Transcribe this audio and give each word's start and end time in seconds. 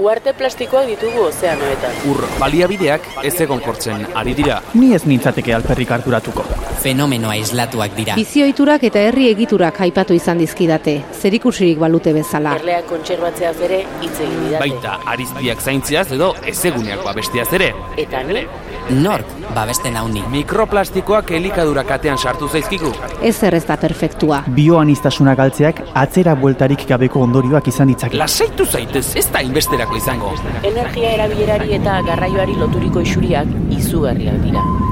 Uarte 0.00 0.32
plastikoak 0.32 0.86
ditugu 0.88 1.26
ozeanoetan. 1.26 1.98
Ur 2.08 2.22
baliabideak 2.40 3.08
ez 3.28 3.34
egonkortzen 3.44 4.06
ari 4.16 4.32
dira. 4.38 4.62
Ni 4.72 4.94
ez 4.96 5.02
nintzateke 5.04 5.52
alperrik 5.52 5.92
harturatuko. 5.92 6.46
Fenomeno 6.82 7.30
aislatuak 7.30 7.94
dira. 7.94 8.16
Bizioiturak 8.18 8.82
eta 8.88 8.98
herri 9.06 9.28
egiturak 9.30 9.76
aipatu 9.84 10.16
izan 10.18 10.40
dizkidate, 10.42 10.96
zerikusirik 11.14 11.78
balute 11.78 12.10
bezala. 12.16 12.56
Erleak 12.58 12.88
kontserbatzeaz 12.90 13.54
ere 13.68 13.84
hitz 14.02 14.16
egin 14.16 14.40
didate. 14.48 14.64
Baita 14.64 14.98
ariztiak 15.14 15.62
zaintziaz 15.62 16.08
edo 16.18 16.32
ezeguneak 16.54 17.04
babestiaz 17.06 17.46
ere. 17.54 17.70
Eta 18.02 18.24
ni, 18.26 18.42
Nork 18.90 19.28
babesten 19.54 19.94
hauni. 19.96 20.24
Mikroplastikoak 20.32 21.30
elikadura 21.38 21.84
katean 21.86 22.18
sartu 22.18 22.48
zaizkigu. 22.48 22.90
Ez 23.22 23.36
ez 23.42 23.64
da 23.64 23.76
perfektua. 23.76 24.42
Bioanistasuna 24.56 25.36
galtzeak 25.38 25.84
atzera 25.94 26.34
bueltarik 26.34 26.86
gabeko 26.88 27.22
ondorioak 27.22 27.68
izan 27.68 27.92
ditzake. 27.92 28.18
Lasaitu 28.18 28.66
zaitez, 28.66 29.14
ez 29.16 29.28
da 29.30 29.40
inbesterako 29.40 29.96
izango. 29.96 30.34
energia 30.62 31.12
erabilerari 31.12 31.74
eta 31.74 32.00
garraioari 32.02 32.56
loturiko 32.56 33.00
isuriak 33.00 33.46
izugarriak 33.70 34.42
dira. 34.42 34.91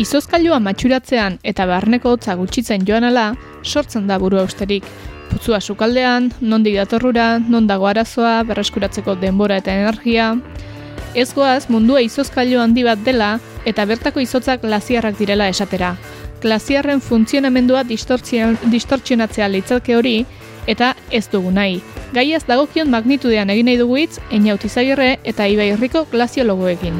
Izozkailua 0.00 0.56
matxuratzean 0.64 1.36
eta 1.46 1.66
barneko 1.68 2.14
hotza 2.14 2.34
gutxitzen 2.34 2.86
joan 2.88 3.04
ala, 3.04 3.34
sortzen 3.62 4.08
da 4.08 4.16
buru 4.18 4.40
austerik. 4.40 4.86
Putzua 5.30 5.60
sukaldean, 5.60 6.30
nondik 6.40 6.74
datorrura, 6.80 7.38
non 7.38 7.68
dago 7.68 7.86
arazoa, 7.86 8.40
berreskuratzeko 8.48 9.14
denbora 9.20 9.60
eta 9.60 9.76
energia. 9.76 10.32
Ez 11.14 11.28
goaz 11.36 11.68
mundua 11.68 12.00
izozkailu 12.02 12.58
handi 12.58 12.82
bat 12.86 12.98
dela 13.06 13.36
eta 13.66 13.84
bertako 13.86 14.24
izotzak 14.24 14.64
glaziarrak 14.66 15.18
direla 15.18 15.46
esatera. 15.52 15.94
Glaziarren 16.42 17.00
funtzionamendua 17.00 17.84
distortzio- 17.84 18.56
distortzionatzea 18.72 19.48
litzalke 19.48 19.96
hori 19.96 20.24
eta 20.66 20.94
ez 21.10 21.28
dugu 21.28 21.50
nahi. 21.52 21.82
Gaiaz 22.10 22.42
dagokion 22.48 22.90
magnitudean 22.90 23.50
egin 23.54 23.68
nahi 23.70 23.78
dugu 23.78 23.96
hitz, 24.00 24.18
Einaut 24.34 24.64
Izagirre 24.66 25.20
eta 25.22 25.46
Ibai 25.46 25.68
Herriko 25.70 26.04
glaziologoekin. 26.10 26.96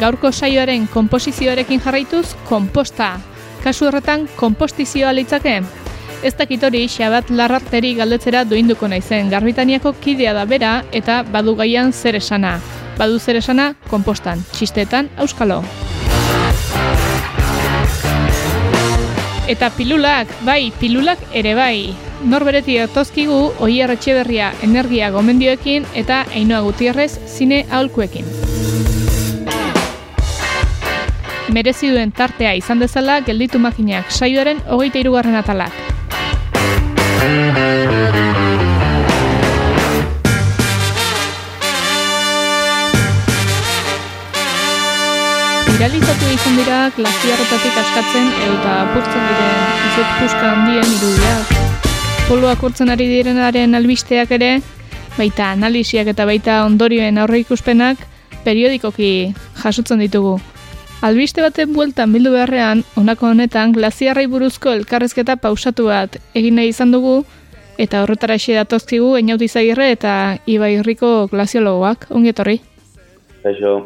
Gaurko 0.00 0.32
saioaren 0.32 0.88
konposizioarekin 0.88 1.82
jarraituz, 1.84 2.32
konposta. 2.48 3.12
Kasu 3.62 3.86
horretan, 3.86 4.26
konpostizioa 4.36 5.12
litzake? 5.14 5.60
Ez 6.24 6.34
dakit 6.36 6.64
hori 6.64 6.82
xabat 6.88 7.30
larrarteri 7.30 7.92
galdetzera 7.94 8.42
doinduko 8.48 8.88
naizen. 8.88 9.30
Garbitaniako 9.30 9.94
kidea 10.00 10.34
da 10.34 10.48
bera 10.48 10.72
eta 10.92 11.22
badu 11.22 11.54
gaian 11.54 11.92
zer 11.92 12.16
esana. 12.16 12.58
Badu 12.98 13.20
zer 13.20 13.38
esana, 13.40 13.74
konpostan. 13.88 14.42
Txistetan, 14.56 15.12
auskalo. 15.16 15.62
Eta 19.50 19.66
pilulak, 19.74 20.30
bai, 20.46 20.70
pilulak 20.78 21.18
ere 21.34 21.56
bai. 21.58 21.90
Norbereti 22.22 22.76
ertozkigu, 22.78 23.38
Oier 23.58 23.90
Etxeberria 23.90 24.52
energia 24.62 25.08
gomendioekin 25.10 25.88
eta 25.98 26.20
Ainhoa 26.38 26.60
Gutierrez 26.68 27.10
zine 27.26 27.64
aholkuekin. 27.66 28.30
Merezi 31.50 31.90
duen 31.90 32.14
tartea 32.14 32.54
izan 32.54 32.78
dezala 32.78 33.18
gelditu 33.26 33.58
makinak 33.58 34.14
saioaren 34.14 34.62
hogeita 34.70 35.02
irugarren 35.02 35.34
atalak. 35.42 35.79
Viralizatu 45.80 46.26
izan 46.28 46.58
dira 46.58 46.78
glaziarretatik 46.92 47.76
askatzen 47.80 48.26
eta 48.44 48.72
apurtzen 48.82 49.22
diren 49.24 49.60
izot 49.86 50.10
puska 50.18 50.48
handien 50.50 50.90
irudiak. 50.92 51.52
Poluak 52.26 52.64
urtzen 52.68 52.92
ari 52.92 53.06
direnaren 53.08 53.78
albisteak 53.78 54.34
ere, 54.36 54.50
baita 55.16 55.46
analisiak 55.54 56.10
eta 56.12 56.26
baita 56.28 56.58
ondorioen 56.66 57.16
aurreikuspenak 57.22 58.02
periodikoki 58.44 59.08
jasotzen 59.62 60.02
ditugu. 60.04 60.34
Albiste 61.00 61.40
baten 61.40 61.72
bueltan 61.72 62.12
bildu 62.12 62.34
beharrean, 62.34 62.82
honako 63.00 63.30
honetan 63.30 63.72
glaziarrai 63.72 64.26
buruzko 64.28 64.74
elkarrezketa 64.82 65.38
pausatu 65.40 65.86
bat 65.88 66.18
egin 66.34 66.60
nahi 66.60 66.74
izan 66.74 66.92
dugu, 66.92 67.22
eta 67.78 68.02
horretara 68.02 68.36
xe 68.36 68.58
datozkigu 68.60 69.14
Einaut 69.22 69.40
Izagirre 69.48 69.88
eta 69.96 70.36
Ibai 70.44 70.74
Herriko 70.82 71.30
glaziologoak, 71.32 72.04
ongi 72.10 72.34
etorri. 72.34 72.58
Kaixo. 73.40 73.78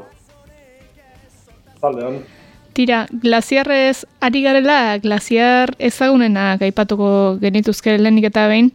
Zaldean. 1.85 2.23
Tira, 2.75 3.05
glaziarrez 3.23 4.05
ari 4.25 4.43
garela, 4.43 4.97
glaziar 4.99 5.77
ezagunenak 5.79 6.65
aipatuko 6.67 7.11
genituzke 7.43 7.95
lehenik 8.01 8.33
eta 8.33 8.49
behin, 8.51 8.73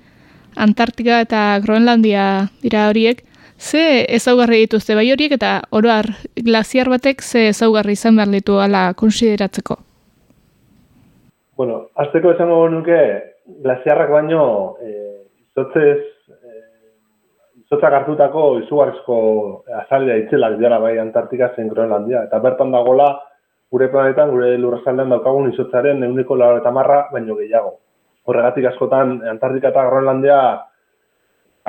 Antartika 0.60 1.20
eta 1.24 1.42
Groenlandia 1.64 2.24
dira 2.64 2.88
horiek, 2.90 3.22
ze 3.60 4.06
ezaugarri 4.16 4.64
dituzte 4.64 4.96
bai 4.96 5.10
horiek 5.12 5.36
eta 5.36 5.60
oroar 5.76 6.08
glaziar 6.48 6.90
batek 6.90 7.22
ze 7.22 7.50
ezaugarri 7.50 7.98
izan 7.98 8.16
behar 8.16 8.32
ditu 8.32 8.58
ala 8.60 8.94
konsideratzeko. 8.96 9.78
Bueno, 11.60 11.90
azteko 11.96 12.32
esango 12.32 12.62
nuke, 12.72 13.00
glaziarrak 13.64 14.12
baino, 14.16 14.44
eh, 14.80 15.28
izotzez, 15.52 16.00
izotzak 17.70 17.94
hartutako 17.94 18.44
izugarrizko 18.64 19.16
azalea 19.84 20.16
itzelak 20.24 20.56
dira 20.58 20.80
bai 20.82 20.96
Antartika 20.98 21.52
zen 21.56 21.68
Groenlandia. 21.70 22.24
Eta 22.26 22.40
bertan 22.42 22.72
dagola, 22.74 23.12
gure 23.70 23.88
planetan, 23.94 24.32
gure 24.34 24.56
lurrazaldean 24.58 25.14
daukagun 25.14 25.52
izotzaren 25.54 26.02
euniko 26.04 26.36
laro 26.36 26.58
eta 26.64 26.72
marra 26.72 27.04
baino 27.12 27.36
gehiago. 27.38 27.76
Horregatik 28.26 28.66
askotan, 28.72 29.20
Antartika 29.22 29.70
eta 29.70 29.86
Groenlandia 29.86 30.40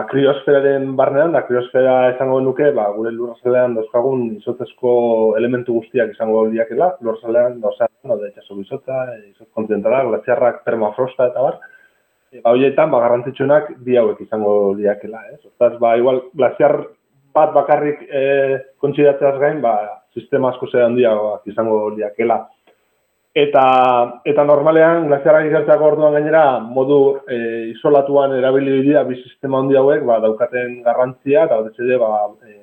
ba, 0.00 0.06
kriosferaren 0.08 0.94
barnean, 0.96 1.34
da 1.36 1.42
kriosfera 1.44 2.14
izango 2.14 2.40
nuke, 2.40 2.70
ba, 2.72 2.86
gure 2.96 3.12
lurrazalean 3.12 3.74
dauzkagun 3.76 4.24
izotzezko 4.38 4.92
elementu 5.36 5.76
guztiak 5.82 6.14
izango 6.14 6.46
liakela, 6.48 6.94
lurrazalean 7.04 7.60
dauzean, 7.60 7.92
no, 8.08 8.16
da 8.16 8.30
itxaso 8.30 8.56
izotza, 8.62 9.02
izotz 9.18 9.50
kontinentala, 9.52 10.06
glaziarrak, 10.08 10.62
permafrosta 10.64 11.28
eta 11.28 11.44
bar, 11.44 11.60
ba, 12.38 12.52
horietan, 12.52 12.90
ba, 12.92 13.02
garrantzitsuenak 13.04 13.74
bi 13.84 13.98
hauek 13.98 14.22
izango 14.22 14.72
liakela, 14.78 15.24
ez? 15.32 15.40
Hortaz, 15.48 15.74
ba, 15.82 15.96
igual, 15.98 16.22
glaziar 16.36 16.76
bat 17.34 17.52
bakarrik 17.54 18.06
e, 18.06 18.22
kontsidatzeaz 18.82 19.36
gain, 19.42 19.60
ba, 19.64 19.74
sistema 20.14 20.50
asko 20.50 20.70
ze 20.70 20.82
handiagoak 20.82 21.46
izango 21.50 21.82
liakela. 21.96 22.40
Eta, 23.40 23.64
eta 24.26 24.42
normalean, 24.42 25.04
glaziarrak 25.06 25.46
ikertzeako 25.46 25.92
orduan 25.92 26.16
gainera, 26.18 26.44
modu 26.60 27.20
e, 27.30 27.36
isolatuan 27.70 28.34
erabili 28.38 28.80
dira 28.82 29.04
bi 29.06 29.20
sistema 29.22 29.60
handi 29.62 29.78
hauek, 29.78 30.02
ba, 30.06 30.18
daukaten 30.24 30.80
garrantzia, 30.86 31.46
eta 31.46 31.60
ere, 31.86 31.98
ba, 32.02 32.26
e, 32.46 32.56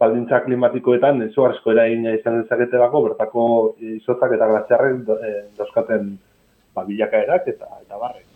baldintza 0.00 0.40
klimatikoetan 0.44 1.22
izugarrizko 1.28 1.72
eragina 1.72 2.14
izan 2.16 2.42
dezaketelako, 2.42 3.02
bertako 3.08 3.48
izotzak 3.94 4.36
eta 4.36 4.52
glaziarrek 4.52 5.02
do- 5.08 5.20
e, 5.20 5.34
dauzkaten 5.58 6.14
ba, 6.74 6.84
bilakaerak 6.84 7.52
eta, 7.54 7.68
eta 7.84 8.00
barrek. 8.00 8.33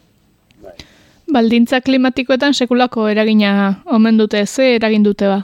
Baldintza 1.33 1.83
klimatikoetan 1.85 2.55
sekulako 2.55 3.09
eragina 3.09 3.83
omen 3.93 4.17
dute, 4.17 4.47
ze 4.47 4.75
eragin 4.77 5.03
dute 5.05 5.29
ba? 5.29 5.43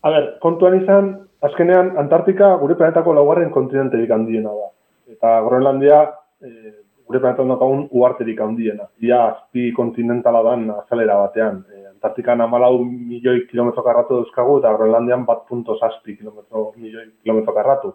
A 0.00 0.10
ber, 0.10 0.28
kontuan 0.40 0.78
izan, 0.80 1.10
azkenean 1.44 1.92
Antartika 2.00 2.54
gure 2.60 2.76
planetako 2.78 3.12
laugarren 3.16 3.50
kontinenterik 3.52 4.10
handiena 4.16 4.52
da. 4.56 4.70
Eta 5.12 5.34
Groenlandia 5.44 6.00
e, 6.40 6.72
gure 7.04 7.20
planetan 7.20 7.52
daukagun 7.52 7.86
uarterik 7.90 8.40
handiena. 8.40 8.88
Ia 9.04 9.20
azpi 9.26 9.70
kontinentala 9.76 10.42
dan 10.46 10.68
azalera 10.76 11.18
batean. 11.20 11.64
E, 11.68 11.86
Antartikan 11.92 12.40
amalau 12.40 12.78
milioi 12.84 13.44
kilometro 13.50 13.84
karratu 13.84 14.22
dauzkagu 14.22 14.60
eta 14.62 14.72
Groenlandian 14.78 15.26
bat 15.28 15.44
punto 15.48 15.76
zazpi 15.76 16.16
kilometro, 16.16 16.70
milioi 16.76 17.10
kilometro 17.22 17.56
karratu. 17.56 17.92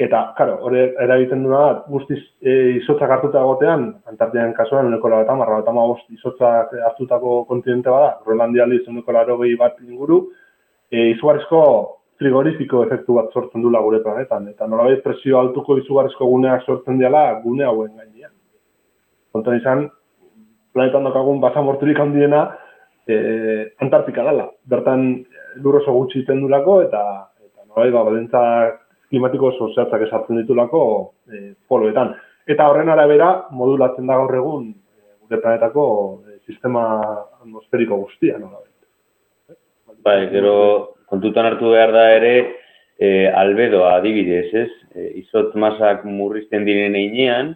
Eta, 0.00 0.22
karo, 0.38 0.54
hori 0.64 0.80
eragiten 1.04 1.42
duena 1.44 1.58
da, 1.60 1.72
guztiz 1.92 2.18
e, 2.40 2.52
izotzak 2.78 3.10
hartuta 3.12 3.42
egotean, 3.44 3.90
Antartian 4.08 4.54
kasuan, 4.56 4.88
uneko 4.88 5.10
laro 5.12 5.36
marra, 5.36 5.58
eta 5.60 5.72
izotzak 6.16 6.72
hartutako 6.88 7.44
kontinente 7.44 7.90
bada, 7.90 8.16
Groenlandia 8.24 8.64
aldiz 8.64 8.86
uneko 8.88 9.12
laro 9.12 9.36
bat 9.36 9.76
inguru, 9.82 10.30
e, 10.90 11.10
izugarrizko 11.10 11.62
frigorifiko 12.18 12.84
efektu 12.86 13.14
bat 13.14 13.32
sortzen 13.32 13.62
dula 13.62 13.80
gure 13.80 14.00
planetan, 14.00 14.48
eta 14.48 14.66
nolabait 14.66 15.02
presio 15.02 15.38
altuko 15.38 15.76
izugarrizko 15.76 16.26
guneak 16.26 16.64
sortzen 16.64 16.98
diala 16.98 17.40
gune 17.44 17.64
hauen 17.64 17.92
gainean. 17.96 18.32
Kontan 19.32 19.60
izan, 19.60 19.90
planetan 20.72 21.04
dokagun 21.04 21.40
basamorturik 21.40 21.98
handiena 22.00 22.46
e, 23.06 23.72
Antartika 23.80 24.24
dela. 24.24 24.48
Bertan 24.64 25.24
lur 25.62 25.82
oso 25.82 25.92
gutxi 25.92 26.22
iten 26.22 26.40
dulako, 26.40 26.80
eta, 26.86 27.02
eta 27.44 27.66
nolabait, 27.66 28.30
ba, 28.32 28.78
klimatiko 29.12 29.50
oso 29.52 29.68
zehatzak 29.74 30.06
esartzen 30.06 30.40
ditulako 30.40 30.82
e, 31.28 31.52
poloetan. 31.68 32.14
Eta 32.48 32.66
horren 32.70 32.88
arabera, 32.90 33.28
modulatzen 33.52 34.08
da 34.08 34.16
gaur 34.22 34.34
egun 34.38 34.70
e, 34.72 35.12
gure 35.20 35.40
planetako 35.44 35.84
e, 36.24 36.38
sistema 36.48 36.86
atmosferiko 37.42 38.00
guztia, 38.06 38.40
nolabait. 38.40 38.72
Bai, 40.02 40.18
gero 40.32 40.56
kontutan 41.12 41.46
hartu 41.46 41.74
behar 41.76 41.92
da 41.94 42.06
ere 42.16 42.32
e, 42.96 43.28
albedoa 43.28 43.98
adibidez, 43.98 44.48
ez? 44.64 44.70
E, 44.96 45.10
izot 45.20 45.52
masak 45.60 46.06
murrizten 46.08 46.64
diren 46.66 46.96
einean, 46.98 47.52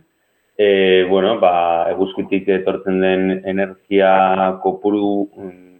e, 0.58 0.68
bueno, 1.08 1.36
ba, 1.40 1.54
eguzkitik 1.92 2.48
etortzen 2.60 3.00
den 3.00 3.40
energia 3.44 4.12
kopuru 4.62 5.28
mm, 5.32 5.74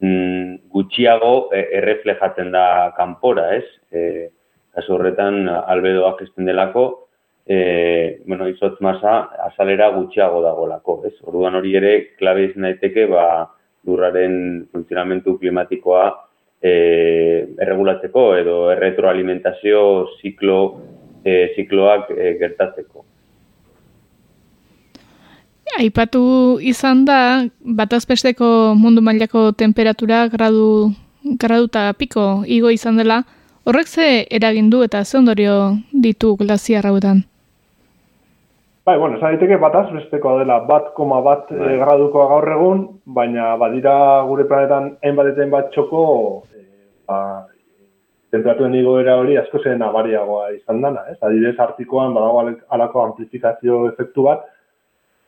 mm 0.00 0.58
gutxiago 0.70 1.50
e, 1.52 1.64
erreflejatzen 1.80 2.52
da 2.54 2.66
kanpora, 2.96 3.48
ez? 3.58 3.66
E, 3.92 4.02
kasu 4.74 4.94
horretan 4.96 5.48
albedoak 5.48 6.22
esten 6.26 6.48
delako, 6.48 6.84
e, 7.46 8.20
bueno, 8.26 8.48
izot 8.48 8.80
masa 8.84 9.14
azalera 9.46 9.90
gutxiago 9.96 10.42
dagolako, 10.44 11.00
ez? 11.08 11.16
Orduan 11.26 11.56
hori 11.58 11.74
ere, 11.76 11.94
klabe 12.20 12.46
izan 12.46 12.68
daiteke, 12.68 13.06
ba, 13.10 13.24
lurraren 13.88 14.34
funtzionamentu 14.72 15.38
klimatikoa 15.40 16.04
e, 16.62 16.72
erregulatzeko 17.58 18.24
edo 18.38 18.56
erretroalimentazio 18.74 19.82
ziklo 20.20 20.60
e, 21.24 21.52
zikloak 21.56 22.12
e, 22.14 22.34
gertatzeko. 22.40 23.06
Aipatu 25.80 26.58
izan 26.66 27.04
da, 27.06 27.46
batazpesteko 27.62 28.74
mundu 28.76 29.00
mailako 29.06 29.52
temperatura 29.56 30.26
gradu, 30.28 30.90
gradu 31.40 31.68
piko 31.96 32.42
igo 32.46 32.70
izan 32.74 32.98
dela, 32.98 33.22
horrek 33.64 33.88
ze 33.88 34.26
eragindu 34.30 34.82
eta 34.82 35.04
ze 35.04 35.18
ondorio 35.18 35.76
ditu 35.92 36.36
glaziar 36.36 36.86
hauetan? 36.86 37.24
Bai, 38.86 38.96
bueno, 38.98 39.16
esan 39.16 39.34
daiteke 39.36 39.56
bataz 39.60 39.86
bestekoa 39.92 40.38
dela 40.40 40.58
bat 40.66 40.94
koma 40.96 41.20
bat 41.22 41.50
bai. 41.50 41.74
e, 41.74 41.78
gradukoa 41.78 42.26
gaur 42.28 42.52
egun, 42.52 42.86
baina 43.04 43.56
badira 43.56 43.94
gure 44.26 44.46
planetan 44.48 44.96
hainbat 45.04 45.32
eta 45.32 45.44
hainbat 45.44 45.68
txoko 45.74 46.04
e, 46.56 46.64
ba, 47.06 47.18
temperatuen 48.32 48.74
igoera 48.78 49.18
hori 49.20 49.36
asko 49.36 49.60
zen 49.62 49.82
abariagoa 49.82 50.50
izan 50.56 50.80
dana, 50.82 51.04
ez? 51.12 51.18
Adidez, 51.20 51.58
artikoan 51.58 52.14
badago 52.14 52.56
alako 52.76 53.04
amplifikazio 53.04 53.86
efektu 53.92 54.26
bat, 54.30 54.46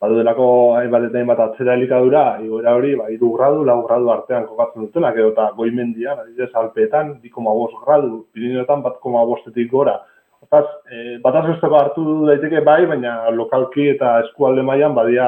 badu 0.03 0.17
delako 0.19 0.45
hainbat 0.75 1.05
eta 1.07 1.21
hainbat 1.21 1.39
atzera 1.39 1.77
helikadura, 1.77 2.23
igoera 2.43 2.73
hori, 2.75 2.95
ba, 2.99 3.05
iru 3.13 3.29
gradu, 3.37 3.63
lau 3.63 3.77
gradu 3.85 4.09
artean 4.11 4.47
kokatzen 4.49 4.89
dutenak, 4.89 5.15
edo 5.15 5.29
eta 5.31 5.45
goimendian, 5.55 6.19
adidez, 6.19 6.49
alpeetan, 6.59 7.13
2,5 7.23 7.85
gradu, 7.85 8.25
pirineotan 8.35 8.83
bat 8.83 8.99
koma 9.05 9.23
bostetik 9.29 9.71
gora, 9.71 10.01
Hortaz, 10.43 10.65
e, 10.91 11.17
bataz 11.23 11.45
besteko 11.47 11.77
hartu 11.79 12.03
daiteke 12.27 12.59
bai, 12.67 12.81
baina 12.89 13.13
lokalki 13.31 13.87
eta 13.93 14.17
eskualde 14.25 14.65
mailan 14.67 14.95
badia 14.97 15.27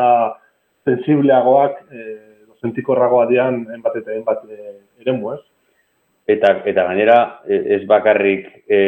sensibleagoak, 0.84 1.78
e, 1.88 2.06
sentikorragoa 2.60 3.30
dian 3.30 3.62
enbat 3.78 3.96
eta 4.02 4.12
enbat 4.12 4.44
e, 4.50 4.76
eremu, 5.06 5.32
ez? 5.38 5.42
Eta, 6.36 6.52
eta 6.68 6.88
gainera, 6.90 7.18
e, 7.48 7.62
ez 7.78 7.82
bakarrik 7.88 8.50
e, 8.68 8.80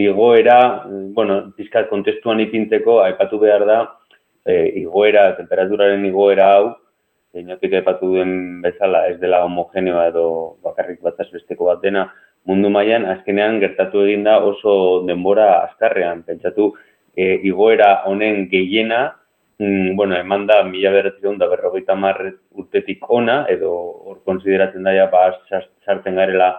igoera, 0.00 0.58
bueno, 1.16 1.40
pizkat 1.58 1.90
kontestuan 1.92 2.40
ipinteko, 2.46 3.00
aipatu 3.04 3.42
behar 3.44 3.66
da, 3.68 3.80
e, 4.46 4.54
igoera, 4.82 5.30
temperaturaren 5.36 6.04
igoera 6.06 6.48
hau, 6.54 6.64
inotik 7.38 7.76
aipatu 7.78 8.14
duen 8.14 8.32
bezala, 8.64 9.04
ez 9.10 9.18
dela 9.20 9.44
homogeneoa 9.46 10.08
edo 10.10 10.24
bakarrik 10.64 11.00
bataz 11.04 11.28
besteko 11.32 11.68
bat 11.70 11.82
dena, 11.82 12.08
mundu 12.48 12.70
mailan 12.72 13.06
azkenean 13.12 13.60
gertatu 13.60 14.04
egin 14.06 14.24
da 14.24 14.38
oso 14.44 15.02
denbora 15.06 15.50
azkarrean. 15.66 16.24
Pentsatu, 16.26 16.72
e, 17.14 17.36
igoera 17.46 17.90
honen 18.08 18.48
gehiena, 18.50 19.02
mm, 19.58 19.94
bueno, 19.96 20.16
eman 20.16 20.46
da 20.46 20.62
mila 20.64 20.90
beratzen 20.96 21.38
da 21.38 21.48
berrogeita 21.50 21.94
marret 21.94 22.40
urtetik 22.56 23.04
ona, 23.08 23.44
edo 23.48 23.70
hor 24.08 24.18
konsideratzen 24.24 24.82
daia 24.82 25.06
ba, 25.12 25.28
sartzen 25.86 26.16
garela 26.16 26.50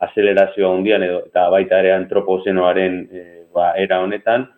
azelerazioa 0.00 0.70
hundian, 0.76 1.02
edo, 1.02 1.24
eta 1.26 1.48
baita 1.50 1.80
ere 1.80 1.92
antropozenoaren 1.96 3.02
e, 3.12 3.26
ba, 3.54 3.72
era 3.76 4.00
honetan, 4.04 4.48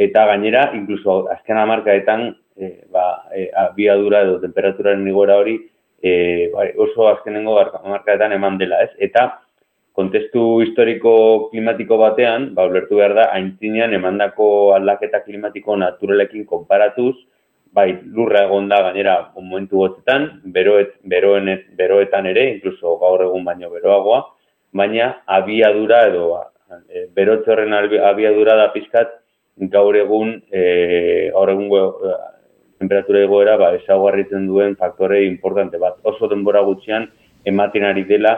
eta 0.00 0.24
gainera, 0.30 0.70
inkluso 0.76 1.26
azken 1.32 1.58
amarkaetan, 1.60 2.30
e, 2.56 2.70
ba, 2.92 3.26
e, 3.36 3.50
abiadura 3.66 4.22
edo 4.24 4.38
temperaturaren 4.40 5.06
igoera 5.08 5.36
hori, 5.42 5.58
e, 6.00 6.48
bai, 6.54 6.70
oso 6.80 7.08
azkenengo 7.10 7.58
amarkaetan 7.60 8.32
eman 8.32 8.56
dela, 8.60 8.80
ez? 8.86 8.94
Eta, 9.08 9.26
kontestu 9.92 10.62
historiko 10.64 11.12
klimatiko 11.50 11.98
batean, 12.00 12.54
ba, 12.56 12.64
ulertu 12.70 13.02
behar 13.02 13.16
da, 13.18 13.28
haintzinean 13.34 13.92
emandako 13.98 14.48
aldaketa 14.78 15.20
klimatiko 15.26 15.76
naturalekin 15.76 16.48
konparatuz, 16.48 17.14
bai, 17.76 17.90
lurra 18.16 18.46
egon 18.48 18.72
da 18.72 18.80
gainera 18.88 19.16
momentu 19.36 19.84
gotzetan, 19.84 20.30
beroet, 20.56 20.96
beroenet, 21.12 21.68
beroetan 21.78 22.26
ere, 22.32 22.48
inkluso 22.56 22.96
gaur 23.02 23.28
egun 23.28 23.44
baino 23.44 23.68
beroagoa, 23.76 24.24
baina 24.72 25.12
abiadura 25.26 26.06
edo 26.08 26.30
e, 26.88 27.06
berotze 27.14 27.52
horren 27.52 27.74
abiadura 27.74 28.56
da 28.56 28.70
pizkat 28.72 29.19
gaur 29.56 29.96
egun 29.96 30.36
e, 30.52 31.30
gaur 31.34 31.50
egun 31.50 31.68
e, 31.72 32.14
temperatura 32.80 33.24
egoera 33.24 33.56
ba, 33.60 33.74
ezaguarritzen 33.76 34.46
duen 34.48 34.76
faktore 34.76 35.24
importante 35.26 35.78
bat. 35.78 35.98
Oso 36.02 36.28
denbora 36.28 36.62
gutxian 36.64 37.08
ematen 37.44 37.84
ari 37.84 38.04
dela 38.08 38.36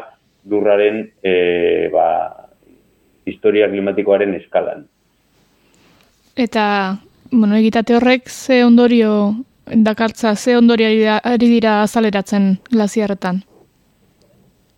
lurraren 0.50 1.05
e, 1.23 1.88
ba, 1.93 2.09
historia 3.26 3.69
klimatikoaren 3.70 4.35
eskalan. 4.41 4.87
Eta, 6.35 6.64
bueno, 7.31 7.56
egitate 7.56 7.94
horrek 7.94 8.29
ze 8.29 8.65
ondorio 8.65 9.35
dakartza, 9.67 10.35
ze 10.37 10.56
ondorio 10.56 11.20
ari 11.23 11.49
dira 11.49 11.82
azaleratzen 11.82 12.56
glaziarretan? 12.70 13.44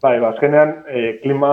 Bai, 0.05 0.19
ba, 0.21 0.35
azkenean, 0.35 0.71
e, 0.85 1.03
klima 1.23 1.51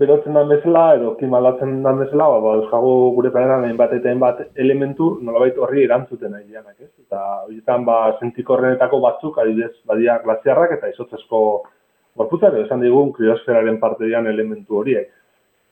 berotzen 0.00 0.34
dan 0.36 0.50
bezala, 0.50 0.82
edo 0.98 1.14
klima 1.16 1.38
aldatzen 1.38 1.78
dan 1.86 2.02
bezala, 2.02 2.26
ba, 2.44 2.50
ba 2.68 2.80
gure 3.16 3.30
planetan 3.32 3.78
bat 3.78 3.94
eta 3.96 4.12
bat 4.20 4.42
elementu 4.64 5.06
nolabait 5.24 5.56
horri 5.56 5.86
erantzuten 5.86 6.34
nahi 6.34 6.44
dianak, 6.50 6.74
ez? 6.84 6.90
Eta 7.06 7.20
horietan, 7.46 7.86
ba, 7.88 7.96
sentikorrenetako 8.20 9.00
batzuk, 9.06 9.38
adibidez, 9.38 9.72
badia 9.88 10.18
glaziarrak 10.26 10.74
eta 10.76 10.90
izotzezko 10.92 11.40
gorputza, 12.20 12.50
edo 12.52 12.66
esan 12.66 12.84
digun 12.84 13.14
kriosferaren 13.16 13.80
parte 13.80 14.04
dian 14.04 14.28
elementu 14.28 14.82
horiek. 14.82 15.08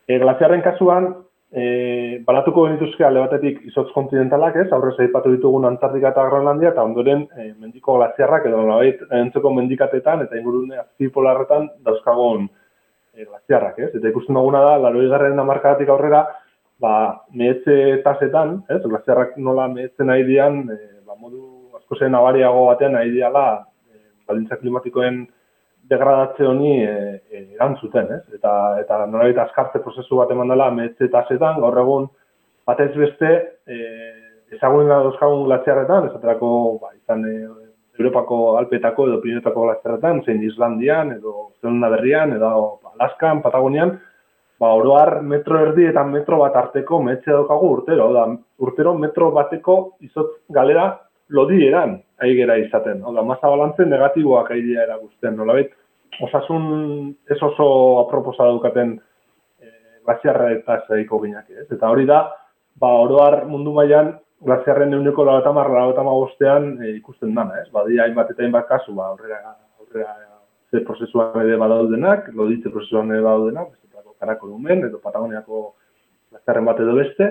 E, 0.08 0.18
glaziarren 0.24 0.64
kasuan, 0.64 1.12
e, 1.52 2.22
balatuko 2.26 2.64
genituzke 2.68 3.04
alde 3.04 3.22
batetik 3.24 3.60
izotz 3.70 3.88
kontinentalak 3.94 4.56
ez, 4.62 4.68
aurrez 4.72 4.96
aipatu 5.02 5.32
ditugun 5.34 5.66
Antartika 5.66 6.12
eta 6.14 6.26
Groenlandia, 6.28 6.70
eta 6.74 6.84
ondoren 6.86 7.26
e, 7.36 7.50
mendiko 7.58 7.96
glaziarrak 7.98 8.46
edo 8.46 8.60
nolabait 8.62 9.02
entzeko 9.20 9.52
mendikatetan 9.56 10.24
eta 10.26 10.38
ingurune 10.38 10.78
azpipolarretan 10.78 11.68
dauzkagon 11.86 12.46
e, 12.46 13.24
glaziarrak 13.24 13.80
ez. 13.86 13.90
Eta 13.96 14.12
ikusten 14.12 14.38
duguna 14.38 14.62
da, 14.66 14.76
laroi 14.86 15.08
garren 15.10 15.42
amarkadatik 15.42 15.90
aurrera, 15.90 16.24
ba, 16.80 16.94
mehetze 17.36 18.00
tasetan, 18.06 18.60
ez, 18.70 18.82
glaziarrak 18.86 19.36
nola 19.36 19.66
mehetzen 19.72 20.08
nahi 20.12 20.24
dian, 20.28 20.62
e, 20.70 20.78
ba, 21.06 21.18
modu 21.18 21.42
asko 21.80 21.98
zen 21.98 22.14
abariago 22.14 22.68
batean 22.70 22.96
nahi 22.98 23.10
diala, 23.16 23.46
e, 23.90 24.00
baldintza 24.30 24.60
klimatikoen 24.62 25.24
degradatze 25.90 26.46
honi 26.46 26.76
e, 26.84 26.94
e, 27.30 27.42
erantzuten, 27.56 28.10
ez? 28.16 28.22
Eta 28.38 28.52
eta 28.80 29.04
nolabait 29.06 29.38
askartze 29.42 29.82
prozesu 29.84 30.20
bat 30.20 30.30
eman 30.30 30.52
dela 30.52 30.70
metze 30.74 31.10
tasetan, 31.12 31.60
gaur 31.62 31.78
egun 31.84 32.08
batez 32.66 32.92
beste 32.96 33.32
eh 33.66 34.20
ezagun 34.50 34.88
da 34.90 34.98
dozkagun 35.04 35.44
glaziarretan, 35.46 36.08
esaterako 36.08 36.48
ba, 36.82 36.88
izan 36.96 37.24
e, 37.26 37.34
Europako 38.00 38.56
alpetako 38.58 39.06
edo 39.08 39.18
Pirinetako 39.22 39.66
glaziarretan, 39.66 40.22
zein 40.24 40.40
Islandian 40.42 41.12
edo 41.18 41.50
Zelanda 41.60 41.90
berrian 41.92 42.32
edo 42.34 42.80
Alaskan, 42.94 43.42
Patagonian, 43.44 43.92
ba 44.60 44.72
oroar 44.76 45.20
metro 45.22 45.60
erdi 45.66 45.86
eta 45.88 46.02
metro 46.04 46.40
bat 46.40 46.56
arteko 46.56 46.98
metze 47.02 47.30
daukagu 47.30 47.70
urtero, 47.76 48.10
da 48.16 48.26
urtero 48.66 48.94
metro 48.98 49.30
bateko 49.36 49.76
izotz 50.04 50.32
galera 50.56 50.88
lodieran 51.30 51.98
ari 52.20 52.34
gera 52.36 52.58
izaten. 52.60 53.04
Hau 53.04 53.14
da, 53.14 53.22
masa 53.24 53.48
balantzen 53.48 53.88
negatiboak 53.88 54.50
ari 54.50 54.74
erakusten. 54.76 55.36
Nolabait, 55.38 55.70
osasun 56.22 56.64
ez 57.30 57.38
oso 57.42 57.66
aproposa 58.06 58.44
daukaten 58.44 58.96
e, 59.60 59.68
eta 60.10 60.80
zaiko 60.88 61.20
ginak, 61.22 61.50
ez? 61.50 61.66
Eta 61.70 61.88
hori 61.88 62.06
da, 62.06 62.24
ba, 62.80 62.92
oroar 63.04 63.44
mundu 63.46 63.72
mailan 63.72 64.16
glaziarren 64.40 64.94
euneko 64.94 65.24
lagatamar, 65.24 65.70
lagatamar 65.70 66.14
bostean 66.14 66.72
e, 66.82 66.96
ikusten 66.96 67.34
dana, 67.34 67.60
ez? 67.62 67.68
Badia 67.72 68.04
hainbat 68.04 68.30
eta 68.30 68.42
hainbat 68.42 68.68
kasu, 68.68 68.94
ba, 68.94 69.12
aurrera, 69.12 69.56
aurrera 69.78 70.16
ze 70.70 70.80
prozesuan 70.86 71.40
ere 71.42 71.56
badaudenak, 71.58 72.30
loditze 72.34 72.70
prozesuan 72.70 73.10
ere 73.10 73.22
badaudenak, 73.26 73.76
Karakolumen 74.20 74.84
edo 74.84 74.98
Patagoniako 75.00 75.62
glaziarren 76.30 76.66
bat 76.68 76.80
edo 76.84 76.94
beste, 76.98 77.28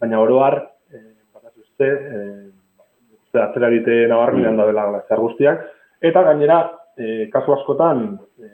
baina 0.00 0.20
oro 0.22 0.40
har, 0.40 0.56
e, 0.88 1.00
bataz 1.36 1.52
beste, 1.52 1.88
e, 1.90 3.40
atzera 3.42 3.68
egite 3.68 4.04
nabarmenean 4.08 4.56
da 4.56 4.66
dela 4.70 4.86
glaziar 4.92 5.20
guztiak, 5.20 5.66
eta 6.00 6.22
gainera, 6.30 6.58
e, 6.98 7.28
kasu 7.32 7.54
askotan, 7.56 8.06
e, 8.38 8.52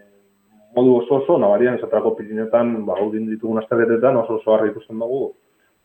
modu 0.77 0.97
oso 1.01 1.21
oso, 1.23 1.39
nabarian 1.39 1.79
esatrako 1.79 2.15
Pirineotan, 2.19 2.85
ba, 2.87 2.99
hau 2.99 3.11
ditugun 3.13 3.59
azterretetan 3.63 4.17
oso 4.23 4.39
oso 4.41 4.55
harri 4.55 4.71
ikusten 4.75 4.99
dugu, 4.99 5.31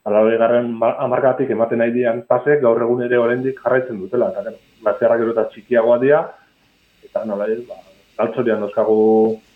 Alare 0.05 0.37
garren 0.37 0.67
amarkatik 1.01 1.49
ematen 1.49 1.79
nahi 1.81 1.89
dian 1.89 2.19
pasek 2.29 2.59
gaur 2.61 2.77
egun 2.85 2.99
ere 3.01 3.17
oraindik 3.17 3.57
jarraitzen 3.63 3.97
dutela. 3.97 4.27
Eta 4.29 4.43
gero, 4.45 4.59
glaziarrak 4.83 5.21
gero 5.23 5.33
eta 5.33 5.45
txikiagoa 5.49 5.97
dira, 6.03 6.19
eta 7.07 7.23
nola 7.25 7.47
ez, 7.49 7.57
ba, 7.65 7.79
galtzorian 8.19 8.61
dozkagu 8.61 8.99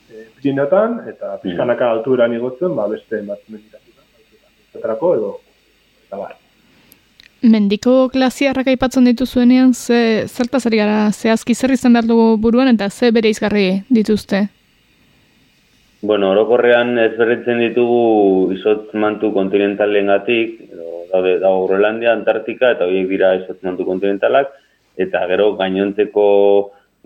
e, 0.10 0.26
eta 1.14 1.38
pixkanaka 1.44 1.92
altueran 1.92 2.34
igotzen, 2.34 2.74
ba, 2.76 2.90
beste 2.90 3.22
ematzen 3.22 3.62
dira. 3.62 3.78
edo, 4.74 5.36
eta 6.08 6.18
bar. 6.18 6.34
Mendiko 7.40 8.10
glaziarrak 8.12 8.68
aipatzen 8.68 9.06
dituzuenean, 9.08 9.72
ze, 9.74 10.28
zertaz 10.28 10.66
ari 10.68 10.82
gara, 10.82 11.12
zehazki 11.16 11.56
zer 11.56 11.72
izan 11.72 11.94
behar 11.96 12.08
dugu 12.10 12.34
buruan, 12.38 12.68
eta 12.74 12.90
ze 12.90 13.14
bere 13.16 13.32
izgarri 13.32 13.82
dituzte? 13.88 14.50
Bueno, 16.02 16.32
orokorrean 16.32 16.98
ezberditzen 17.00 17.62
ditugu 17.64 18.52
izotz 18.58 18.92
mantu 18.94 19.32
kontinentalen 19.36 20.12
gatik, 20.12 20.60
daude, 21.14 21.38
dago 21.40 21.64
Groenlandia, 21.68 22.12
Antartika, 22.12 22.74
eta 22.76 22.88
horiek 22.88 23.08
dira 23.08 23.34
izotz 23.40 23.62
mantu 23.64 23.88
kontinentalak, 23.88 24.52
eta 25.00 25.24
gero 25.32 25.54
gainontzeko 25.56 26.28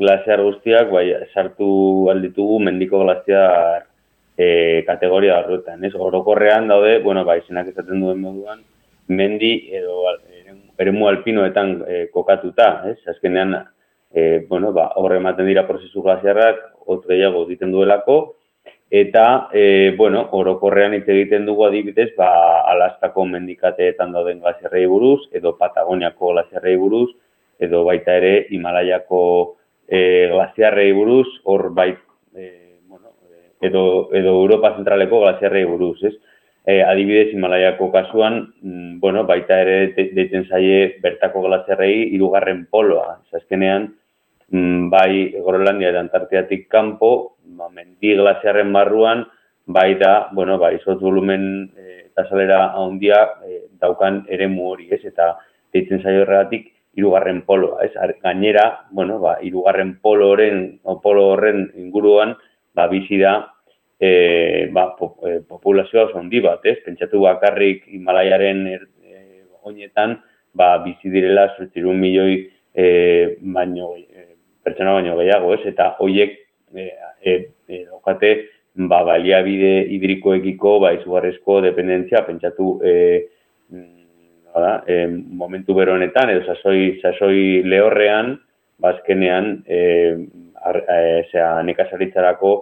glaziar 0.02 0.42
guztiak, 0.42 0.90
bai, 0.90 1.08
sartu 1.34 2.10
alditugu 2.10 2.58
mendiko 2.60 3.06
glaziar 3.06 3.86
e, 4.38 4.82
kategoria 4.90 5.44
horretan. 5.44 5.86
Ez, 5.86 5.94
orokorrean 5.94 6.74
daude, 6.74 6.98
bueno, 7.06 7.22
bai, 7.26 7.44
zenak 7.46 7.70
ezaten 7.70 8.02
duen 8.02 8.22
moduan, 8.22 8.66
mendi 9.16 9.54
edo 9.72 10.02
eremu 10.80 11.08
alpinoetan 11.08 11.74
e, 11.88 12.06
kokatuta, 12.14 12.70
ez, 12.92 13.00
azkenean, 13.08 13.56
e, 14.12 14.46
bueno, 14.50 14.74
ba, 14.74 14.90
horre 15.00 15.22
ematen 15.22 15.48
dira 15.48 15.68
prozesu 15.68 16.02
glaziarrak, 16.02 16.64
otre 16.86 17.16
gehiago 17.16 17.46
diten 17.50 17.72
duelako, 17.72 18.18
Eta, 18.94 19.50
e, 19.52 19.96
bueno, 19.98 20.20
orokorrean 20.38 20.94
hitz 20.94 21.08
egiten 21.10 21.48
dugu 21.48 21.64
adibidez, 21.66 22.12
ba, 22.14 22.28
alastako 22.70 23.24
mendikateetan 23.26 24.12
dauden 24.14 24.38
glazierrei 24.44 24.84
buruz, 24.86 25.24
edo 25.34 25.56
Patagoniako 25.58 26.30
glazierrei 26.36 26.76
buruz, 26.78 27.08
edo 27.58 27.82
baita 27.88 28.14
ere 28.20 28.36
Himalaiako 28.54 29.24
e, 29.88 30.30
glazierrei 30.30 30.92
buruz, 30.94 31.26
hor 31.50 31.72
bait, 31.74 31.98
e, 32.38 32.78
bueno, 32.86 33.16
edo, 33.66 33.84
edo 34.14 34.36
Europa 34.44 34.76
zentraleko 34.78 35.24
glazierrei 35.26 35.66
buruz, 35.66 35.98
ez? 36.12 36.14
E, 36.64 36.80
adibidez, 36.80 37.34
Himalaiako 37.34 37.90
kasuan, 37.92 38.54
mm, 38.62 39.00
bueno, 39.04 39.26
baita 39.28 39.58
ere 39.66 39.92
deitzen 39.98 40.46
zaie 40.48 40.96
bertako 41.04 41.42
glazierrei 41.44 42.08
irugarren 42.16 42.66
poloa, 42.72 43.18
azkenean, 43.36 43.90
mm, 44.48 44.90
bai 44.90 45.36
Groenlandia 45.44 45.92
eta 45.92 46.00
Antartiatik 46.00 46.70
kanpo, 46.72 47.36
ba, 47.58 47.68
mendi 47.68 48.16
glaziarren 48.16 48.72
barruan, 48.72 49.26
bai 49.66 49.96
da, 50.00 50.30
bueno, 50.32 50.58
bai, 50.58 50.76
izot 50.78 51.02
volumen 51.02 51.72
e, 51.76 52.06
eta 52.08 52.28
salera 52.30 52.72
handia 52.80 53.20
e, 53.44 53.66
daukan 53.80 54.24
ere 54.30 54.48
hori, 54.48 54.88
ez? 54.92 55.04
Eta 55.04 55.34
deitzen 55.74 56.02
zaio 56.02 56.24
erregatik, 56.24 56.72
irugarren 56.96 57.42
poloa, 57.42 57.84
ez? 57.84 57.92
Gainera, 58.22 58.88
bueno, 58.92 59.20
ba, 59.20 59.38
irugarren 59.42 59.98
polo 60.00 60.32
horren, 60.32 60.80
polo 61.02 61.28
horren 61.34 61.72
inguruan, 61.76 62.36
ba, 62.74 62.88
bizi 62.88 63.18
da, 63.18 63.50
e, 64.04 64.68
ba, 64.72 64.96
e, 65.24 65.40
populazioa 65.48 66.10
oso 66.10 66.20
handi 66.20 66.42
bat, 66.44 66.66
ez? 66.68 66.80
Pentsatu 66.84 67.22
bakarrik 67.24 67.86
Himalaiaren 67.88 68.66
er, 68.68 68.82
e, 69.08 69.44
oinetan, 69.64 70.18
ba, 70.60 70.74
bizi 70.84 71.12
direla, 71.14 71.46
zortzirun 71.56 72.02
milioi 72.02 72.42
e, 72.76 72.88
baino, 73.56 73.94
e, 73.96 74.26
pertsona 74.66 74.98
baino 74.98 75.16
gehiago, 75.22 75.54
ez? 75.56 75.62
Eta 75.72 75.94
hoiek 76.04 76.36
e, 76.76 76.90
e, 77.24 77.38
e, 77.70 77.80
okate, 77.96 78.34
ba, 78.92 79.06
baliabide 79.08 79.72
hidrikoekiko, 79.96 80.76
ba, 80.84 80.92
izugarrezko 81.00 81.62
dependentzia, 81.70 82.26
pentsatu, 82.28 82.76
e, 82.84 82.94
mm, 83.72 84.68
e, 84.84 85.00
momentu 85.44 85.80
beronetan, 85.80 86.36
edo 86.36 86.44
sasoi, 86.52 86.98
sasoi 87.00 87.64
lehorrean, 87.72 88.36
bazkenean, 88.84 89.50
ba, 89.64 89.80
e, 89.80 90.62
ar, 90.64 90.84
e, 90.84 91.02
zera, 91.32 91.56
nekazaritzarako, 91.72 92.56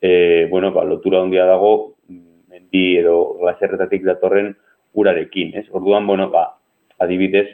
e, 0.00 0.46
bueno, 0.50 0.72
ba, 0.72 0.84
lotura 0.84 1.22
handia 1.22 1.46
dago, 1.46 1.94
mendi 2.08 2.98
edo 2.98 3.38
glazerretatik 3.40 4.04
datorren 4.04 4.54
urarekin, 4.94 5.54
ez? 5.58 5.66
Orduan, 5.70 6.06
bueno, 6.06 6.30
ba, 6.30 6.58
adibidez, 6.98 7.48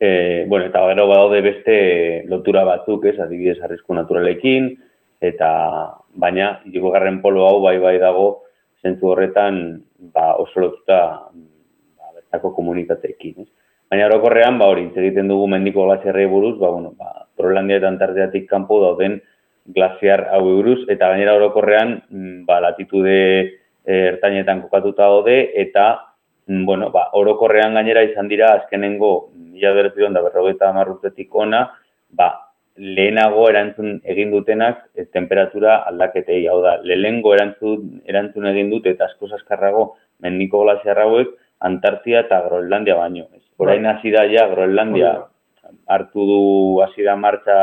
e, 0.00 0.44
bueno, 0.48 0.66
eta 0.66 0.86
gero 0.88 1.08
badaude 1.08 1.40
beste 1.40 1.76
lotura 2.28 2.64
batzuk, 2.64 3.06
ez? 3.06 3.18
Adibidez, 3.20 3.60
arrisku 3.62 3.94
naturalekin, 3.94 4.72
eta 5.22 5.50
baina 6.18 6.58
hirugarren 6.66 7.20
polo 7.22 7.46
hau 7.46 7.62
bai 7.62 7.78
bai 7.78 7.96
dago 8.02 8.42
zentzu 8.82 9.12
horretan 9.14 9.78
ba 10.12 10.34
oso 10.42 10.60
lotuta 10.60 11.30
ba 11.30 12.06
bertako 12.16 12.52
komunitateekin, 12.58 13.46
ez? 13.46 13.50
Baina 13.88 14.08
orokorrean 14.10 14.58
ba 14.58 14.66
hori 14.72 14.88
egiten 14.90 15.30
dugu 15.30 15.46
mendiko 15.46 15.86
glaziarrei 15.86 16.26
buruz, 16.26 16.58
ba 16.58 16.70
bueno, 16.74 16.94
ba 16.98 17.28
Groenlandia 17.38 17.78
eta 17.78 17.88
Antartiatik 17.88 18.48
kanpo 18.50 18.80
dauden 18.82 19.20
glaziar 19.66 20.28
hau 20.34 20.42
buruz 20.44 20.80
eta 20.88 21.10
gainera 21.12 21.34
orokorrean 21.38 22.00
mm, 22.10 22.44
ba 22.46 22.60
latitude 22.60 23.18
eh, 23.86 24.06
ertainetan 24.12 24.62
kokatuta 24.62 25.06
daude 25.06 25.52
eta 25.54 25.86
mm, 26.46 26.64
bueno, 26.64 26.90
ba, 26.90 27.10
orokorrean 27.18 27.74
gainera 27.74 28.02
izan 28.02 28.28
dira 28.28 28.54
azkenengo 28.56 29.30
1950 29.36 30.88
urtetik 30.90 31.34
ona, 31.34 31.68
ba 32.10 32.32
lehenago 32.76 33.48
erantzun 33.50 34.00
egin 34.08 34.30
dutenak 34.32 34.86
e, 34.96 35.04
temperatura 35.04 35.82
aldaketei, 35.90 36.46
hau 36.48 36.62
da, 36.64 36.78
lehengo 36.82 37.34
erantzun, 37.34 38.00
erantzun 38.08 38.48
egin 38.48 38.70
dute 38.72 38.94
eta 38.96 39.10
asko 39.10 39.28
zaskarrago 39.28 39.92
mendiko 40.24 40.64
glaziarrauek 40.64 41.36
Antartia 41.62 42.24
eta 42.24 42.40
Groenlandia 42.48 42.96
baino. 42.98 43.28
Ez. 43.36 43.44
Horain 43.62 43.86
hasi 43.86 44.10
da 44.10 44.24
ja 44.26 44.48
Groenlandia 44.50 45.12
hartu 45.86 46.24
du 46.26 46.40
hasi 46.82 47.04
da 47.06 47.14
martxa 47.16 47.58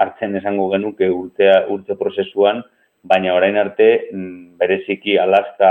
hartzen 0.00 0.36
esango 0.40 0.68
genuke 0.72 1.08
urtea, 1.12 1.64
urte 1.68 1.96
prozesuan, 2.00 2.62
baina 3.02 3.34
orain 3.34 3.56
arte 3.56 3.88
mm, 4.12 4.58
bereziki 4.60 5.16
Alaska 5.18 5.70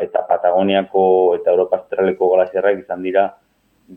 eta 0.00 0.24
Patagoniako 0.28 1.04
eta 1.36 1.52
Europa 1.52 1.80
Australeko 1.82 2.30
glaziarrak 2.34 2.84
izan 2.84 3.02
dira 3.04 3.26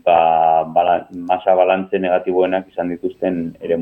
ba, 0.04 0.64
bala, 0.74 0.98
masa 1.30 1.54
balantze 1.56 1.98
negatiboenak 1.98 2.68
izan 2.72 2.92
dituzten 2.92 3.54
ere 3.60 3.78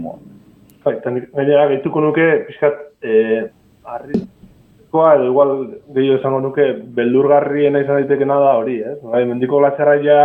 Bai, 0.82 0.97
gainera 1.02 1.66
gehituko 1.71 2.00
nuke, 2.02 2.25
pixkat, 2.49 2.78
eh, 3.06 3.42
arrizkoa, 3.87 5.12
edo 5.14 5.28
igual 5.30 5.52
gehiago 5.94 6.18
esango 6.18 6.40
nuke, 6.42 6.73
beldurgarriena 6.97 7.82
izan 7.85 8.00
daitekena 8.00 8.38
da 8.42 8.56
hori, 8.59 8.80
eh? 8.82 8.97
Bai, 9.02 9.23
mendiko 9.25 9.61
glaziarra 9.62 9.94
ja 10.02 10.18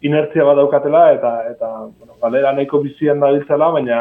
inertzia 0.00 0.46
bat 0.48 0.56
daukatela, 0.56 1.10
eta, 1.12 1.32
eta 1.52 1.68
bueno, 1.90 2.16
galera 2.22 2.54
nahiko 2.56 2.80
bizian 2.80 3.20
da 3.20 3.30
biltzela, 3.34 3.68
baina 3.76 4.00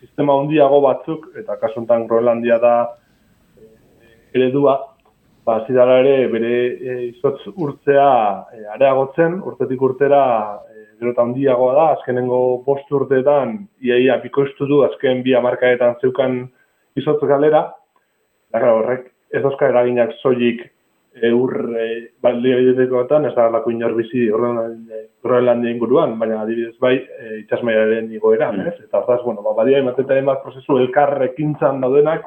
sistema 0.00 0.36
handiago 0.38 0.80
batzuk, 0.84 1.28
eta 1.38 1.56
kasuntan 1.60 2.06
Groenlandia 2.06 2.58
da 2.62 2.74
eh, 3.58 4.38
eredua, 4.38 4.76
ba, 5.46 5.62
zidara 5.66 5.98
ere 6.02 6.16
bere 6.32 6.54
e, 6.76 6.96
izotz 7.08 7.40
urtzea 7.54 8.10
e, 8.52 8.64
areagotzen, 8.76 9.38
urtetik 9.48 9.82
urtera 9.82 10.22
gero 10.98 11.12
eta 11.14 11.24
handiagoa 11.24 11.74
da, 11.76 11.86
azkenengo 11.96 12.40
post 12.66 12.90
urteetan, 12.92 13.54
iaia 13.86 14.18
bikoiztu 14.24 14.66
du, 14.66 14.82
azken 14.86 15.22
bi 15.22 15.34
amarkaetan 15.38 15.94
zeukan 16.02 16.40
izotz 16.98 17.20
galera, 17.30 17.68
eta 18.50 18.72
horrek 18.74 19.06
ez 19.34 19.42
dauzka 19.44 19.68
eraginak 19.70 20.14
soilik 20.22 20.64
eur 21.22 21.76
e, 21.78 21.84
baldia 22.22 22.58
ez 22.58 23.34
da 23.34 23.48
lako 23.50 23.70
inor 23.70 23.94
bizi 23.94 24.28
horren 24.30 25.64
inguruan, 25.66 26.18
baina 26.18 26.42
adibidez 26.42 26.76
bai 26.80 26.96
e, 26.96 27.38
itxasmaiaren 27.40 28.12
igoera, 28.12 28.52
mm. 28.52 28.66
ez? 28.66 28.84
Eta 28.84 28.98
hortaz, 28.98 29.22
bueno, 29.24 29.42
ba, 29.42 29.52
badia 29.52 29.78
ematen 29.78 30.24
bat 30.24 30.42
prozesu 30.42 30.78
elkarrekin 30.78 31.56
zan 31.60 31.80
daudenak, 31.80 32.24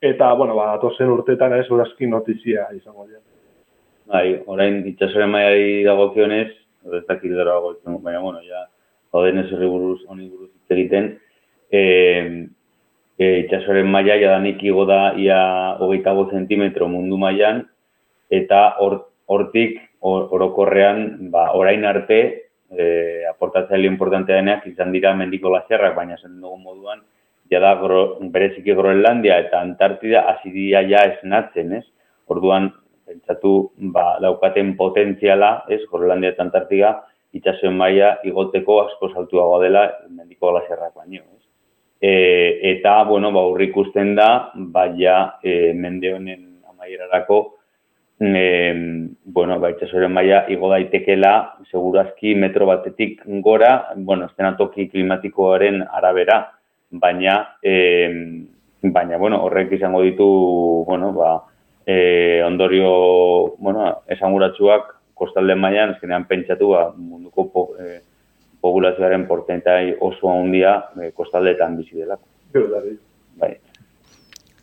eta, 0.00 0.32
bueno, 0.34 0.56
ba, 0.56 0.72
atozen 0.74 1.10
urteetan 1.10 1.54
ez 1.58 1.68
urazki 1.70 2.06
notizia 2.06 2.68
izango 2.74 3.06
dira. 3.06 3.20
Bai, 4.12 4.42
orain 4.46 4.82
itxasoren 4.86 5.30
maiari 5.30 5.82
dagokionez, 5.84 6.50
ez 6.92 7.04
dakit 7.08 7.32
gara 7.32 7.58
baina, 7.60 8.20
bueno, 8.20 8.40
ja, 8.42 8.66
hauden 9.12 9.38
ez 9.38 9.52
horri 9.52 9.68
buruz, 9.68 10.00
honi 10.08 10.28
buruz 10.28 10.50
egiten, 10.70 11.14
e, 11.70 11.82
e, 13.18 13.26
itxasoren 13.44 13.88
maia 13.90 14.18
jadanik 14.20 14.62
igo 14.64 14.84
da 14.88 15.14
ia 15.18 15.76
hogeita 15.80 16.14
zentimetro 16.30 16.88
mundu 16.88 17.16
mailan 17.16 17.64
eta 18.32 18.62
hortik 18.80 19.78
or, 20.00 20.28
orokorrean, 20.34 21.30
ba, 21.30 21.50
orain 21.58 21.84
arte, 21.84 22.20
e, 22.72 22.84
aportatzaile 23.30 23.88
importantea 23.90 24.40
denak 24.40 24.66
izan 24.66 24.92
dira 24.94 25.12
mendiko 25.16 25.52
lazerrak, 25.52 25.94
baina 25.96 26.16
zen 26.18 26.40
dugu 26.40 26.58
moduan, 26.58 27.02
jada 27.52 27.74
gro, 27.80 28.02
bereziki 28.32 28.74
Groenlandia 28.74 29.38
eta 29.44 29.60
Antartida 29.60 30.24
hasi 30.30 30.70
ja 30.70 31.04
esnatzen, 31.04 31.72
ez? 31.80 31.84
Orduan, 32.32 32.70
pentsatu 33.06 33.72
ba, 33.92 34.16
daukaten 34.24 34.74
potentziala, 34.76 35.64
ez, 35.68 35.82
Groenlandia 35.90 36.32
eta 36.32 36.46
Antartika, 36.46 36.92
itxasoen 37.36 37.76
maila 37.76 38.16
igoteko 38.28 38.82
asko 38.86 39.08
saltuagoa 39.12 39.62
dela 39.62 39.86
mendiko 40.08 40.50
glaziarrak 40.50 40.94
baino. 40.94 41.22
Ez? 41.36 41.44
E, 42.02 42.12
eta, 42.72 43.02
bueno, 43.08 43.32
ba, 43.32 43.44
ikusten 43.64 44.14
da, 44.16 44.28
baina 44.54 45.38
e, 45.42 45.72
mende 45.72 46.14
honen 46.14 46.48
amaierarako, 46.72 47.42
e, 48.22 49.16
bueno, 49.24 49.58
ba, 49.58 49.72
itxasoren 49.72 50.12
maila 50.14 50.44
igo 50.52 50.70
daitekela, 50.70 51.58
segurazki 51.70 52.34
metro 52.38 52.66
batetik 52.68 53.22
gora, 53.42 53.92
bueno, 53.96 54.28
estenatoki 54.30 54.88
klimatikoaren 54.92 55.82
arabera, 55.90 56.38
baina, 56.90 57.56
e, 57.62 57.74
baina, 58.82 59.18
bueno, 59.18 59.42
horrek 59.42 59.72
izango 59.78 60.02
ditu, 60.06 60.28
bueno, 60.86 61.12
ba, 61.16 61.34
e, 61.86 62.42
ondorio, 62.46 62.92
bueno, 63.58 63.88
esanguratsuak 64.06 64.94
kostalde 65.18 65.56
mailan 65.58 65.96
eskenean 65.96 66.28
pentsatu 66.30 66.72
ba, 66.74 66.86
munduko 66.96 67.48
po, 67.50 67.66
e, 67.78 68.00
populazioaren 68.62 69.26
portentai 69.26 69.96
oso 70.00 70.30
handia 70.30 70.78
e, 71.00 71.10
kostaldeetan 71.10 71.76
bizi 71.80 71.98
delako. 71.98 72.28
Bai. 73.40 73.56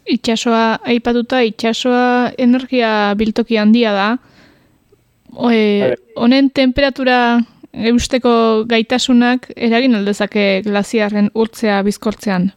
Itxasoa 0.09 0.79
aipatuta 0.89 1.41
itxasoa 1.45 2.31
energia 2.37 3.13
biltoki 3.17 3.59
handia 3.61 3.93
da. 3.93 4.09
E, 5.53 5.95
honen 6.17 6.49
temperatura 6.49 7.39
eusteko 7.91 8.31
gaitasunak 8.69 9.51
eragin 9.55 9.95
aldezake 9.99 10.45
glaziarren 10.65 11.29
urtzea 11.37 11.83
bizkortzean. 11.85 12.49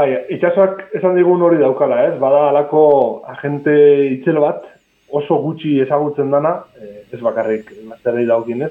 Bai, 0.00 0.08
itxasoak 0.34 0.96
esan 0.96 1.14
digun 1.18 1.42
hori 1.44 1.60
daukala, 1.60 2.02
ez? 2.08 2.14
Bada 2.18 2.48
alako 2.48 2.82
agente 3.28 3.74
itxelo 4.16 4.42
bat, 4.46 4.64
oso 5.12 5.36
gutxi 5.42 5.76
ezagutzen 5.84 6.30
dana, 6.32 6.54
eh, 6.80 7.02
ez 7.12 7.20
bakarrik 7.20 7.70
mazterri 7.84 8.26
daukinez, 8.26 8.70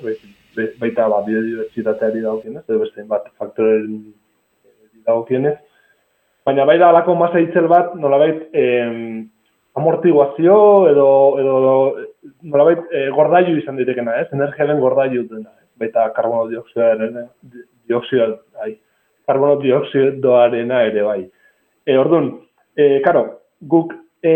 baita 0.81 1.07
ba, 1.11 1.21
biodibertsitateari 1.27 2.23
daukinez, 2.25 2.63
edo 2.67 2.79
beste 2.81 3.05
bat 3.07 3.27
faktoren 3.37 3.99
daukinez. 5.05 5.57
Baina 6.45 6.65
bai 6.65 6.77
da 6.79 6.89
alako 6.89 7.15
masa 7.15 7.39
itzel 7.43 7.67
bat, 7.67 7.93
nolabait, 7.95 8.47
eh, 8.53 9.23
amortiguazio 9.75 10.59
edo, 10.89 11.07
edo 11.39 11.55
nolabait, 12.41 12.83
eh, 12.91 13.09
gordailu 13.15 13.57
izan 13.59 13.77
ditekena, 13.79 14.19
ez? 14.21 14.27
Energiaren 14.33 14.79
gordailu 14.79 15.25
dena, 15.29 15.49
ez? 15.61 15.67
Baita 15.79 16.09
karbono 16.15 16.47
dioksidaren, 16.49 17.19
dioksidaren, 17.87 18.39
ai, 18.63 18.73
karbono 19.29 19.59
dioksidoarena 19.61 20.83
ere 20.89 21.05
bai. 21.05 21.21
E, 21.85 21.97
orduan, 21.97 22.31
e, 22.75 22.99
karo, 23.05 23.23
guk 23.71 23.93
e, 24.21 24.33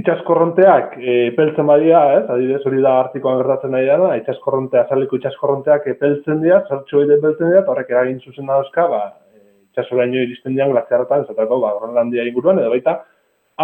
itxaskorronteak 0.00 0.96
e, 1.00 1.16
peltzen 1.36 1.68
badia, 1.68 2.00
ez? 2.18 2.22
Adibidez 2.32 2.62
hori 2.68 2.80
da 2.84 2.94
artikoan 3.02 3.42
gertatzen 3.42 3.74
nahi 3.74 3.90
dana, 3.90 4.14
itxaskorrontea, 4.22 4.86
zaliko 4.88 5.20
itxaskorronteak 5.20 5.90
epeltzen 5.92 6.40
dira, 6.44 6.62
zertxo 6.68 7.02
hori 7.02 7.18
epeltzen 7.18 7.52
dira, 7.52 7.66
horrek 7.74 7.92
eragin 7.92 8.22
zuzen 8.24 8.48
dauzka, 8.50 8.86
ba, 8.90 9.02
itxasoraino 9.74 10.22
iristen 10.22 10.54
dian 10.54 10.70
glaziarretan, 10.70 11.26
zatako, 11.26 11.58
ba, 11.64 11.74
Groenlandia 11.80 12.24
inguruan, 12.30 12.62
edo 12.62 12.70
baita, 12.70 13.00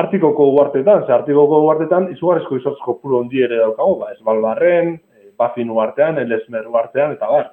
artikoko 0.03 0.51
uartetan, 0.57 1.07
ze 1.07 1.15
artikoko 1.15 1.63
uartetan, 1.67 2.11
izugarrizko 2.15 2.59
izotzko 2.59 2.99
puro 3.01 3.23
ondi 3.23 3.43
ere 3.47 3.63
daukago, 3.63 3.97
ba, 4.03 4.13
ez 4.15 4.21
balbarren, 4.27 4.97
e, 4.99 5.31
bafin 5.39 5.71
uartean, 5.71 6.19
elesmer 6.19 6.67
uartean, 6.71 7.15
eta 7.17 7.31
bar. 7.31 7.53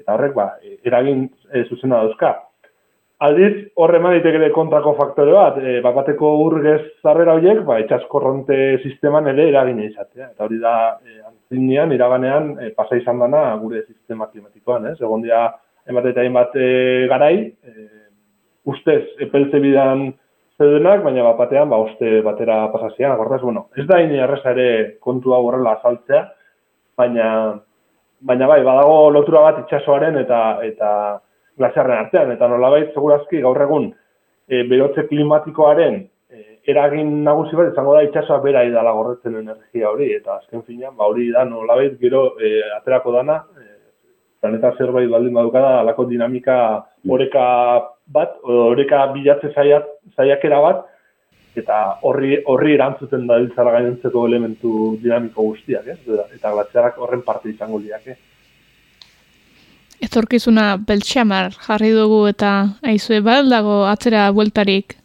Eta 0.00 0.16
horrek, 0.16 0.36
ba, 0.36 0.54
eragin 0.88 1.26
e, 1.52 1.64
zuzena 1.68 2.00
dauzka. 2.04 2.38
Aldiz, 3.20 3.66
horre 3.76 3.98
eman 4.00 4.14
ere 4.16 4.48
kontrako 4.56 4.94
faktore 4.96 5.32
bat, 5.36 5.58
e, 5.60 5.80
bat 5.84 5.96
bateko 5.98 6.30
urgez 6.40 6.80
zarrera 7.02 7.34
horiek, 7.36 7.64
ba, 7.68 7.76
etxaskorronte 7.82 8.78
sisteman 8.80 9.28
ere 9.28 9.50
eragin 9.50 9.82
izatea. 9.84 10.30
Eta 10.30 10.46
hori 10.46 10.60
da, 10.62 10.76
e, 11.04 11.18
antzinean, 11.26 11.92
iraganean, 11.92 12.54
e, 12.64 12.70
pasa 12.76 12.96
izan 12.96 13.20
dana 13.20 13.42
gure 13.60 13.82
sistema 13.84 14.30
klimatikoan, 14.30 14.88
ez? 14.92 14.96
Egon 15.04 15.26
dira, 15.26 15.50
emat 15.88 16.10
eta 16.10 16.26
bat 16.34 16.56
e, 16.56 17.06
garai, 17.08 17.36
e, 17.64 17.88
ustez, 18.64 19.02
epeltze 19.20 19.60
bidan 19.60 20.10
zeudenak, 20.60 21.02
baina 21.04 21.24
bat 21.24 21.38
batean, 21.38 21.70
ba, 21.70 21.78
uste 21.80 22.20
batera 22.26 22.68
pasazian, 22.72 23.16
gortaz, 23.16 23.40
bueno, 23.42 23.68
ez 23.76 23.86
da 23.88 24.00
ini 24.02 24.20
erreza 24.20 24.52
ere 24.52 24.98
kontua 25.00 25.38
horrela 25.40 25.78
azaltzea, 25.78 26.26
baina, 27.00 27.26
baina 28.20 28.46
bai, 28.46 28.62
badago 28.64 29.10
lotura 29.10 29.40
bat 29.48 29.64
itxasoaren 29.64 30.20
eta 30.20 30.60
eta 30.66 30.92
glaziarren 31.58 32.04
artean, 32.04 32.30
eta 32.32 32.48
nolabait, 32.48 32.92
segurazki, 32.94 33.40
gaur 33.40 33.60
egun, 33.62 33.90
e, 34.48 34.62
berotze 34.68 35.06
klimatikoaren 35.08 36.02
eragin 36.68 37.22
nagusi 37.24 37.56
bat, 37.56 37.72
izango 37.72 37.94
da 37.96 38.02
itxasoa 38.04 38.40
bera 38.44 38.62
idala 38.68 38.92
gorretzen 38.96 39.36
energia 39.40 39.90
hori, 39.90 40.10
eta 40.16 40.36
azken 40.36 40.62
finean, 40.66 40.94
ba 40.96 41.08
hori 41.08 41.30
da 41.32 41.44
nolabait, 41.48 41.96
gero 42.00 42.34
e, 42.38 42.60
aterako 42.76 43.14
dana, 43.16 43.40
planeta 44.40 44.72
zerbait 44.78 45.10
baldin 45.10 45.34
badukada, 45.34 45.80
alako 45.80 46.06
dinamika 46.08 46.86
oreka 47.08 47.44
bat, 48.08 48.38
oreka 48.44 49.06
bilatze 49.14 49.52
zaiak, 49.54 49.86
zaiakera 50.16 50.60
bat, 50.64 50.86
eta 51.56 51.78
horri 52.06 52.38
horri 52.46 52.74
erantzuten 52.76 53.26
da 53.28 53.38
diltzara 53.40 53.74
gainentzeko 53.76 54.26
elementu 54.28 54.96
dinamiko 55.02 55.50
guztiak, 55.50 55.86
eh? 55.86 55.98
eta 56.36 56.52
glaziarak 56.54 56.98
horren 56.98 57.24
parte 57.26 57.50
izango 57.50 57.80
diak. 57.82 58.06
Eh? 58.06 58.16
Etorkizuna 60.00 60.78
beltxamar 60.88 61.52
jarri 61.66 61.90
dugu 61.92 62.26
eta 62.30 62.52
aizue 62.82 63.20
dago 63.20 63.84
atzera 63.86 64.30
bueltarik? 64.32 64.96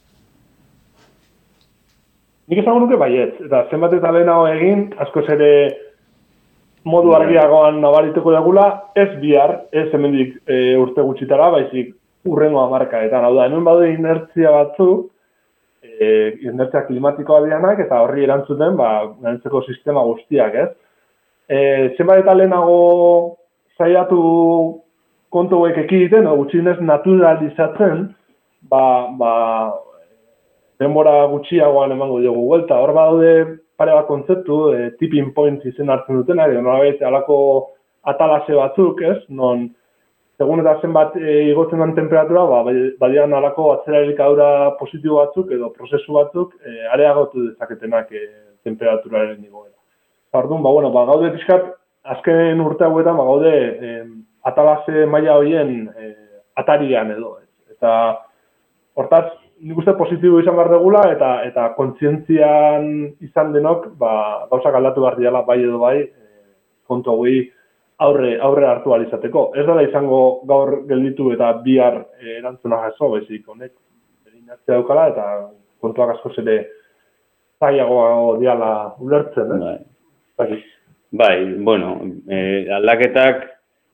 Nik 2.48 2.60
esango 2.62 2.80
nuke 2.80 2.96
baiet, 2.96 3.42
eta 3.42 3.66
zenbat 3.72 3.94
eta 3.94 4.12
lehenago 4.12 4.48
egin, 4.48 4.94
asko 5.02 5.24
ere 5.34 5.85
modu 6.86 7.12
bai. 7.12 7.24
argiagoan 7.24 7.82
nabariteko 7.82 8.32
dagula, 8.36 8.66
ez 8.96 9.10
bihar, 9.22 9.56
ez 9.74 9.88
hemendik 9.94 10.36
e, 10.48 10.76
urte 10.80 11.02
gutxitara, 11.02 11.50
baizik 11.58 11.94
urrengo 12.26 12.62
amarka, 12.62 13.02
eta 13.06 13.22
hau 13.26 13.34
da, 13.36 13.48
hemen 13.50 13.66
badu 13.66 13.86
inertzia 13.90 14.54
batzu, 14.54 14.90
e, 15.84 16.08
inertzia 16.46 16.86
klimatikoa 16.88 17.44
dianak, 17.46 17.82
eta 17.86 18.02
horri 18.06 18.26
erantzuten, 18.26 18.78
ba, 18.78 18.92
gantzeko 19.26 19.64
sistema 19.66 20.06
guztiak, 20.06 20.56
ez? 20.56 20.70
E, 21.50 21.58
zenbat 21.98 22.24
eta 22.24 22.34
lehenago 22.38 22.78
zaiatu 23.78 24.22
kontu 25.34 25.60
hauek 25.60 25.82
ekiditen, 25.84 26.30
gutxinez 26.40 26.78
naturalizatzen, 26.82 28.08
ba, 28.70 28.86
ba, 29.20 29.34
denbora 30.80 31.26
gutxiagoan 31.32 31.94
emango 31.96 32.22
dugu 32.24 32.48
guelta. 32.50 32.80
Hor 32.82 32.94
badaude 32.96 33.60
pare 33.78 33.96
bat 33.96 34.08
kontzeptu, 34.08 34.60
e, 34.74 34.92
tipping 35.00 35.34
point 35.36 35.64
izen 35.66 35.90
hartzen 35.90 36.22
dutena, 36.22 36.48
edo 36.48 36.62
nolabait 36.62 37.02
alako 37.04 37.38
atalase 38.12 38.56
batzuk, 38.56 39.02
ez? 39.02 39.18
Non, 39.30 39.68
segun 40.40 40.62
eta 40.64 40.78
zenbat 40.82 41.16
e, 41.20 41.38
igotzen 41.52 41.82
den 41.84 41.96
temperatura, 41.98 42.46
ba, 42.52 42.62
bai, 42.68 42.76
badian 43.00 43.34
alako 43.34 43.72
atzera 43.76 44.76
positibo 44.80 45.22
batzuk 45.22 45.52
edo 45.52 45.72
prozesu 45.72 46.14
batzuk 46.14 46.54
e, 46.64 46.76
areagotu 46.94 47.50
dezaketenak 47.50 48.12
e, 48.12 48.26
temperaturaren 48.64 49.44
igoera. 49.44 49.74
Zardun, 50.32 50.62
ba, 50.64 50.72
bueno, 50.72 50.92
ba, 50.92 51.06
gaude 51.06 51.32
pixkat, 51.32 51.74
azken 52.04 52.62
urte 52.62 52.84
hauetan, 52.84 53.18
ba, 53.18 53.24
gaude, 53.24 53.54
e, 53.56 53.96
atalase 54.46 55.06
maila 55.10 55.40
horien 55.40 55.90
e, 55.96 56.14
atarian 56.56 57.12
edo. 57.12 57.38
Eta 57.72 57.92
hortaz, 58.96 59.28
nik 59.62 59.78
uste 59.80 59.94
positibo 59.98 60.40
izan 60.42 60.58
behar 60.58 60.72
degula, 60.76 61.02
eta 61.14 61.32
eta 61.48 61.70
kontzientzian 61.78 62.90
izan 63.24 63.54
denok, 63.56 63.92
ba, 64.00 64.48
gauzak 64.52 64.76
aldatu 64.76 65.06
behar 65.06 65.18
diala, 65.20 65.44
bai 65.48 65.62
edo 65.64 65.80
bai, 65.80 65.98
e, 66.04 66.46
kontu 66.88 67.16
aurre, 67.16 68.38
aurre 68.44 68.68
hartu 68.68 68.94
alizateko. 68.94 69.52
Ez 69.56 69.66
dela 69.66 69.84
izango 69.86 70.42
gaur 70.48 70.82
gelditu 70.88 71.32
eta 71.32 71.54
bihar 71.64 72.02
e, 72.20 72.38
erantzuna 72.40 72.82
jaso, 72.84 73.12
bezik, 73.16 73.48
honek, 73.48 73.72
erinatzea 74.28 74.76
daukala, 74.76 75.08
eta 75.14 75.28
kontuak 75.82 76.16
asko 76.16 76.34
zere 76.36 76.60
zaiagoa 77.60 78.38
diala 78.40 78.72
ulertzen, 79.00 79.52
eh? 79.56 79.78
Bai. 80.36 80.64
bai, 81.16 81.36
bueno, 81.64 82.02
eh, 82.28 82.68
aldaketak 82.76 83.46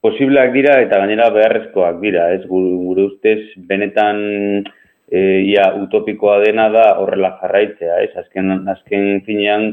posibleak 0.01 0.53
dira 0.55 0.79
eta 0.81 0.97
gainera 1.03 1.29
beharrezkoak 1.29 1.99
dira, 2.01 2.31
ez 2.33 2.41
gure 2.49 3.03
ustez 3.05 3.39
benetan 3.69 4.63
e, 5.11 5.41
ia 5.51 5.67
utopikoa 5.75 6.39
dena 6.45 6.69
da 6.71 6.85
horrela 7.03 7.35
jarraitzea, 7.41 7.99
ez 8.05 8.15
azken 8.23 8.67
azken 8.71 9.21
finean 9.27 9.67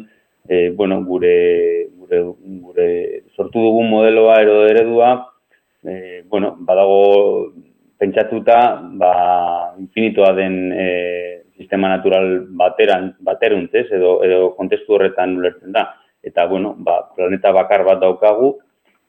e, 0.48 0.70
bueno, 0.70 1.01
gure, 1.07 1.88
gure, 1.94 2.22
gure 2.66 2.88
sortu 3.37 3.62
dugun 3.62 3.88
modeloa 3.90 4.40
ero 4.42 4.61
eredua 4.66 5.12
e, 5.85 6.24
bueno, 6.29 6.57
badago 6.59 7.53
pentsatuta 7.98 8.59
ba, 8.98 9.74
infinitoa 9.79 10.33
den 10.35 10.72
e, 10.72 10.88
sistema 11.59 11.88
natural 11.90 12.46
bateran, 12.55 13.16
bateruntz, 13.20 13.74
edo, 13.74 14.18
edo 14.24 14.53
kontestu 14.57 14.94
horretan 14.94 15.37
ulertzen 15.40 15.74
da. 15.74 15.88
Eta, 16.22 16.46
bueno, 16.46 16.74
ba, 16.79 17.01
planeta 17.16 17.51
bakar 17.55 17.85
bat 17.87 18.01
daukagu, 18.03 18.55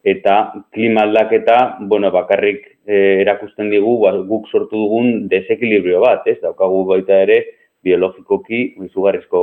eta 0.03 0.53
klima 0.71 1.03
aldaketa, 1.03 1.77
bueno, 1.81 2.11
bakarrik 2.11 2.65
e, 2.87 3.21
erakusten 3.21 3.69
digu 3.71 3.97
ba, 4.03 4.13
guk 4.27 4.47
sortu 4.47 4.77
dugun 4.77 5.27
desekilibrio 5.31 6.01
bat, 6.03 6.27
ez? 6.27 6.39
Daukagu 6.41 6.85
baita 6.87 7.19
ere 7.25 7.39
biologikoki 7.83 8.61
izugarrizko 8.85 9.41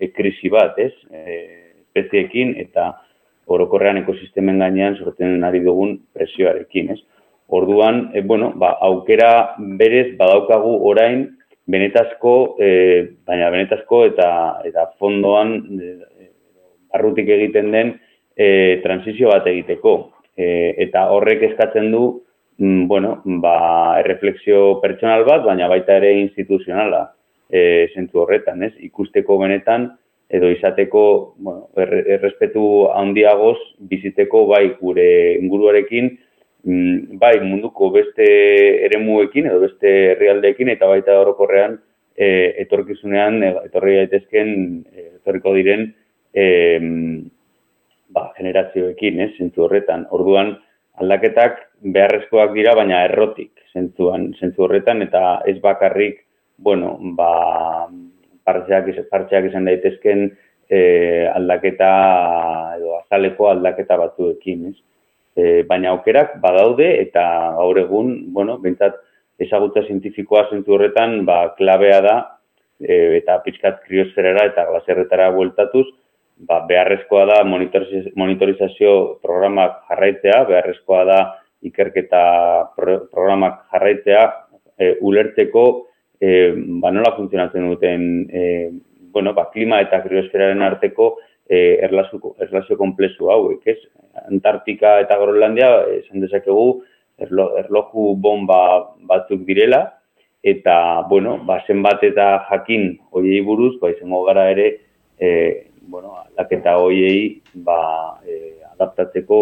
e, 0.00 0.08
krisi 0.16 0.50
bat, 0.52 0.78
ez? 0.80 0.92
E, 1.12 1.36
espeziekin 1.88 2.54
eta 2.60 2.92
orokorrean 3.48 4.00
ekosistemen 4.02 4.60
gainean 4.60 4.96
sortzen 4.96 5.44
ari 5.44 5.60
dugun 5.64 5.98
presioarekin, 6.16 6.92
ez? 6.96 7.00
Orduan, 7.48 8.10
e, 8.14 8.20
bueno, 8.20 8.52
ba, 8.56 8.74
aukera 8.88 9.56
berez 9.80 10.16
badaukagu 10.16 10.74
orain 10.88 11.26
benetazko, 11.68 12.56
e, 12.60 12.68
baina 13.28 13.52
benetazko 13.52 14.04
eta 14.08 14.28
eta 14.68 14.88
fondoan 15.00 15.56
e, 15.76 15.94
barrutik 16.92 17.28
egiten 17.28 17.72
den 17.72 17.96
e, 18.38 18.80
transizio 18.84 19.32
bat 19.34 19.46
egiteko. 19.50 19.98
E, 20.38 20.48
eta 20.86 21.08
horrek 21.10 21.42
eskatzen 21.50 21.90
du, 21.92 22.02
mm, 22.62 22.86
bueno, 22.90 23.16
ba, 23.42 23.98
erreflexio 24.00 24.78
pertsonal 24.82 25.26
bat, 25.26 25.42
baina 25.44 25.68
baita 25.68 25.98
ere 25.98 26.14
instituzionala 26.20 27.08
e, 27.50 27.88
zentu 27.94 28.22
horretan, 28.22 28.62
ez? 28.62 28.72
Ikusteko 28.86 29.40
benetan, 29.42 29.90
edo 30.28 30.50
izateko, 30.52 31.02
bueno, 31.40 31.68
errespetu 31.88 32.86
handiagoz 32.92 33.56
biziteko 33.90 34.44
bai 34.46 34.64
gure 34.80 35.08
inguruarekin, 35.40 36.12
mm, 36.64 37.18
bai 37.18 37.38
munduko 37.40 37.90
beste 37.94 38.26
eremuekin 38.86 39.48
edo 39.48 39.62
beste 39.64 39.94
herrialdeekin 40.12 40.68
eta 40.74 40.90
baita 40.90 41.16
orokorrean 41.22 41.78
e, 42.14 42.28
etorkizunean 42.66 43.40
etorri 43.64 43.96
daitezken 44.02 44.52
e, 44.92 45.06
etorriko 45.22 45.54
diren 45.56 45.88
e, 46.34 46.44
ba, 48.14 48.30
generazioekin, 48.38 49.20
ez, 49.24 49.32
zentzu 49.38 49.66
horretan. 49.66 50.06
Orduan 50.14 50.54
aldaketak 51.02 51.60
beharrezkoak 51.94 52.54
dira, 52.56 52.74
baina 52.78 53.04
errotik 53.06 53.52
zentzuan, 53.72 54.32
zentzu 54.40 54.66
horretan 54.66 55.02
eta 55.04 55.40
ez 55.46 55.58
bakarrik, 55.62 56.24
bueno, 56.58 56.96
ba, 57.18 57.88
partxeak, 58.48 58.90
partxeak 59.10 59.50
izan 59.50 59.68
daitezken 59.68 60.28
e, 60.68 60.80
aldaketa 61.30 61.90
edo 62.78 62.96
azaleko 63.02 63.50
aldaketa 63.52 63.98
batzuekin, 64.00 64.70
ez? 64.72 64.78
E, 65.38 65.62
baina 65.68 65.92
aukerak 65.94 66.38
badaude 66.42 66.88
eta 67.02 67.24
gaur 67.60 67.78
egun, 67.78 68.10
bueno, 68.34 68.58
bentsat 68.62 68.98
ezagutza 69.38 69.84
zientifikoa 69.86 70.48
zentu 70.50 70.74
horretan, 70.74 71.20
ba, 71.28 71.54
klabea 71.58 72.00
da 72.02 72.16
e, 72.80 73.20
eta 73.20 73.38
pixkat 73.44 73.84
kriosferera 73.86 74.48
eta 74.50 74.66
glazerretara 74.72 75.30
bueltatuz, 75.36 75.86
ba, 76.46 76.60
beharrezkoa 76.68 77.24
da 77.26 77.38
monitorizazio 77.44 78.92
programak 79.22 79.82
jarraitzea, 79.90 80.42
beharrezkoa 80.48 81.04
da 81.08 81.20
ikerketa 81.66 82.22
programak 82.76 83.64
jarraitzea, 83.72 84.24
e, 84.78 84.92
ulertzeko 85.02 85.64
e, 86.20 86.52
ba, 86.82 86.92
nola 86.94 87.14
funtzionatzen 87.16 87.66
duten 87.70 88.04
e, 88.30 88.44
bueno, 89.12 89.34
ba, 89.34 89.48
klima 89.52 89.80
eta 89.82 90.02
kriosferaren 90.04 90.62
arteko 90.62 91.16
e, 91.48 91.78
erlazio, 91.82 92.34
erlazio 92.44 92.78
komplezu 92.78 93.32
hauek, 93.32 93.66
ez? 93.66 93.80
Antartika 94.28 94.98
eta 95.02 95.18
Groenlandia, 95.18 95.70
esan 95.98 96.22
dezakegu, 96.22 96.82
erlo, 97.22 97.52
erloju 97.58 98.12
bomba 98.22 98.60
batzuk 99.08 99.42
direla, 99.46 99.84
eta, 100.46 101.02
bueno, 101.10 101.38
ba, 101.46 101.58
zenbat 101.66 102.04
eta 102.06 102.28
jakin 102.50 102.92
hoiei 103.10 103.40
buruz, 103.46 103.74
ba, 103.82 103.90
izango 103.94 104.22
gara 104.28 104.48
ere, 104.52 104.68
e, 105.18 105.30
bueno, 105.88 106.14
aldaketa 106.20 106.76
hoiei, 106.78 107.40
ba, 107.64 108.20
e, 108.24 108.60
adaptatzeko, 108.74 109.38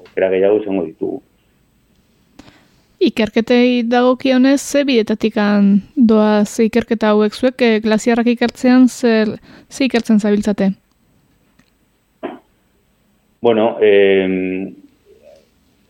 okera 0.00 0.30
gehiago 0.32 0.62
izango 0.62 0.84
ditugu. 0.88 1.20
Ikerketei 3.06 3.82
dagokionez 3.84 4.60
ze 4.62 4.82
bidetatik 4.88 5.36
doa 5.94 6.44
ze 6.44 6.64
ikerketa 6.64 7.12
hauek 7.12 7.34
zuek 7.34 7.62
e, 7.62 7.80
glasiarrak 7.84 8.26
ikertzean 8.32 8.88
ze, 8.88 9.36
ze 9.68 9.84
ikertzen 9.84 10.18
zabiltzate? 10.18 10.72
Bueno, 13.42 13.76
eh, 13.80 14.72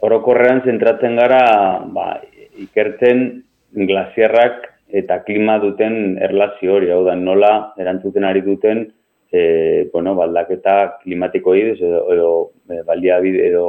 orokorrean 0.00 0.64
zentratzen 0.64 1.14
gara 1.16 1.78
ba, 1.86 2.20
ikertzen 2.58 3.44
glasiarrak 3.72 4.66
eta 4.90 5.22
klima 5.22 5.58
duten 5.62 6.18
erlazio 6.22 6.74
hori, 6.74 6.90
hau 6.90 7.04
da, 7.06 7.14
nola 7.14 7.72
erantzuten 7.78 8.24
ari 8.24 8.42
duten 8.42 8.86
e, 9.32 9.88
bueno, 9.92 10.14
baldaketa 10.14 10.98
klimatiko 11.02 11.54
edo, 11.54 12.00
edo 12.12 12.30
e, 12.70 12.82
baliabide 12.86 13.46
edo 13.48 13.66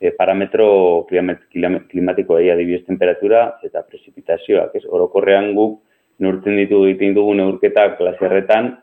e, 0.00 0.12
parametro 0.16 1.06
klimatiko 1.06 2.38
egia 2.38 2.54
adibidez 2.54 2.84
temperatura 2.86 3.58
eta 3.62 3.82
prezipitazioak. 3.86 4.74
Ez? 4.74 4.84
Orokorrean 4.88 5.52
guk 5.54 5.80
neurtzen 6.20 6.56
ditu 6.56 6.84
egiten 6.86 7.14
dugu 7.16 7.34
neurketak 7.34 7.98
klaserretan 7.98 8.74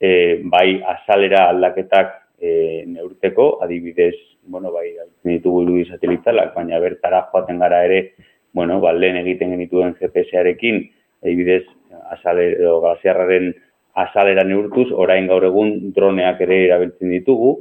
e, 0.00 0.42
bai 0.44 0.80
azalera 0.84 1.48
aldaketak 1.50 2.14
e, 2.38 2.84
neurteko, 2.86 3.58
adibidez, 3.64 4.14
bueno, 4.46 4.70
bai, 4.72 4.90
ditugu 5.24 5.64
irudi 5.64 5.86
satelitalak, 5.90 6.52
baina 6.54 6.78
bertara 6.80 7.24
joaten 7.32 7.58
gara 7.58 7.82
ere, 7.88 8.00
bueno, 8.56 8.78
ba, 8.80 8.92
lehen 8.92 9.18
egiten 9.22 9.52
genituen 9.56 9.96
GPS-arekin, 10.00 10.82
adibidez, 11.24 11.64
azalera, 12.12 12.60
edo 12.60 12.80
glasiarraren 12.84 13.54
azalera 13.96 14.44
neurtuz, 14.44 14.90
orain 14.92 15.26
gaur 15.30 15.44
egun 15.48 15.72
droneak 15.96 16.40
ere 16.44 16.62
erabiltzen 16.66 17.12
ditugu, 17.14 17.52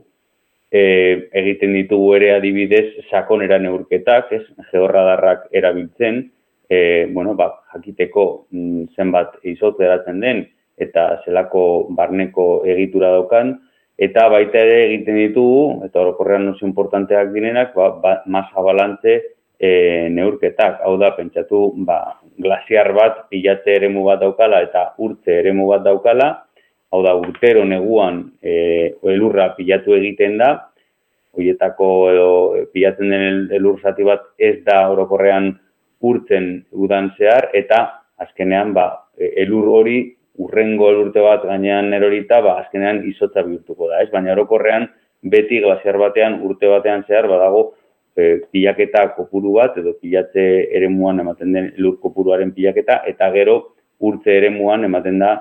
e, 0.72 0.82
egiten 1.42 1.76
ditugu 1.78 2.14
ere 2.18 2.34
adibidez 2.36 2.88
sakonera 3.10 3.60
neurketak, 3.64 4.34
ez, 4.36 4.44
georradarrak 4.72 5.48
erabiltzen, 5.56 6.26
e, 6.70 6.80
bueno, 7.14 7.36
ba, 7.40 7.52
jakiteko 7.74 8.26
mm, 8.52 8.90
zenbat 8.98 9.38
izot 9.48 9.80
eratzen 9.80 10.20
den, 10.24 10.44
eta 10.82 11.22
zelako 11.24 11.88
barneko 11.96 12.66
egitura 12.68 13.14
daukan, 13.16 13.56
eta 13.96 14.28
baita 14.34 14.60
ere 14.60 14.82
egiten 14.90 15.22
ditugu, 15.22 15.86
eta 15.88 16.02
orokorrean 16.04 16.50
oso 16.52 16.68
importanteak 16.68 17.32
direnak, 17.32 17.72
ba, 17.78 17.94
ba, 18.04 18.18
masa 18.28 18.66
balantze 18.66 19.22
e, 19.60 20.08
neurketak, 20.12 20.82
hau 20.86 20.96
da, 21.02 21.12
pentsatu, 21.16 21.68
ba, 21.88 22.00
glasiar 22.42 22.92
bat, 22.96 23.26
pilatze 23.32 23.76
eremu 23.76 24.06
bat 24.08 24.22
daukala, 24.24 24.62
eta 24.66 24.88
urtze 25.02 25.40
eremu 25.42 25.68
bat 25.72 25.86
daukala, 25.86 26.30
hau 26.92 27.02
da, 27.06 27.16
urtero 27.20 27.66
neguan 27.68 28.24
e, 28.42 28.96
elurra 29.12 29.52
pilatu 29.58 29.96
egiten 29.98 30.38
da, 30.42 30.52
hoietako 31.36 31.88
edo 32.12 32.28
pilatzen 32.72 33.12
den 33.12 33.40
elur 33.56 33.82
zati 33.84 34.06
bat 34.08 34.24
ez 34.40 34.62
da 34.68 34.86
orokorrean 34.92 35.52
urtzen 36.06 36.52
udan 36.72 37.12
zehar, 37.18 37.50
eta 37.54 37.82
azkenean 38.24 38.74
ba, 38.76 38.88
e, 39.18 39.34
elur 39.44 39.72
hori 39.80 39.98
urrengo 40.40 40.90
elurte 40.92 41.24
bat 41.24 41.44
gainean 41.48 41.94
erorita, 41.96 42.42
ba, 42.44 42.60
azkenean 42.64 43.04
izotza 43.08 43.44
bihurtuko 43.44 43.90
da, 43.92 44.04
ez? 44.04 44.12
Baina 44.12 44.34
orokorrean 44.36 44.88
beti 45.26 45.62
glasiar 45.64 45.98
batean, 46.00 46.40
urte 46.46 46.70
batean 46.70 47.06
zehar, 47.08 47.28
badago 47.32 47.74
e, 48.16 48.42
pilaketa 48.52 49.10
kopuru 49.16 49.58
bat, 49.60 49.78
edo 49.78 49.94
pilatze 50.00 50.46
ere 50.72 50.88
ematen 50.88 51.52
den 51.52 51.72
elur 51.78 52.00
kopuruaren 52.00 52.52
pilaketa, 52.52 53.02
eta 53.08 53.32
gero 53.32 53.76
urtze 54.00 54.38
ere 54.38 54.48
ematen 54.48 55.20
da 55.20 55.36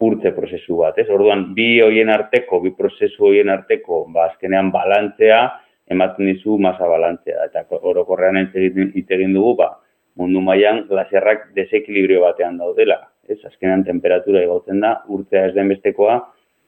urtze 0.00 0.32
prozesu 0.32 0.76
bat, 0.76 0.98
ez? 0.98 1.08
Orduan, 1.08 1.54
bi 1.54 1.80
hoien 1.80 2.10
arteko, 2.10 2.60
bi 2.60 2.70
prozesu 2.70 3.30
hoien 3.30 3.48
arteko, 3.48 4.04
ba, 4.12 4.26
azkenean 4.30 4.70
balantzea, 4.70 5.40
ematen 5.88 6.26
dizu 6.26 6.58
masa 6.58 6.88
balantzea. 6.88 7.46
Eta 7.46 7.64
orokorrean 7.80 8.36
hitz 8.42 9.10
egin 9.10 9.34
dugu, 9.34 9.54
ba, 9.62 9.70
mundu 10.16 10.40
mailan 10.44 10.84
glasiarrak 10.88 11.50
desekilibrio 11.56 12.22
batean 12.24 12.58
daudela. 12.58 13.06
Ez? 13.28 13.38
Azkenean 13.44 13.84
temperatura 13.84 14.42
igotzen 14.44 14.80
da, 14.84 15.00
urtzea 15.08 15.46
ez 15.48 15.54
den 15.54 15.68
bestekoa, 15.72 16.18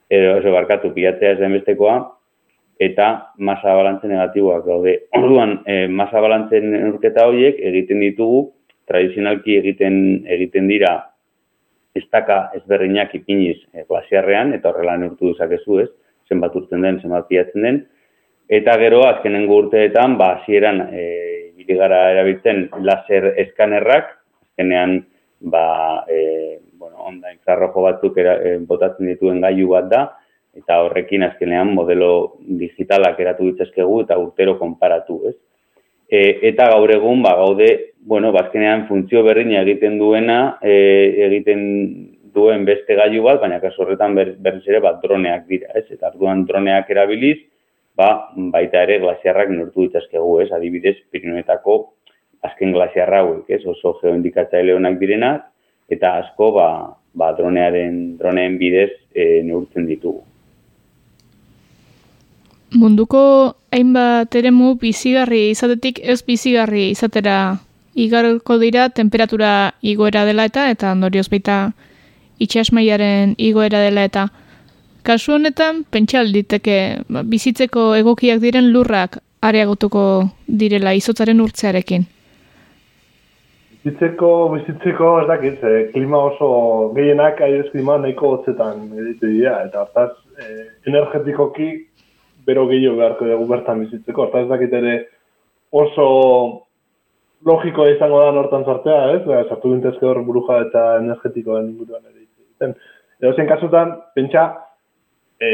edo 0.09 0.39
oso 0.39 0.53
barkatu, 0.55 0.93
pilatzea 0.95 1.37
ez 1.37 1.41
den 1.43 1.57
bestekoa, 1.59 1.99
eta 2.79 3.35
masa 3.39 3.75
balantze 3.75 4.09
negatiboak 4.09 4.65
daude. 4.67 4.95
Orduan, 5.19 5.59
e, 5.67 5.87
masa 5.91 6.23
balantzen 6.23 6.75
urketa 6.93 7.27
horiek 7.27 7.59
egiten 7.71 8.01
ditugu, 8.05 8.45
tradizionalki 8.89 9.59
egiten 9.59 9.99
egiten 10.31 10.69
dira 10.71 10.93
estaka 11.99 12.49
ezberdinak 12.57 13.15
ipiniz 13.19 13.59
e, 13.75 13.85
glasiarrean, 13.89 14.55
eta 14.55 14.71
horrela 14.71 14.97
neurtu 15.01 15.33
duzakezu 15.33 15.83
ez, 15.83 15.89
zenbat 16.31 16.55
urtzen 16.57 16.85
den, 16.85 17.01
zenbat 17.03 17.27
piatzen 17.29 17.67
den, 17.67 17.83
eta 18.49 18.77
gero 18.81 19.03
azkenengo 19.09 19.59
urteetan, 19.65 20.17
ba, 20.21 20.37
hasieran 20.39 20.87
e, 20.93 21.07
gara 21.69 21.99
erabiltzen 22.15 22.63
laser 22.81 23.35
eskanerrak, 23.43 24.15
azkenean, 24.47 25.03
ba, 25.53 26.05
e, 26.09 26.59
bueno, 26.81 26.97
onda 27.11 27.33
infrarrojo 27.35 27.83
batzuk 27.85 28.17
era, 28.23 28.39
e, 28.41 28.57
botatzen 28.71 29.11
dituen 29.11 29.43
gailu 29.45 29.69
bat 29.75 29.91
da, 29.93 30.03
eta 30.59 30.81
horrekin 30.85 31.25
azkenean 31.27 31.73
modelo 31.75 32.39
digitalak 32.61 33.21
eratu 33.21 33.47
ditzazkegu 33.49 34.03
eta 34.05 34.19
urtero 34.19 34.59
konparatu, 34.59 35.21
ez? 35.31 35.37
E, 36.09 36.21
eta 36.51 36.71
gaur 36.73 36.91
egun, 36.91 37.23
ba, 37.23 37.35
gaude, 37.37 37.69
bueno, 38.09 38.33
bazkenean 38.33 38.87
funtzio 38.89 39.23
berdina 39.27 39.61
egiten 39.61 39.99
duena, 40.01 40.39
e, 40.63 40.75
egiten 41.27 41.63
duen 42.33 42.65
beste 42.69 42.97
gailu 42.97 43.23
bat, 43.27 43.41
baina 43.43 43.61
kaso 43.61 43.85
horretan 43.85 44.17
ber, 44.17 44.33
berriz 44.41 44.65
ere 44.69 44.81
bat 44.85 45.03
droneak 45.03 45.47
dira, 45.51 45.73
ez? 45.77 45.85
Eta 45.93 46.09
arduan 46.13 46.47
droneak 46.49 46.89
erabiliz, 46.95 47.37
ba, 47.99 48.11
baita 48.55 48.85
ere 48.87 49.01
glasiarrak 49.05 49.53
nortu 49.53 49.87
ditzazkegu, 49.87 50.39
ez? 50.45 50.49
Adibidez, 50.57 50.97
Pirineetako 51.13 51.79
azken 52.47 52.73
glasiarra 52.73 53.23
hauek, 53.25 53.51
ez? 53.53 53.65
Oso 53.67 53.99
geoindikatzaile 54.01 54.77
honak 54.79 54.99
direnak, 55.03 55.49
eta 55.93 56.17
asko, 56.23 56.53
ba, 56.57 56.69
ba, 57.19 57.33
dronearen, 57.37 58.01
droneen 58.21 58.59
bidez 58.61 58.93
e, 59.13 59.43
neurtzen 59.45 59.89
ditugu. 59.89 60.28
Munduko 62.77 63.55
hainbat 63.73 64.35
eremu 64.37 64.75
bizigarri 64.77 65.49
izatetik 65.55 66.03
ez 66.05 66.21
bizigarri 66.27 66.91
izatera 66.93 67.57
igarko 67.97 68.59
dira 68.61 68.91
temperatura 68.91 69.73
igoera 69.81 70.27
dela 70.29 70.45
eta 70.45 70.69
eta 70.71 70.93
ondorioz 70.93 71.29
baita 71.33 71.73
itxasmaiaren 72.45 73.35
igoera 73.39 73.81
dela 73.81 74.05
eta 74.05 74.27
kasu 75.03 75.39
honetan 75.39 75.83
pentsa 75.91 76.21
alditeke 76.21 76.79
ba, 77.09 77.25
bizitzeko 77.25 77.95
egokiak 78.03 78.45
diren 78.45 78.71
lurrak 78.75 79.17
areagotuko 79.41 80.05
direla 80.47 80.93
izotzaren 80.93 81.41
urtzearekin. 81.41 82.05
Bizitzeko, 83.79 84.31
bizitzeko, 84.53 85.21
ez 85.23 85.29
dakit, 85.29 85.63
eh, 85.65 85.91
klima 85.95 86.19
oso 86.19 86.49
gehienak 86.97 87.41
aires 87.41 87.71
klima 87.73 87.97
nahiko 88.03 88.35
hotzetan 88.37 88.91
editu 88.93 89.31
dira, 89.31 89.63
eta 89.65 89.85
hortaz, 89.87 90.11
eh, 90.43 90.67
energetikoki 90.91 91.69
bero 92.49 92.65
gehiago 92.71 92.97
beharko 93.01 93.29
dugu 93.29 93.47
bertan 93.53 93.85
bizitzeko, 93.85 94.25
hortaz 94.25 94.47
ez 94.47 94.53
dakit 94.53 94.73
ere 94.81 94.95
oso 95.83 96.07
logiko 97.47 97.87
izango 97.91 98.23
da 98.25 98.33
nortan 98.35 98.65
sartzea, 98.65 99.03
ez? 99.17 99.21
Ba, 99.27 99.43
sartu 99.49 99.75
gintezke 99.75 100.09
hor 100.09 100.23
buruja 100.27 100.63
eta 100.65 100.87
energetikoen 101.03 101.69
inguruan 101.75 102.03
ere 102.09 102.25
egiten. 102.25 102.75
Edo 103.21 103.35
zen 103.37 103.51
kasutan, 103.51 103.95
pentsa, 104.17 104.49
e, 105.41 105.51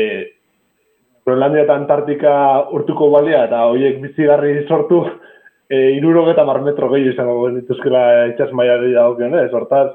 Groenlandia 1.24 1.64
eta 1.64 1.76
Antartika 1.80 2.33
urtuko 2.76 3.09
balia 3.12 3.46
eta 3.46 3.62
horiek 3.70 4.00
bizigarri 4.02 4.66
sortu 4.68 5.00
e, 5.68 5.96
iruro 5.96 6.26
eta 6.33 6.44
mar 6.44 6.61
metro 6.64 6.90
gehiago 6.92 7.14
izango 7.14 7.50
dituzkela 7.54 8.02
itxas 8.33 8.52
maia 8.52 8.76
dago 8.83 9.30
ez? 9.40 9.50
Hortaz, 9.52 9.90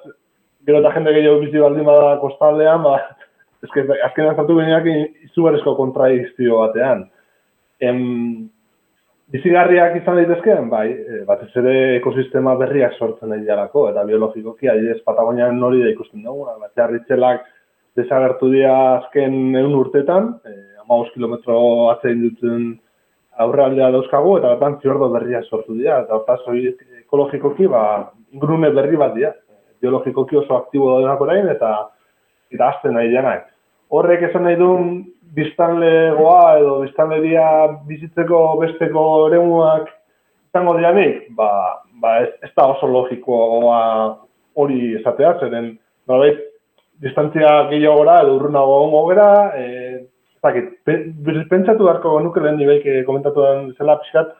gero 0.65 0.81
eta 0.81 0.93
jende 0.95 1.13
gehiago 1.13 1.39
bizi 1.45 1.61
baldin 1.61 1.85
bada 1.85 2.17
kostaldean, 2.21 2.83
ba, 2.83 2.97
ezke, 3.65 3.85
azken 4.05 4.29
azartu 4.31 4.55
behinak 4.59 4.87
izugarrizko 5.29 5.75
kontradikzio 5.77 6.61
batean. 6.63 7.05
Em, 7.79 8.49
bizigarriak 9.33 9.95
izan 9.99 10.19
daitezkeen, 10.19 10.69
bai, 10.71 10.87
e, 10.89 11.21
batez 11.27 11.49
ere 11.61 11.75
ekosistema 11.99 12.55
berriak 12.59 12.97
sortzen 12.97 13.29
nahi 13.29 13.45
eta 13.45 14.03
biologikoki, 14.05 14.67
adidez 14.67 15.01
Patagonian 15.05 15.59
nori 15.59 15.83
da 15.83 15.89
ikusten 15.89 16.23
dugu, 16.23 16.45
bat 16.59 16.71
jarritzelak 16.75 17.45
desagertu 17.95 18.49
dira 18.51 18.75
azken 18.97 19.55
egun 19.55 19.75
urtetan, 19.75 20.33
e, 20.45 20.55
amaus 20.83 21.09
kilometro 21.13 21.89
atzein 21.91 22.21
duten 22.21 22.79
aurrealdea 23.39 23.91
dauzkagu, 23.91 24.37
eta 24.39 24.55
bertan 24.55 24.79
fiordo 24.81 25.09
berriak 25.13 25.45
sortu 25.45 25.75
dira, 25.75 26.01
eta 26.01 26.15
hortaz 26.15 26.39
ekologikoki, 27.05 27.67
ba, 27.67 28.11
ingurune 28.33 28.71
berri 28.71 28.97
bat 28.97 29.13
dira, 29.15 29.31
biologikoki 29.81 30.35
oso 30.35 30.57
aktibo 30.57 30.89
daudenak 30.91 31.21
orain, 31.21 31.47
eta 31.47 31.89
eta 32.53 32.69
azten 32.73 32.93
nahi 32.97 33.11
denak. 33.13 33.47
Horrek 33.89 34.27
esan 34.29 34.45
nahi 34.45 34.57
duen 34.59 34.89
biztanlegoa 35.35 36.57
edo 36.59 36.79
biztanleria 36.83 37.45
bizitzeko 37.87 38.41
besteko 38.61 39.03
eremuak 39.29 39.89
izango 40.49 40.75
dianik, 40.77 41.27
ba, 41.37 41.49
ba 42.01 42.15
ez, 42.23 42.29
ez 42.41 42.51
da 42.57 42.65
oso 42.73 42.89
logikoa 42.89 43.81
hori 44.59 44.95
esatea, 44.99 45.35
zeren, 45.43 45.75
nolabait, 46.09 46.39
distantzia 47.03 47.51
gehiago 47.69 48.01
gora, 48.01 48.19
edo 48.23 48.35
urrunago 48.39 48.79
ongo 48.87 49.03
gara, 49.11 49.29
e, 49.55 49.99
zakit, 50.41 50.73
pentsatu 51.51 51.85
beharko 51.85 52.17
nuke 52.23 52.41
lehen 52.43 52.57
nibeik 52.59 52.87
komentatu 53.07 53.45
den 53.45 53.69
zela 53.77 53.99
pixkat, 54.01 54.33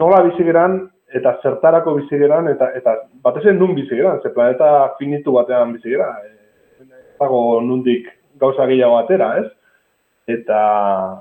nola 0.00 0.22
bizi 0.26 0.46
geran, 0.48 0.80
eta 1.14 1.36
zertarako 1.42 1.98
bizi 2.00 2.18
geran, 2.18 2.48
eta, 2.50 2.72
eta 2.80 2.96
batez 3.22 3.44
nun 3.52 3.76
bizi 3.76 3.94
geran, 3.94 4.22
ze 4.22 4.32
planeta 4.34 4.94
finitu 4.98 5.36
batean 5.36 5.76
bizi 5.76 5.94
gara, 5.94 6.16
e, 6.24 6.33
dago 7.20 7.60
nundik 7.60 8.08
gauza 8.40 8.66
gehiago 8.66 8.98
atera, 8.98 9.30
ez? 9.42 9.48
Eta, 10.34 10.60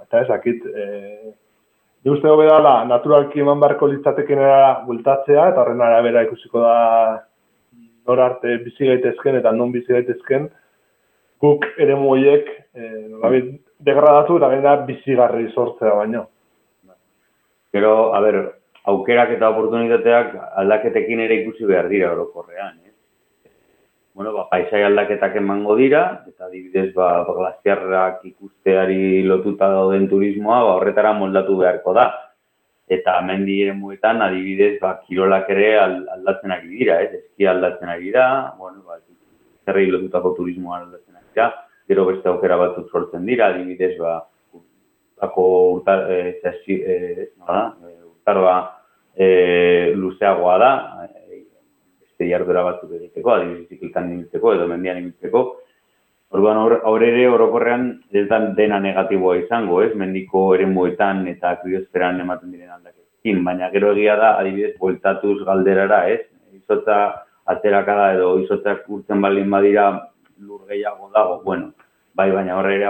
eta 0.05 0.21
ez 0.21 0.27
dakit, 0.29 0.65
e, 0.65 1.33
ni 2.03 2.11
uste 2.11 2.29
hobe 2.31 2.47
dala, 2.47 2.83
naturalki 2.87 3.43
eman 3.43 3.59
barko 3.59 3.89
litzateken 3.91 4.39
era 4.39 4.81
bultatzea, 4.87 5.49
eta 5.51 5.61
horren 5.63 5.83
arabera 5.83 6.23
ikusiko 6.27 6.63
da 6.63 6.75
nor 8.07 8.19
arte 8.19 8.57
bizi 8.63 8.89
gaitezken 8.89 9.39
eta 9.39 9.51
non 9.55 9.71
bizi 9.71 9.93
gaitezken, 9.95 10.49
guk 11.43 11.65
ere 11.83 11.95
moiek 11.99 12.49
e, 12.75 12.89
degradatu 13.83 14.39
eta 14.39 14.51
gaina 14.55 14.75
bizigarri 14.87 15.49
sortzea 15.51 15.95
baino. 15.99 16.27
Gero, 17.73 17.93
a 18.13 18.19
ber, 18.21 18.37
aukerak 18.91 19.37
eta 19.37 19.49
oportunitateak 19.53 20.33
aldaketekin 20.61 21.23
ere 21.25 21.41
ikusi 21.41 21.67
behar 21.67 21.87
dira 21.91 22.11
orokorrean, 22.13 22.75
eh? 22.82 22.82
Bueno, 24.13 24.31
ba, 24.33 24.43
paisai 24.49 24.83
aldaketak 24.85 25.39
emango 25.39 25.73
dira, 25.75 26.03
eta 26.29 26.45
adibidez, 26.45 26.91
ba, 26.93 27.23
glaziarrak 27.25 28.19
ikusteari 28.29 29.23
lotuta 29.25 29.71
dauden 29.73 30.05
turismoa, 30.11 30.59
ba, 30.67 30.75
horretara 30.77 31.15
moldatu 31.17 31.55
beharko 31.57 31.95
da. 31.97 32.05
Eta 32.93 33.15
mendi 33.25 33.55
ere 33.63 33.73
muetan, 33.73 34.21
adibidez, 34.21 34.75
ba, 34.83 34.99
kirolak 35.07 35.49
ere 35.49 35.71
aldatzen 35.79 36.53
ari 36.53 36.69
dira, 36.75 36.99
ez? 37.01 37.23
Eski 37.23 37.49
aldatzen 37.49 37.89
ari 37.89 38.11
dira, 38.11 38.27
bueno, 38.59 38.83
ba, 38.85 38.99
zerrei 39.65 39.87
lotutako 39.89 40.35
turismoa 40.37 40.83
aldatzen 40.83 41.17
ari 41.17 41.25
dira, 41.33 41.49
gero 41.89 42.05
beste 42.11 42.29
aukera 42.29 42.59
batzuk 42.61 42.93
sortzen 42.93 43.25
dira, 43.25 43.49
adibidez, 43.49 43.95
ba, 43.97 44.19
bako 45.23 45.47
urtar, 45.79 46.05
e, 46.11 46.37
zesi, 46.43 46.77
e, 46.85 47.31
no 47.39 47.89
e, 47.89 47.97
urtaroa 48.11 48.57
e, 49.15 49.27
luzeagoa 49.97 50.57
da, 50.61 50.71
e, 51.09 51.22
beste 52.23 52.31
jardura 52.31 52.63
batzuk 52.63 52.91
egiteko, 52.95 53.35
adibidez, 53.35 53.67
zikiltan 53.69 54.11
ibiltzeko 54.13 54.53
edo 54.55 54.67
mendian 54.67 54.97
ibiltzeko, 54.97 55.59
Orduan 56.33 56.57
aurre 56.57 57.09
ere 57.11 57.27
orokorrean 57.29 57.99
ez 58.09 58.23
da 58.25 58.39
dena 58.57 58.79
negatiboa 58.81 59.35
izango, 59.37 59.83
ez? 59.83 59.91
Mendiko 59.93 60.55
eremuetan 60.55 61.27
eta 61.29 61.59
kriosferan 61.61 62.23
ematen 62.23 62.49
diren 62.49 62.71
aldaketekin, 62.73 63.43
baina 63.45 63.69
gero 63.69 63.91
egia 63.93 64.15
da 64.17 64.31
adibidez 64.39 64.71
bueltatuz 64.79 65.43
galderara, 65.45 66.07
ez? 66.09 66.23
Izotza 66.57 66.97
aterakada 67.53 68.15
edo 68.15 68.31
izotzak 68.41 68.89
urtzen 68.89 69.21
balin 69.21 69.53
badira 69.53 69.91
lur 70.39 70.65
gehiago 70.71 71.11
dago, 71.13 71.37
bueno, 71.45 71.69
bai 72.17 72.31
baina 72.33 72.57
horre 72.57 72.79
ere 72.79 72.89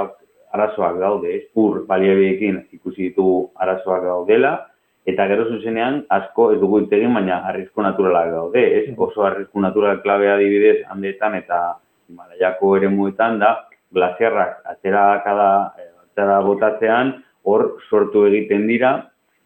arazoak 0.55 1.01
daude, 1.03 1.35
ez? 1.35 1.43
Ur 1.59 1.83
baliabiekin 1.89 2.63
ikusi 2.79 3.09
ditugu 3.09 3.49
arazoak 3.59 4.07
daudela, 4.07 4.53
eta 5.05 5.27
gero 5.27 5.45
zuzenean 5.51 6.03
asko 6.09 6.51
ez 6.53 6.59
dugu 6.61 6.83
itegin, 6.85 7.13
baina 7.13 7.41
arrizko 7.49 7.83
naturalak 7.83 8.31
daude, 8.31 8.63
ez? 8.79 8.85
Oso 8.97 9.25
arrizko 9.27 9.59
natural 9.59 10.01
klabea 10.01 10.37
adibidez 10.37 10.77
handetan 10.89 11.35
eta 11.35 11.63
Himalaiako 12.09 12.75
ere 12.77 12.89
muetan 12.91 13.39
da, 13.39 13.53
glaziarrak 13.93 14.63
atera 14.73 15.21
kada, 15.25 15.49
eh, 15.79 15.89
atera 16.07 16.39
botatzean, 16.45 17.13
hor 17.43 17.77
sortu 17.89 18.25
egiten 18.29 18.67
dira, 18.67 18.93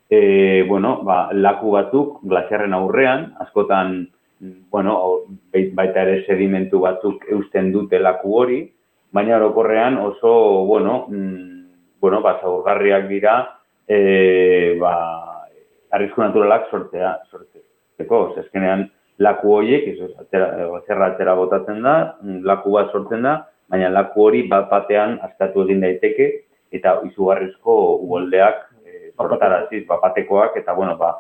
e, 0.10 0.64
bueno, 0.68 1.02
ba, 1.04 1.28
laku 1.34 1.74
batzuk 1.74 2.22
glaziarren 2.24 2.74
aurrean, 2.74 3.34
askotan, 3.44 4.08
bueno, 4.72 4.94
baita 5.52 6.04
ere 6.06 6.22
sedimentu 6.28 6.80
batzuk 6.84 7.26
eusten 7.34 7.72
dute 7.74 8.00
laku 8.00 8.36
hori, 8.38 8.60
baina 9.12 9.38
orokorrean 9.38 9.98
oso, 9.98 10.66
bueno, 10.70 11.08
mm, 11.10 11.64
bueno, 12.00 12.22
ba, 12.22 12.38
zaurgarriak 12.42 13.08
dira, 13.10 13.38
e, 13.88 14.78
ba, 14.80 14.94
arrizko 15.96 16.24
naturalak 16.24 16.70
sortzea, 16.72 17.14
sortzeko, 17.32 18.22
zezkenean, 18.36 18.88
laku 19.24 19.54
horiek, 19.58 19.88
ez, 19.94 20.10
atera, 20.22 20.50
zerra 20.86 21.12
atera 21.14 21.36
botatzen 21.38 21.82
da, 21.86 21.96
laku 22.46 22.76
bat 22.76 22.92
sortzen 22.94 23.26
da, 23.26 23.38
baina 23.72 23.90
laku 23.92 24.28
hori 24.28 24.44
bat 24.52 24.70
batean 24.72 25.18
askatu 25.26 25.66
egin 25.66 25.82
daiteke, 25.84 26.30
eta 26.78 26.98
izugarrizko 27.08 27.78
uoldeak 28.06 28.60
e, 28.84 29.12
sortaraziz, 29.16 29.86
batekoak, 29.88 30.58
eta 30.62 30.76
bueno, 30.78 30.98
ba, 31.00 31.14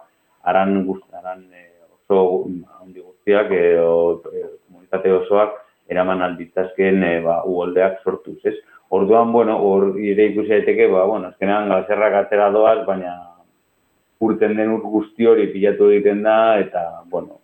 aran, 0.47 0.83
gust, 0.87 1.05
aran 1.15 1.45
e, 1.51 1.69
oso 1.97 2.47
handi 2.79 3.01
guztiak, 3.01 3.51
e, 3.51 3.77
o, 3.81 4.19
e, 4.31 4.43
komunitate 4.67 5.13
osoak, 5.21 5.55
eraman 5.91 6.23
alditzazken 6.23 7.03
e, 7.03 7.13
ba, 7.25 7.41
uoldeak 7.47 8.03
sortuz, 8.03 8.39
ez? 8.45 8.57
Orduan, 8.93 9.33
bueno, 9.33 9.57
hor 9.59 9.97
ire 9.99 10.29
ikusi 10.31 10.53
daiteke, 10.53 10.87
ba, 10.91 11.07
bueno, 11.09 11.33
azkenean 11.33 11.71
galzerrak 11.71 12.21
atera 12.21 12.51
doaz, 12.55 12.79
baina 12.87 13.15
urten 14.19 14.55
den 14.57 14.71
ur 14.73 14.81
guzti 14.81 15.25
hori 15.25 15.47
pilatu 15.51 15.91
egiten 15.93 16.23
da, 16.25 16.59
eta, 16.59 17.03
bueno, 17.09 17.39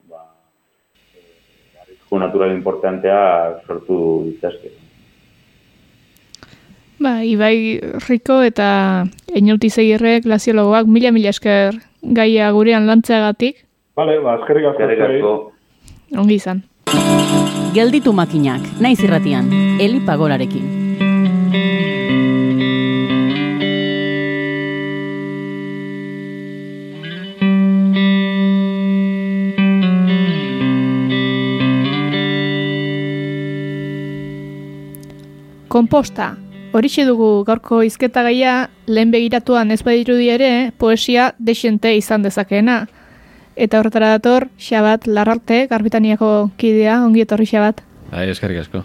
arrisku 2.14 2.20
natural 2.20 2.52
importantea 2.52 3.60
sortu 3.68 4.24
ditzazke. 4.26 4.72
Ba, 7.00 7.24
Ibai 7.24 7.80
Riko 8.08 8.42
eta 8.44 9.06
Einauti 9.34 9.70
Zegirre 9.70 10.22
glaziologoak 10.22 10.88
mila-mila 10.88 11.30
esker 11.30 11.74
gaia 12.02 12.52
gurean 12.52 12.88
lantzeagatik. 12.88 13.66
Bale, 13.96 14.20
ba, 14.20 14.38
eskerrik 14.40 14.70
asko. 14.70 15.52
Ongi 16.18 16.36
izan. 16.36 16.64
Gelditu 17.74 18.14
makinak, 18.14 18.62
naiz 18.80 19.02
irratian, 19.02 19.50
Eli 19.82 20.00
Pagorarekin. 20.06 20.83
Komposta. 35.74 36.36
Horixe 36.78 37.02
dugu 37.08 37.42
gaurko 37.48 37.80
izketa 37.82 38.22
gaia, 38.22 38.68
lehen 38.86 39.10
begiratuan 39.10 39.74
ez 39.74 39.80
badirudi 39.82 40.28
ere, 40.30 40.50
poesia 40.78 41.32
desente 41.40 41.96
izan 41.98 42.22
dezakeena. 42.22 42.76
Eta 43.58 43.80
horretara 43.80 44.12
dator, 44.12 44.52
Xabat 44.62 45.08
Larrarte, 45.10 45.64
Garbitaniako 45.72 46.52
kidea, 46.62 47.00
ongi 47.02 47.24
etorri 47.26 47.48
Xabat. 47.50 47.82
Bai, 48.12 48.28
eskerrik 48.30 48.60
asko. 48.62 48.84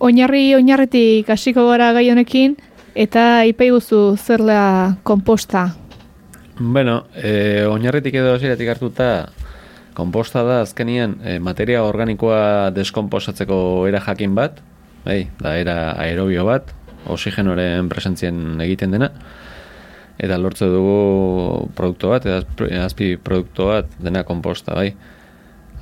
Oinarri 0.00 0.54
oinarritik 0.56 1.28
hasiko 1.34 1.66
gara 1.68 1.90
gai 1.92 2.06
honekin 2.08 2.54
eta 2.94 3.44
ipai 3.44 3.68
guzu 3.74 4.16
zerla 4.16 4.96
komposta. 5.04 5.66
Bueno, 6.56 7.02
e, 7.12 7.66
oinarritik 7.68 8.16
edo 8.16 8.32
hasieratik 8.38 8.70
hartuta 8.72 9.10
komposta 9.92 10.40
da 10.44 10.62
azkenian 10.62 11.18
e, 11.20 11.36
materia 11.38 11.84
organikoa 11.84 12.70
deskomposatzeko 12.72 13.60
era 13.92 14.00
jakin 14.08 14.32
bat, 14.40 14.64
bai, 15.06 15.30
da 15.40 15.56
era 15.58 15.76
aerobio 16.02 16.44
bat, 16.48 16.72
oxigenoren 17.06 17.88
presentzien 17.88 18.60
egiten 18.64 18.94
dena 18.96 19.12
eta 20.16 20.38
lortze 20.40 20.68
dugu 20.72 21.68
produktu 21.76 22.10
bat, 22.12 22.24
eta 22.24 22.84
azpi 22.84 23.14
produktu 23.20 23.68
bat 23.68 23.90
dena 24.00 24.24
komposta, 24.24 24.74
bai. 24.74 24.94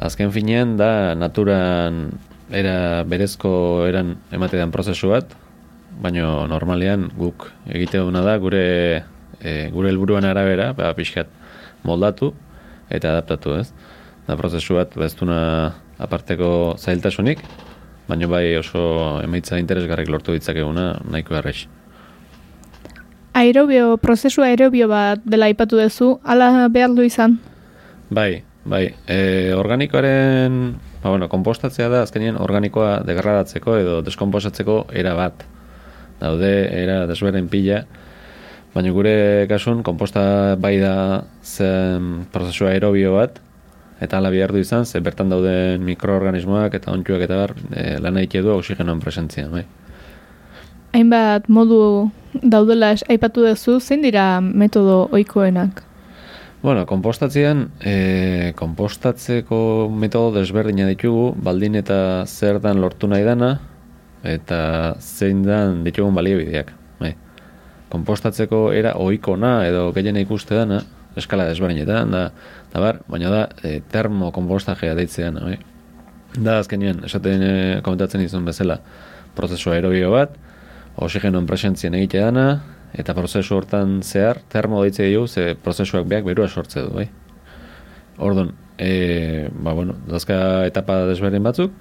Azken 0.02 0.32
finean 0.34 0.74
da 0.76 1.14
naturan 1.14 2.08
era 2.50 3.04
berezko 3.06 3.87
eran 3.87 4.16
ematean 4.34 4.74
prozesu 4.74 5.12
bat, 5.14 5.30
baina 6.02 6.48
normalean 6.50 7.06
guk 7.14 7.46
egite 7.70 8.02
duna 8.02 8.24
da 8.26 8.34
gure 8.42 8.64
e, 9.38 9.52
gure 9.70 9.92
helburuan 9.92 10.26
arabera, 10.26 10.72
ba, 10.74 10.90
pixkat 10.98 11.30
moldatu 11.87 12.32
eta 12.90 13.14
adaptatu, 13.14 13.54
ez? 13.60 13.70
Da 14.26 14.37
prozesu 14.40 14.80
bat 14.80 14.96
bestuna 14.98 15.38
aparteko 16.02 16.74
zailtasunik, 16.80 17.44
baina 18.08 18.28
bai 18.28 18.56
oso 18.58 19.20
emaitza 19.24 19.58
interesgarrik 19.60 20.10
lortu 20.12 20.34
ditzakeguna 20.36 21.00
nahiko 21.10 21.36
errex. 21.40 21.66
Aerobio, 23.34 23.96
prozesu 23.98 24.44
aerobio 24.46 24.86
bat 24.88 25.22
dela 25.26 25.48
aipatu 25.50 25.80
duzu, 25.80 26.18
ala 26.22 26.68
behar 26.70 26.92
du 26.94 27.02
izan? 27.02 27.40
Bai, 28.14 28.44
bai. 28.64 28.84
E, 29.10 29.50
organikoaren, 29.58 30.60
ba, 31.02 31.10
bueno, 31.10 31.28
kompostatzea 31.32 31.88
da, 31.90 32.04
azkenien 32.06 32.38
organikoa 32.38 33.00
degradatzeko 33.02 33.74
edo 33.80 33.96
deskomposatzeko 34.06 34.84
era 34.94 35.16
bat. 35.18 35.42
Daude, 36.20 36.52
era 36.78 37.08
desberen 37.10 37.48
pila, 37.50 37.82
baina 38.74 38.94
gure 38.94 39.16
kasun, 39.50 39.82
komposta 39.82 40.54
bai 40.60 40.76
da 40.78 40.94
zen 41.42 42.28
prozesu 42.30 42.70
aerobio 42.70 43.16
bat, 43.18 43.42
eta 44.00 44.18
ala 44.18 44.30
behar 44.30 44.52
du 44.52 44.59
izan, 44.59 44.87
ze 44.87 45.00
bertan 45.00 45.30
dauden 45.30 45.83
mikroorganismoak 45.85 46.74
eta 46.74 46.92
ontsuak 46.92 47.22
eta 47.26 47.37
bar, 47.37 47.54
e, 47.72 47.98
lan 48.00 48.14
du 48.14 48.50
oxigenoan 48.50 49.00
presentzia, 49.00 49.48
bai. 49.48 49.64
Hainbat 50.94 51.48
modu 51.48 52.11
daudela 52.42 52.94
aipatu 53.09 53.42
duzu, 53.46 53.80
zein 53.80 54.02
dira 54.02 54.40
metodo 54.40 55.09
ohikoenak? 55.12 55.83
Bueno, 56.64 56.87
kompostatzean, 56.87 57.66
e, 57.85 58.52
kompostatzeko 58.57 59.90
metodo 59.92 60.38
desberdina 60.38 60.87
ditugu, 60.88 61.35
baldin 61.37 61.74
eta 61.76 62.24
zer 62.24 62.61
dan 62.64 62.80
lortu 62.80 63.11
nahi 63.11 63.24
dana, 63.26 63.59
eta 64.24 64.96
zein 65.00 65.42
dan 65.44 65.83
ditugun 65.85 66.16
baliobideak. 66.16 66.72
Bai. 67.02 67.12
Kompostatzeko 67.92 68.70
era 68.72 68.94
ohikona 68.96 69.66
edo 69.68 69.90
gehiena 69.92 70.24
ikuste 70.24 70.57
dana, 70.57 70.80
eskala 71.20 71.44
desberdinetan, 71.50 72.11
da, 72.11 72.24
da 72.74 72.80
bar, 72.82 73.00
baina 73.06 73.30
da 73.30 73.42
e, 73.62 73.78
termokompostajea 73.92 74.96
deitzean, 74.98 75.38
bai. 75.38 75.58
Da 76.34 76.58
azkenean, 76.58 77.04
esaten 77.06 77.42
e, 77.46 77.52
komentatzen 77.87 78.24
izan 78.24 78.46
bezala, 78.48 78.80
prozesu 79.38 79.70
aerobio 79.70 80.10
bat, 80.10 80.34
oxigenoen 81.06 81.46
presentzien 81.46 81.94
egite 81.94 82.18
dana, 82.24 82.48
eta 82.98 83.14
prozesu 83.14 83.54
hortan 83.54 84.00
zehar, 84.02 84.40
termo 84.50 84.82
deitze 84.82 85.06
dugu, 85.12 85.28
ze 85.30 85.54
prozesuak 85.54 86.08
beak 86.10 86.26
berua 86.26 86.48
sortze 86.48 86.82
du, 86.82 86.90
bai? 86.98 87.06
Ordon, 88.18 88.50
e, 88.78 89.46
ba, 89.54 89.76
bueno, 89.78 89.94
dazka 90.10 90.66
etapa 90.66 91.04
desberdin 91.06 91.46
batzuk, 91.46 91.78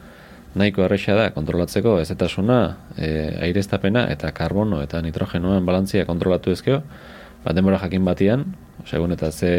nahiko 0.53 0.86
erresa 0.86 1.17
da 1.17 1.32
kontrolatzeko 1.34 1.97
ez 2.03 2.12
eta 2.13 2.29
suna, 2.29 2.60
e, 2.97 3.10
aireztapena 3.47 4.06
eta 4.13 4.29
karbono 4.38 4.84
eta 4.86 5.01
nitrogenoan 5.01 5.65
balantzia 5.65 6.06
kontrolatu 6.06 6.53
ezkeo, 6.53 6.84
bat 7.43 7.58
denbora 7.58 7.82
jakin 7.82 8.06
batian, 8.06 8.45
segun 8.86 9.17
eta 9.17 9.32
ze 9.34 9.53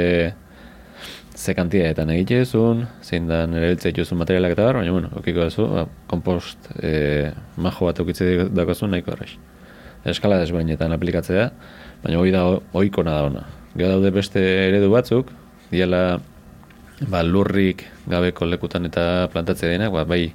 ze 1.35 1.55
kantidadetan 1.55 2.11
egite 2.15 2.39
duzun, 2.45 2.85
zein 3.03 3.27
da 3.27 3.45
nire 3.51 3.75
dituzun 3.81 4.19
materialak 4.21 4.55
eta 4.55 4.69
bar, 4.69 4.79
baina, 4.79 4.93
bueno, 4.95 5.11
okiko 5.19 5.49
duzu, 5.49 5.67
ba, 5.73 5.87
kompost 6.11 6.69
e, 6.79 7.33
majo 7.57 7.89
bat 7.89 8.01
okitze 8.05 8.49
dakozun 8.55 8.95
nahiko 8.95 9.15
errex. 9.17 9.35
Eskala 10.15 10.39
desbainetan 10.43 10.95
aplikatzea, 10.95 11.49
baina 12.05 12.21
hori 12.21 12.35
da 12.35 12.45
oikona 12.77 13.17
da 13.19 13.25
ona. 13.31 13.43
Gero 13.75 13.97
daude 13.97 14.13
beste 14.15 14.41
eredu 14.69 14.93
batzuk, 14.93 15.33
diala 15.73 16.21
ba, 17.11 17.25
lurrik 17.27 17.83
gabeko 18.11 18.47
lekutan 18.47 18.87
eta 18.87 19.27
plantatzea 19.35 19.75
denak, 19.75 19.93
ba, 19.93 20.07
bai 20.07 20.29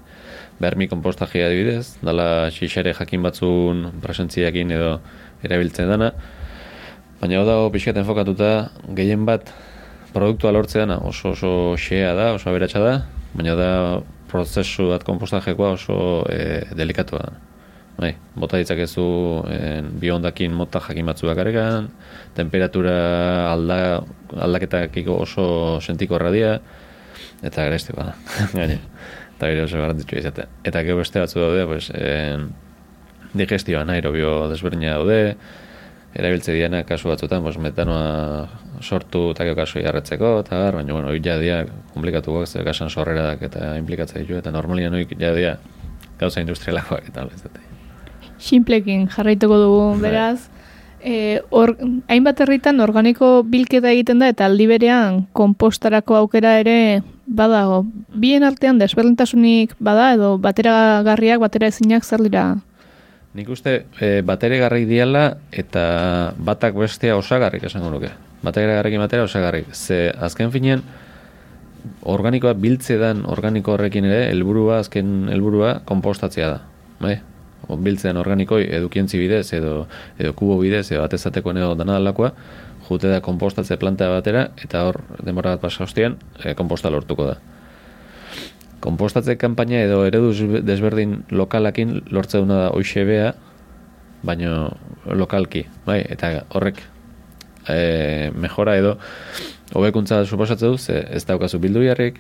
bermi 0.60 0.90
kompostajea 0.92 1.48
adibidez, 1.48 1.96
dala 2.04 2.50
xixere 2.52 2.92
jakin 2.98 3.24
batzun 3.24 3.88
presentziakin 4.04 4.76
edo 4.76 4.94
erabiltzen 5.48 5.88
dana, 5.88 6.12
baina 7.22 7.40
hau 7.40 7.48
dago 7.48 7.72
pixkat 7.72 8.04
enfokatuta 8.04 8.72
gehien 8.96 9.24
bat 9.28 9.54
produktua 10.14 10.52
lortzea 10.52 10.86
oso 10.98 11.32
oso 11.32 11.52
xea 11.78 12.14
da, 12.16 12.34
oso 12.34 12.50
aberatsa 12.50 12.80
da, 12.80 12.96
baina 13.34 13.56
da 13.56 13.70
prozesu 14.30 14.90
bat 14.94 15.04
kompostajekoa 15.04 15.76
oso 15.78 16.00
e, 16.30 16.66
delikatua 16.76 17.20
da. 17.20 17.38
Bai, 18.00 18.14
bota 18.40 18.58
ditzakezu 18.62 19.06
en, 19.52 19.90
biondakin 20.00 20.54
mota 20.56 20.80
jakin 20.80 21.10
batzu 21.10 21.28
bakarekan, 21.28 21.90
temperatura 22.38 22.94
alda, 23.52 23.80
aldaketakiko 24.48 25.18
oso 25.26 25.48
sentiko 25.84 26.16
erradia, 26.16 26.54
eta 27.44 27.66
garestikoa 27.68 28.06
da. 28.08 28.16
Gaine, 28.56 28.80
eta 29.36 29.52
gero 29.52 29.68
oso 29.68 29.84
garantitxu 29.84 30.22
izatea. 30.22 30.48
Eta 30.64 30.86
gero 30.88 31.02
beste 31.02 31.20
batzu 31.20 31.44
daude, 31.44 31.66
pues, 31.68 31.90
en, 31.92 32.48
digestioa 33.34 33.84
aerobio 33.94 34.48
desberdina 34.50 34.96
daude, 34.96 35.36
erabiltze 36.16 36.54
diana 36.54 36.84
kasu 36.84 37.10
batzutan, 37.12 37.44
pues, 37.44 37.58
metanoa 37.62 38.48
sortu 38.82 39.30
eta 39.34 39.46
kasu 39.56 39.84
jarretzeko, 39.84 40.40
eta 40.44 40.58
bar, 40.58 40.80
baina, 40.80 40.94
bueno, 40.94 41.14
ja 41.24 41.38
dia 41.38 41.66
komplikatu 41.94 42.34
gok, 42.34 42.48
ze 42.48 42.64
gasan 42.64 42.90
sorreradak 42.90 43.44
eta 43.50 43.76
implikatzea 43.78 44.22
ditu, 44.24 44.38
eta 44.40 44.52
normalian 44.52 44.94
oik 44.94 45.14
ja 45.20 45.34
dia 45.36 45.58
gauza 46.20 46.42
industrialakoak 46.42 47.10
eta 47.10 47.28
ez 47.34 47.44
Simplekin 48.40 49.08
jarraituko 49.08 49.58
dugu, 49.58 49.92
bai. 49.92 50.02
beraz, 50.10 50.50
e, 51.02 51.42
or, 51.50 51.78
hainbat 52.08 52.42
herritan 52.42 52.80
organiko 52.80 53.44
bilketa 53.44 53.92
egiten 53.92 54.20
da 54.20 54.30
eta 54.30 54.46
aldi 54.46 54.68
berean 54.68 55.26
kompostarako 55.34 56.16
aukera 56.16 56.58
ere 56.60 57.04
badago. 57.26 57.86
Bien 58.16 58.44
artean 58.44 58.80
desberdintasunik 58.80 59.76
bada 59.80 60.14
edo 60.14 60.38
bateragarriak 60.38 61.40
batera 61.40 61.68
ezinak 61.68 62.04
zer 62.04 62.24
dira 62.26 62.58
Nik 63.38 63.50
uste 63.54 63.74
e, 64.02 64.22
batere 64.26 64.58
garrik 64.58 64.88
diala 64.90 65.24
eta 65.54 65.84
batak 66.42 66.74
bestea 66.80 67.18
osagarrik 67.20 67.68
esango 67.70 67.92
nuke. 67.94 68.10
Batere 68.42 68.74
garrik 68.74 68.98
batera 68.98 69.28
osagarrik. 69.28 69.70
Ze 69.74 70.10
azken 70.18 70.50
finean 70.52 70.82
organikoa 72.10 72.56
biltze 72.58 72.98
dan 72.98 73.22
organiko 73.30 73.76
horrekin 73.76 74.08
ere 74.10 74.24
helburua 74.32 74.80
azken 74.80 75.30
helburua 75.30 75.76
konpostatzea 75.86 76.50
da. 76.56 76.64
Bai? 77.00 77.20
O, 77.70 77.78
biltzean 77.78 78.18
organikoi 78.18 78.64
edukientzi 78.80 79.20
bidez 79.22 79.46
edo, 79.54 79.86
edo 80.18 80.34
kubo 80.34 80.58
bidez 80.64 80.88
edo 80.90 81.04
atezateko 81.06 81.54
edo 81.54 81.76
dana 81.78 82.00
dalakoa 82.00 82.34
jute 82.90 83.14
da 83.14 83.22
konpostatze 83.22 83.78
planta 83.78 84.10
batera 84.10 84.48
eta 84.58 84.88
hor 84.88 85.04
demora 85.22 85.54
bat 85.54 85.68
pasa 85.68 85.86
hostian 85.86 86.18
e, 86.42 86.56
konposta 86.58 86.90
lortuko 86.90 87.30
da 87.30 87.38
konpostatze 88.80 89.36
kanpaina 89.38 89.84
edo 89.84 90.04
eredu 90.08 90.32
desberdin 90.66 91.24
lokalakin 91.32 92.02
lortze 92.12 92.40
duna 92.40 92.66
da 92.66 92.70
hoxe 92.70 93.06
baino 94.24 94.72
lokalki, 95.06 95.66
bai, 95.86 96.02
eta 96.10 96.44
horrek 96.50 96.82
e, 97.68 98.32
mejora 98.36 98.76
edo 98.78 98.98
hobekuntza 99.74 100.26
suposatze 100.26 100.68
du, 100.68 100.78
ze 100.78 101.06
ez 101.10 101.24
daukazu 101.26 101.60
bildu 101.60 101.80
biharrik, 101.80 102.20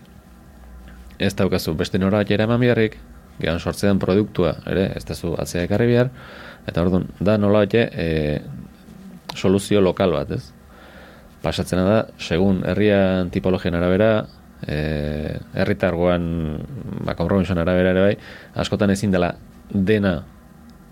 ez 1.19 1.33
daukazu 1.35 1.73
beste 1.73 1.99
nora 1.99 2.23
jera 2.23 2.45
eman 2.45 2.59
biharrik, 2.59 2.97
gehan 3.39 3.59
sortzean 3.59 3.99
produktua, 3.99 4.55
ere, 4.67 4.91
ez 4.95 5.03
da 5.05 5.15
zu 5.15 5.33
atzea 5.39 5.65
ekarri 5.67 5.87
bihar, 5.87 6.11
eta 6.67 6.81
orduan, 6.81 7.07
da 7.19 7.37
nola 7.37 7.65
e, 7.71 8.39
soluzio 9.35 9.81
lokal 9.81 10.11
bat, 10.11 10.31
ez? 10.31 10.51
Pasatzena 11.41 11.83
da, 11.87 11.99
segun 12.19 12.63
herrian 12.67 13.29
tipologian 13.31 13.75
arabera, 13.75 14.27
eh 14.67 15.39
herritargoan 15.53 16.59
ba 17.05 17.15
arabera 17.15 17.91
ere 17.91 18.01
bai 18.01 18.17
askotan 18.55 18.89
ezin 18.89 19.11
dela 19.11 19.35
dena 19.73 20.23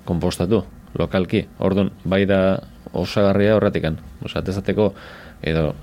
konpostatu 0.06 0.64
lokalki. 0.98 1.48
Ordun 1.60 1.92
bai 2.06 2.26
da 2.26 2.60
osagarria 2.94 3.56
horratikan 3.56 3.98
osea 4.24 4.42
tezateko 4.42 4.94
edo 5.44 5.76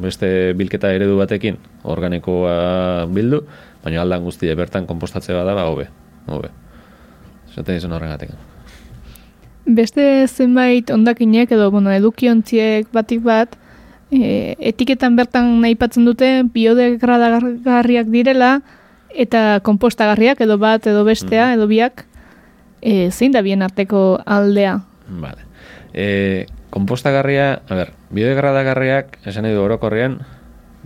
beste 0.00 0.52
bilketa 0.56 0.92
eredu 0.92 1.16
batekin 1.18 1.58
organikoa 1.84 3.06
bildu 3.12 3.42
baina 3.84 4.02
aldan 4.02 4.22
guztia 4.24 4.54
bertan 4.56 4.86
konpostatze 4.86 5.34
bada 5.34 5.54
ba 5.54 5.64
hobe 5.70 5.88
hobe. 6.26 6.50
Esaten 7.50 7.80
izan 7.80 7.92
horregatik. 7.96 8.30
Beste 9.70 10.26
zenbait 10.26 10.90
ondakinek 10.90 11.52
edo 11.52 11.70
bueno, 11.70 11.90
edukiontziek 11.92 12.88
batik 12.92 13.22
bat, 13.22 13.56
e, 14.10 14.56
etiketan 14.58 15.16
bertan 15.16 15.60
nahipatzen 15.62 16.04
dute 16.04 16.42
biodegradagarriak 16.54 18.10
direla 18.10 18.60
eta 19.10 19.60
kompostagarriak 19.66 20.40
edo 20.40 20.58
bat 20.58 20.86
edo 20.86 21.04
bestea 21.04 21.52
edo 21.54 21.66
biak 21.70 22.04
e, 22.82 23.10
zein 23.10 23.32
da 23.32 23.42
bien 23.42 23.62
arteko 23.62 24.20
aldea? 24.26 24.80
Vale. 25.08 25.46
E, 25.94 26.46
kompostagarria, 26.70 27.62
a 27.66 27.74
ber, 27.74 27.94
biodegradagarriak 28.14 29.18
esan 29.26 29.48
edo 29.50 29.64
orokorrean 29.64 30.20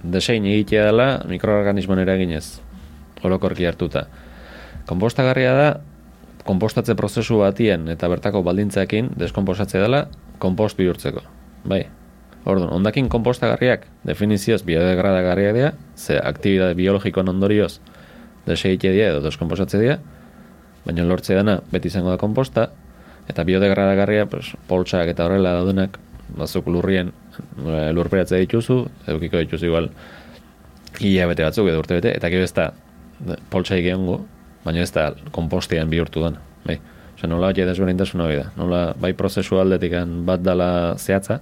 desein 0.04 0.46
egitea 0.48 0.86
dela 0.90 1.08
mikroorganismoen 1.28 2.02
eraginez 2.04 2.60
orokorki 3.24 3.66
hartuta. 3.68 4.06
Kompostagarria 4.88 5.52
da 5.56 5.68
konpostatze 6.44 6.96
prozesu 6.96 7.40
batien 7.40 7.88
eta 7.88 8.08
bertako 8.12 8.42
baldintzeekin 8.44 9.14
deskonposatzea 9.20 9.84
dela 9.86 10.06
konpost 10.38 10.76
bihurtzeko. 10.76 11.24
Bai. 11.64 11.86
Orduan, 12.44 12.68
ondakin 12.76 13.08
konpostagarriak 13.08 13.86
definizioz 14.04 14.60
biodegradagarriak 14.68 15.54
dira, 15.56 15.72
ze 15.96 16.18
aktibitate 16.20 16.76
biologikoan 16.76 17.30
ondorioz 17.32 17.78
deseitea 18.44 18.92
dira 18.92 19.12
edo 19.14 19.22
deskonposatze 19.24 19.80
dira, 19.80 19.98
baina 20.84 21.06
lortze 21.08 21.36
dana 21.38 21.58
beti 21.72 21.88
izango 21.88 22.12
da 22.12 22.18
konposta, 22.20 22.68
eta 23.28 23.44
biodegradagarria, 23.48 24.26
pues, 24.28 24.52
poltsak 24.68 25.08
eta 25.14 25.24
horrela 25.24 25.54
daudenak, 25.56 25.96
bazuk 26.36 26.68
lurrien 26.68 27.12
eh, 27.12 27.90
lurperatzea 27.96 28.42
dituzu, 28.44 28.82
edukiko 29.08 29.40
dituzu 29.40 29.70
igual, 29.70 29.88
ia 31.00 31.26
bete 31.30 31.46
batzuk 31.46 31.70
edo 31.72 31.80
urte 31.80 31.96
bete, 31.96 32.12
eta 32.12 32.28
gero 32.32 32.44
ez 32.44 32.52
da 32.52 32.70
poltsa 33.50 33.78
egongo, 33.80 34.20
baina 34.66 34.84
ez 34.84 34.92
da 34.92 35.12
kompostian 35.32 35.88
bihurtu 35.88 36.24
dana. 36.24 36.44
Bai. 36.64 36.78
Osa, 37.14 37.28
nola 37.30 37.48
bat 37.52 37.58
jedezberintasun 37.58 38.20
hori 38.24 38.36
da. 38.40 38.48
Nola, 38.58 38.84
bai 39.00 39.12
prozesu 39.16 39.56
aldetik 39.60 39.94
bat 40.26 40.42
dala 40.42 40.68
zehatza, 40.98 41.40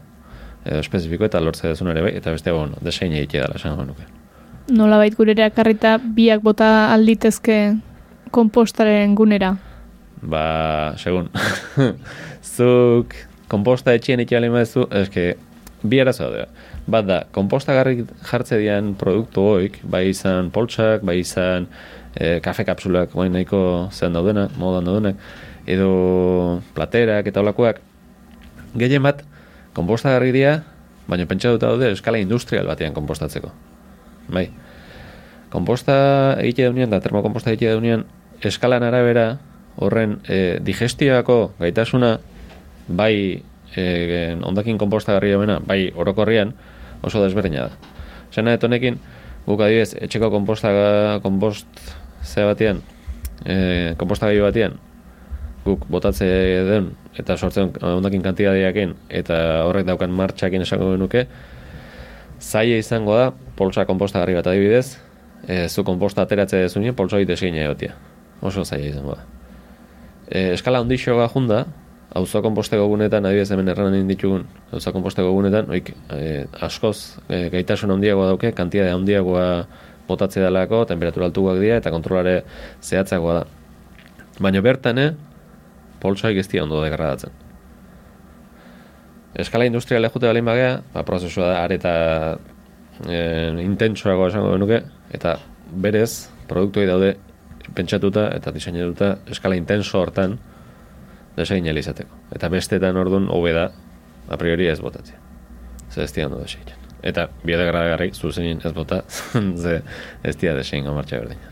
edo 0.65 0.81
espezifiko 0.81 1.27
eta 1.27 1.41
lortze 1.41 1.69
dezun 1.69 1.91
ere 1.93 2.03
bai, 2.05 2.13
eta 2.19 2.35
beste 2.35 2.53
bueno, 2.55 2.79
desein 2.85 3.13
egitea 3.13 3.47
dela, 3.47 3.59
esan 3.59 3.81
nuke. 3.87 4.07
Nola 4.73 4.99
bait 5.01 5.15
gurera 5.19 5.51
karrita 5.51 5.97
biak 5.99 6.43
bota 6.43 6.93
alditezke 6.95 7.59
kompostaren 8.31 9.17
gunera? 9.19 9.57
Ba, 10.23 10.95
segun. 10.97 11.29
Zuk 12.55 13.17
komposta 13.51 13.95
etxien 13.97 14.23
ikia 14.23 14.41
lehen 14.41 14.55
badezu, 14.55 14.87
eske, 15.03 15.33
bi 15.83 16.01
arazo 16.01 16.31
da. 16.33 16.47
Bat 16.87 17.09
da, 17.09 17.19
komposta 17.35 17.75
jartze 17.75 18.59
dian 18.59 18.95
produktu 18.99 19.45
hoik, 19.57 19.81
bai 19.83 20.07
izan 20.11 20.51
poltsak, 20.55 21.03
bai 21.07 21.19
izan 21.21 21.67
e, 22.15 22.39
kafe 22.45 22.65
kapsulak, 22.69 23.17
bai 23.19 23.29
nahiko 23.35 23.91
zean 23.93 24.15
daudenak, 24.17 24.55
modan 24.59 24.89
daudenak, 24.89 25.21
edo 25.67 25.91
platerak 26.77 27.29
eta 27.31 27.43
olakoak, 27.43 27.83
gehien 28.79 29.03
bat, 29.05 29.23
komposta 29.73 30.19
dira, 30.21 30.63
baina 31.09 31.27
pentsa 31.27 31.57
daude 31.59 31.93
eskala 31.93 32.19
industrial 32.19 32.67
batean 32.67 32.95
kompostatzeko. 32.95 33.53
Bai. 34.33 34.51
Komposta 35.53 36.37
egite 36.41 36.65
daunean, 36.65 36.91
da 36.91 37.01
termokomposta 37.01 37.53
egite 37.53 37.73
daunean, 37.73 38.07
eskalan 38.41 38.83
arabera, 38.83 39.39
horren 39.77 40.21
e, 40.29 40.59
digestioako 40.65 41.55
gaitasuna, 41.59 42.19
bai 42.89 43.43
e, 43.77 43.85
ondakin 44.43 44.79
komposta 44.79 45.17
garri 45.17 45.35
bai 45.67 45.93
orokorrian, 45.95 46.55
oso 47.03 47.23
desberdina 47.25 47.69
da. 47.69 47.93
Zena 48.33 48.55
etonekin, 48.57 48.99
guk 49.47 49.61
adibez, 49.61 49.95
etxeko 49.95 50.31
komposta, 50.31 50.73
kompost 51.23 51.67
ze 52.23 52.45
batean, 52.45 52.81
e, 53.45 53.95
komposta 53.99 54.27
gai 54.27 54.41
batean, 54.41 54.79
guk 55.65 55.87
botatze 55.91 56.27
den 56.69 56.91
eta 57.19 57.37
sortzen 57.37 57.71
ondakin 57.83 58.23
kantidadiakin 58.25 58.95
eta 59.11 59.37
horrek 59.69 59.87
daukan 59.87 60.11
martxakin 60.11 60.65
esango 60.65 60.93
genuke 60.95 61.27
zaila 62.41 62.81
izango 62.83 63.17
da 63.17 63.31
poltsa 63.57 63.85
kompostagarri 63.87 64.35
bat 64.35 64.49
adibidez 64.51 64.99
e, 65.47 65.69
zu 65.69 65.85
komposta 65.85 66.27
ateratze 66.27 66.65
dezunien 66.65 66.97
poltsa 66.99 67.21
egite 67.21 67.39
egin 67.39 67.61
egotia 67.63 67.95
oso 68.43 68.65
zaila 68.65 68.89
izango 68.89 69.15
da. 69.15 69.23
E, 70.29 70.53
eskala 70.57 70.83
ondixo 70.83 71.15
junda 71.35 71.65
auzo 72.15 72.43
komposteko 72.43 72.89
gunetan 72.89 73.25
adibidez 73.27 73.51
hemen 73.55 73.69
erranen 73.69 74.09
ditugun 74.09 74.45
auzo 74.73 74.93
komposteko 74.93 75.33
gunetan 75.33 75.71
oik, 75.71 75.95
e, 76.11 76.45
askoz 76.61 77.19
e, 77.29 77.49
gaitasun 77.55 77.95
handiagoa 77.95 78.33
dauke 78.35 78.53
kantidade 78.53 78.93
handiagoa 78.93 79.67
botatze 80.09 80.43
dalako 80.43 80.85
temperatura 80.91 81.31
altuak 81.31 81.61
dira 81.63 81.79
eta 81.79 81.93
kontrolare 81.95 82.43
zehatzagoa 82.83 83.35
da. 83.41 83.45
Baina 84.43 84.61
bertan, 84.65 84.99
eh, 86.03 86.05
poltsoak 86.05 86.37
ez 86.37 86.49
ondo 86.63 86.83
degradatzen. 86.83 87.31
Eskala 89.35 89.65
industriale 89.65 90.11
jute 90.11 90.27
balin 90.27 90.45
bagea, 90.45 90.83
ba, 90.93 91.05
prozesua 91.05 91.47
da 91.49 91.63
areta 91.65 91.93
e, 93.09 93.63
intentsuago 93.63 94.27
esango 94.29 94.51
benuke, 94.53 94.83
eta 95.11 95.39
berez, 95.73 96.29
produktoi 96.49 96.85
daude 96.87 97.15
pentsatuta 97.75 98.27
eta 98.37 98.53
diseinatuta 98.53 99.15
eskala 99.33 99.57
intenso 99.57 100.01
hortan 100.01 100.37
desein 101.37 101.65
izateko. 101.65 102.13
Eta 102.35 102.51
bestetan 102.53 102.97
orduan 102.97 103.31
hobe 103.31 103.55
da 103.57 103.71
a 104.29 104.37
priori 104.37 104.69
ez 104.69 104.81
botatzea. 104.81 105.17
Ze 105.91 106.03
ez 106.03 106.27
ondo 106.27 106.43
desein. 106.43 106.69
Eta 107.03 107.29
biodegradagarrik 107.45 108.15
zuzenin 108.15 108.61
ez 108.65 108.73
bota, 108.73 109.03
ze 109.63 109.83
ez 110.23 110.37
dia 110.37 110.55
desein 110.55 110.85
gamartxa 110.85 111.19
berdina 111.19 111.52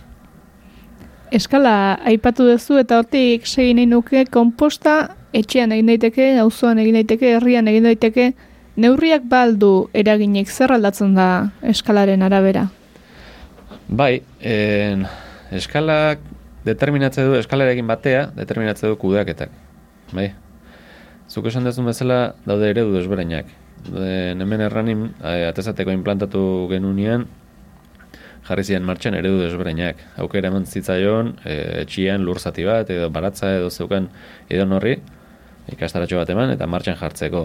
eskala 1.31 1.99
aipatu 2.07 2.47
duzu 2.49 2.79
eta 2.81 2.99
hortik 3.01 3.47
segin 3.47 3.79
nahi 3.79 3.89
nuke 3.89 4.25
konposta 4.31 5.17
etxean 5.33 5.73
egin 5.73 5.93
daiteke, 5.93 6.27
auzoan 6.43 6.81
egin 6.83 6.99
daiteke, 6.99 7.37
herrian 7.37 7.69
egin 7.71 7.87
daiteke, 7.87 8.33
neurriak 8.81 9.27
baldu 9.31 9.89
eraginek 9.95 10.51
zer 10.51 10.75
aldatzen 10.75 11.15
da 11.15 11.29
eskalaren 11.73 12.23
arabera? 12.27 12.67
Bai, 13.89 14.23
en, 14.43 15.07
eskalak 15.55 16.23
determinatze 16.67 17.25
du, 17.27 17.35
eskalarekin 17.39 17.87
batea, 17.89 18.29
determinatze 18.37 18.91
du 18.91 18.99
kudeaketak. 19.01 19.55
Bai, 20.13 20.31
zuk 21.31 21.47
esan 21.51 21.67
dezun 21.67 21.89
bezala 21.89 22.35
daude 22.47 22.71
eredu 22.71 22.95
desbereinak. 22.97 23.51
Hemen 23.91 24.61
erranin, 24.67 25.07
eh, 25.25 25.47
atezateko 25.49 25.95
implantatu 25.95 26.43
genunean, 26.71 27.27
jarri 28.51 28.65
ziren 28.67 28.83
martxan 28.83 29.15
eredu 29.15 29.39
desbreinak. 29.45 30.01
Aukera 30.19 30.51
eman 30.51 30.67
zitzaion, 30.67 31.37
e, 31.47 31.57
etxian 31.85 32.25
lur 32.27 32.41
zati 32.43 32.67
bat, 32.67 32.91
edo 32.91 33.07
baratza 33.15 33.53
edo 33.55 33.71
zeukan 33.71 34.09
edo 34.51 34.67
norri, 34.67 34.97
ikastaratxo 35.71 36.19
bat 36.19 36.33
eman, 36.35 36.51
eta 36.57 36.67
martxan 36.67 36.99
jartzeko 36.99 37.45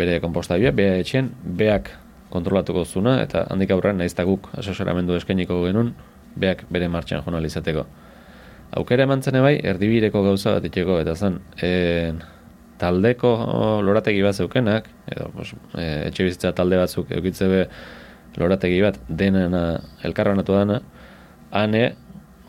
bere 0.00 0.16
komposta 0.24 0.56
bia, 0.60 0.72
bea 0.72 0.96
etxien, 1.02 1.28
beak 1.60 1.92
kontrolatuko 2.32 2.86
zuna, 2.86 3.18
eta 3.24 3.44
handik 3.52 3.70
aurrean 3.76 4.00
nahiz 4.00 4.14
guk 4.16 4.48
asesoramendu 4.56 5.16
eskainiko 5.16 5.60
genuen, 5.66 5.92
beak 6.36 6.64
bere 6.72 6.88
martxan 6.88 7.22
jonalizateko. 7.26 7.84
Aukera 8.80 9.04
eman 9.04 9.22
zen 9.22 9.40
bai, 9.44 9.58
erdibireko 9.60 10.24
gauza 10.24 10.56
bat 10.56 10.64
itxeko, 10.64 10.98
eta 11.04 11.14
zen, 11.16 11.40
e, 11.60 12.12
taldeko 12.80 13.36
lorategi 13.84 14.24
bat 14.24 14.36
zeukenak, 14.36 14.88
edo 15.12 15.30
pues, 15.36 15.52
e, 15.76 16.08
etxe 16.08 16.28
bizitza 16.28 16.52
talde 16.56 16.80
batzuk 16.80 17.12
eukitze 17.12 17.48
be, 17.48 17.64
lorategi 18.36 18.80
bat 18.84 18.98
denena 19.08 19.80
elkarranatu 20.04 20.54
dana, 20.54 20.80
ane 21.50 21.94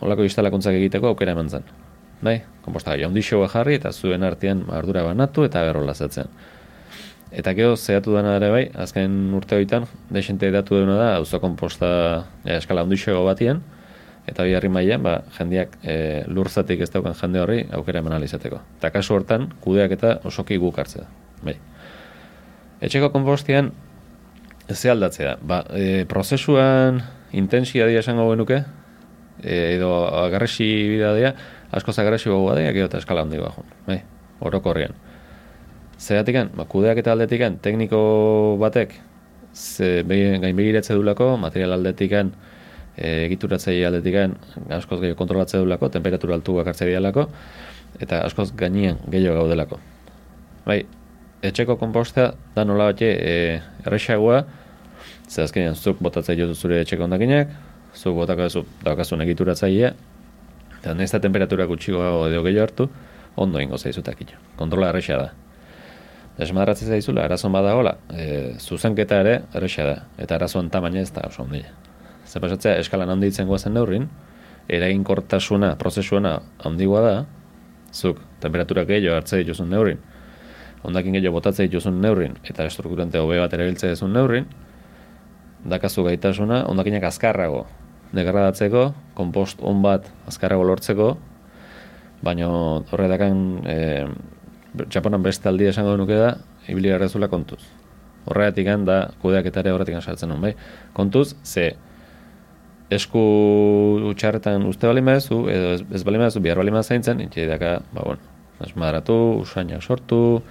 olako 0.02 0.26
instalakuntzak 0.28 0.76
egiteko 0.80 1.14
aukera 1.14 1.36
eman 1.36 1.50
zen. 1.50 1.64
Bai, 2.22 2.42
komposta 2.66 2.96
gai, 2.98 3.24
jarri 3.54 3.76
eta 3.76 3.92
zuen 3.92 4.24
artean 4.24 4.66
ardura 4.70 5.04
banatu 5.04 5.46
eta 5.48 5.64
berro 5.64 5.86
lazatzen. 5.86 6.28
Eta 7.32 7.54
gero 7.54 7.76
zehatu 7.78 8.16
dena 8.16 8.36
ere 8.36 8.50
bai, 8.50 8.64
azken 8.74 9.34
urte 9.38 9.56
hoitan, 9.56 9.86
desente 10.10 10.50
datu 10.52 10.76
dena 10.80 10.96
da, 10.98 11.16
auzo 11.18 11.40
komposta 11.40 12.26
ja, 12.44 12.58
eskala 12.58 12.84
ondixo 12.84 13.24
batien, 13.24 13.62
eta 14.28 14.44
bi 14.44 14.56
harri 14.58 14.70
mailan, 14.70 15.04
ba, 15.06 15.20
jendiak 15.38 15.78
e, 15.84 16.24
lurzatik 16.28 16.82
ez 16.82 16.90
daukan 16.90 17.14
jende 17.14 17.40
horri 17.40 17.60
aukera 17.72 18.02
eman 18.02 18.18
alizateko. 18.18 18.60
Eta 18.80 18.90
kasu 18.90 19.16
hortan, 19.16 19.52
kudeak 19.62 19.94
eta 19.98 20.18
osoki 20.26 20.58
guk 20.58 20.80
hartzea. 20.82 21.06
Bai. 21.46 21.56
Etxeko 22.82 23.12
kompostian, 23.14 23.72
Ze 24.70 24.92
aldatzea, 24.92 25.38
ba, 25.42 25.64
e, 25.74 26.06
prozesuan 26.06 27.02
intensia 27.34 27.88
dia 27.90 28.04
esango 28.04 28.28
genuke, 28.30 28.62
e, 29.42 29.76
edo 29.76 29.90
agarresi 30.06 30.68
bidadea, 30.92 31.34
asko 31.74 31.94
zagarresi 31.94 32.30
gogoa 32.30 32.56
dea, 32.60 32.72
gero 32.76 32.90
eta 32.90 33.00
eskala 33.02 33.24
handi 33.26 33.40
bajun, 33.42 33.66
bai, 33.88 34.02
orokorrian. 34.46 34.94
Zeratik 36.00 36.38
ba, 36.56 36.68
kudeak 36.70 37.02
eta 37.02 37.16
aldetikan, 37.16 37.58
tekniko 37.58 38.58
batek, 38.62 38.94
ze 39.54 40.04
gain 40.06 40.56
begiratze 40.56 40.94
dulako, 40.94 41.36
material 41.38 41.74
aldetikan, 41.80 42.32
e, 42.96 43.26
egituratzaile 43.26 43.90
aldetikan, 43.90 44.38
askoz 44.70 45.02
gehiago 45.02 45.18
kontrolatze 45.18 45.58
dulako, 45.58 45.90
temperatura 45.90 46.38
altu 46.38 46.60
bakartze 46.62 46.86
bidalako, 46.86 47.26
eta 48.00 48.22
askoz 48.22 48.52
gainean 48.56 49.02
gehiago 49.10 49.42
gaudelako. 49.42 49.82
Bai, 50.70 50.84
etxeko 51.42 51.78
komposta 51.82 52.34
da 52.56 52.66
nola 52.68 52.92
batxe 52.92 53.10
e, 53.10 53.36
errexagoa, 53.86 54.44
ze 55.30 55.44
azkenean 55.44 55.76
zuk 55.76 56.00
botatzea 56.02 56.36
jozu 56.36 56.56
zure 56.56 56.82
etxeko 56.82 57.06
ondakinak, 57.06 57.52
zuk 57.94 58.16
botako 58.18 58.50
zu 58.50 58.66
daukazu 58.84 59.18
negituratzailea, 59.18 59.94
eta 60.80 60.94
nesta 60.94 61.20
temperatura 61.20 61.68
gutxiko 61.70 62.02
edo 62.28 62.42
gehiago 62.44 62.64
hartu, 62.66 62.90
ondo 63.36 63.62
ingo 63.62 63.78
zaizutak 63.78 64.22
ito. 64.22 64.40
Kontrola 64.58 64.90
erresa 64.90 65.18
da. 65.18 65.30
Desmadratzen 66.40 66.88
zaizula, 66.88 67.26
arazon 67.28 67.52
badagola, 67.52 67.98
e, 68.10 68.56
zuzenketa 68.60 69.20
ere 69.22 69.42
erresa 69.54 69.86
da. 69.86 69.98
Eta 70.18 70.38
arazoan 70.40 70.70
tamaina 70.72 71.02
ez 71.04 71.12
da 71.12 71.26
oso 71.28 71.44
ondila. 71.44 71.74
Zer 72.26 72.42
pasatzea, 72.42 72.78
eskalan 72.80 73.12
handitzen 73.12 73.48
guazen 73.48 73.76
neurrin, 73.76 74.08
eraginkortasuna, 74.70 75.74
prozesuena 75.82 76.40
handigoa 76.64 77.02
da, 77.04 77.14
zuk 77.94 78.22
temperatura 78.40 78.86
gehiago 78.88 79.18
hartze 79.18 79.42
dituzun 79.42 79.70
neurrin, 79.74 80.00
ondakin 80.86 81.18
gehiago 81.18 81.38
botatze 81.38 81.68
dituzun 81.68 82.00
neurrin, 82.02 82.38
eta 82.48 82.66
estrukturante 82.70 83.20
hobe 83.20 83.40
bat 83.42 83.54
erabiltze 83.58 83.90
duzun 83.92 84.14
neurrin, 84.16 84.48
dakazu 85.66 86.06
gaitasuna, 86.08 86.64
ondakinak 86.70 87.04
azkarrago 87.10 87.66
degradatzeko, 88.16 88.90
kompost 89.18 89.60
on 89.62 89.84
bat 89.84 90.08
azkarrago 90.30 90.64
lortzeko, 90.66 91.10
baina 92.26 92.50
horre 92.92 93.10
dakan 93.12 93.44
e, 93.68 93.78
Japonan 94.94 95.24
beste 95.26 95.50
aldi 95.50 95.66
esango 95.70 95.96
nuke 95.98 96.18
da, 96.18 96.34
ibili 96.70 96.92
garrazula 96.94 97.28
kontuz. 97.28 97.60
Horregatik 98.30 98.68
da, 98.86 99.00
kudeaketare 99.22 99.72
horretik 99.74 99.98
sartzen 100.02 100.30
nun, 100.30 100.42
bai? 100.42 100.54
Kontuz, 100.94 101.34
ze, 101.44 101.72
esku 102.94 103.22
utxarretan 104.12 104.66
uste 104.70 104.88
bali 104.90 105.02
maezu, 105.02 105.42
edo 105.50 105.74
ez, 105.78 105.82
ez 105.94 106.04
bali 106.06 106.22
maezu, 106.22 106.42
bihar 106.44 106.58
bali 106.62 106.74
zaintzen, 106.84 107.22
itxe 107.26 107.48
daka, 107.50 107.80
ba, 107.94 108.04
bueno, 108.06 108.22
esmadratu, 108.66 109.18
usainak 109.42 109.82
sortu, 109.82 110.42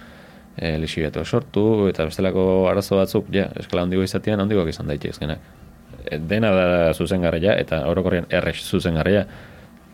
e, 0.58 0.76
lixibiatu 0.82 1.24
sortu, 1.24 1.88
eta 1.88 2.06
bestelako 2.08 2.68
arazo 2.70 2.98
batzuk, 3.00 3.30
ja, 3.34 3.48
eskala 3.60 3.86
handigo 3.86 4.02
izatean, 4.02 4.40
handigoak 4.44 4.72
izan 4.72 4.90
daite 4.90 5.12
ezkenak. 5.14 5.44
E, 6.04 6.18
dena 6.18 6.52
da 6.54 6.66
zuzen 6.94 7.22
garria, 7.22 7.54
eta 7.58 7.84
orokorrian 7.90 8.26
errex 8.30 8.62
zuzen 8.66 8.98
garria, 9.00 9.26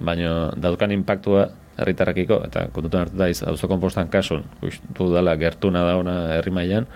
baina 0.01 0.53
daukan 0.57 0.93
impactua 0.93 1.49
herritarrakiko, 1.79 2.41
eta 2.49 2.69
kontutan 2.73 3.07
hartu 3.07 3.19
da, 3.19 3.29
auzo 3.51 3.69
kompostan 3.69 4.09
kasun, 4.09 4.45
ustu 4.63 5.11
dala 5.13 5.37
gertuna 5.37 5.85
da 5.87 5.99
ona 5.99 6.17
herri 6.39 6.55
mailan, 6.55 6.89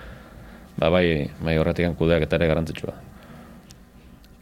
ba 0.78 0.90
bai, 0.94 1.30
bai 1.42 1.58
horretik 1.58 1.96
kudeak 1.98 2.28
eta 2.28 2.38
ere 2.38 2.50
garantzitsua 2.50 2.94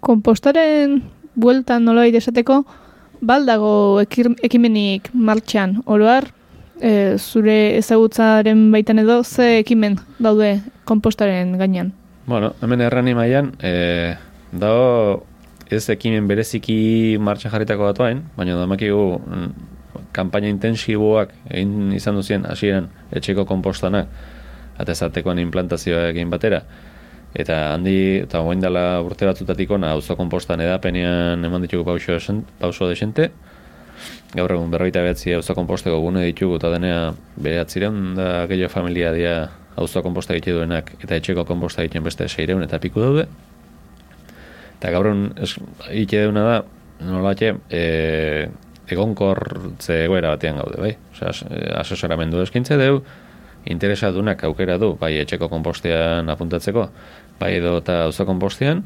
kompostaren 0.06 1.00
bueltan 1.34 1.84
nolai 1.84 2.10
desateko, 2.14 2.62
baldago 3.26 4.00
ekimenik 4.46 5.10
martxan, 5.12 5.80
oroar, 5.86 6.28
e, 6.80 7.16
zure 7.18 7.76
ezagutzaren 7.78 8.70
baitan 8.72 9.00
edo, 9.02 9.22
ze 9.24 9.60
ekimen 9.60 9.98
daude 10.18 10.60
kompostaren 10.84 11.56
gainean? 11.58 11.92
Bueno, 12.26 12.54
hemen 12.62 12.80
errani 12.80 13.14
mailan, 13.14 13.52
e, 13.62 14.16
dago 14.52 15.24
ez 15.70 15.88
ekimen 15.90 16.28
bereziki 16.28 17.16
martxan 17.20 17.52
jarritako 17.52 17.90
batuain, 17.90 18.22
baina 18.36 18.58
damakigu 18.58 19.18
mm, 19.18 19.52
kampaina 20.16 20.50
intensiboak 20.50 21.32
egin 21.50 21.92
izan 21.96 22.18
duzien 22.18 22.46
hasieran 22.46 22.90
etxeko 23.12 23.46
kompostanak, 23.46 24.10
atezatekoan 24.78 25.38
implantazioa 25.40 26.10
egin 26.10 26.30
batera, 26.30 26.62
eta 27.36 27.56
handi 27.74 28.22
eta 28.22 28.40
orain 28.40 28.62
dela 28.62 29.02
urte 29.04 29.28
batzutatik 29.28 29.70
ona 29.76 29.92
auzo 29.96 30.16
konpostan 30.16 30.62
edapenean 30.64 31.44
eman 31.44 31.64
ditugu 31.64 31.84
pauso 31.84 32.16
pauso 32.60 32.88
desente 32.88 33.30
gaur 34.34 34.52
egun 34.52 34.70
berroita 34.70 35.02
behatzi 35.02 35.34
auzo 35.36 35.54
konposteko 35.54 36.00
gune 36.00 36.24
ditugu 36.26 36.60
eta 36.60 36.70
denea 36.74 37.14
behatziren 37.36 38.14
da 38.18 38.46
gehiago 38.50 38.72
familia 38.72 39.12
dia 39.12 39.34
auzo 39.76 40.02
konposta 40.02 40.34
egite 40.34 40.56
duenak 40.56 40.94
eta 41.02 41.16
etxeko 41.16 41.44
konposta 41.44 41.82
egiten 41.84 42.04
beste 42.04 42.28
seireun 42.28 42.62
eta 42.64 42.80
piku 42.80 43.00
daude 43.00 43.26
eta 44.78 44.92
gaur 44.92 45.10
egun 45.12 45.28
egite 45.90 46.24
duena 46.24 46.46
da 46.50 46.56
nola 47.00 47.34
e, 47.40 48.48
egonkortze 48.88 50.04
egoera 50.04 50.32
batean 50.34 50.60
gaude, 50.60 50.80
bai? 50.80 50.92
Osea, 51.14 51.32
asesoramendu 51.80 52.40
eskintze 52.44 52.78
deu, 52.80 53.00
interesadunak 53.66 54.44
aukera 54.46 54.78
du, 54.78 54.92
bai 55.00 55.16
etxeko 55.22 55.48
konpostean 55.50 56.30
apuntatzeko, 56.30 56.88
bai 57.40 57.56
edo 57.58 57.76
eta 57.82 58.04
auzo 58.06 58.26
konpostean, 58.28 58.84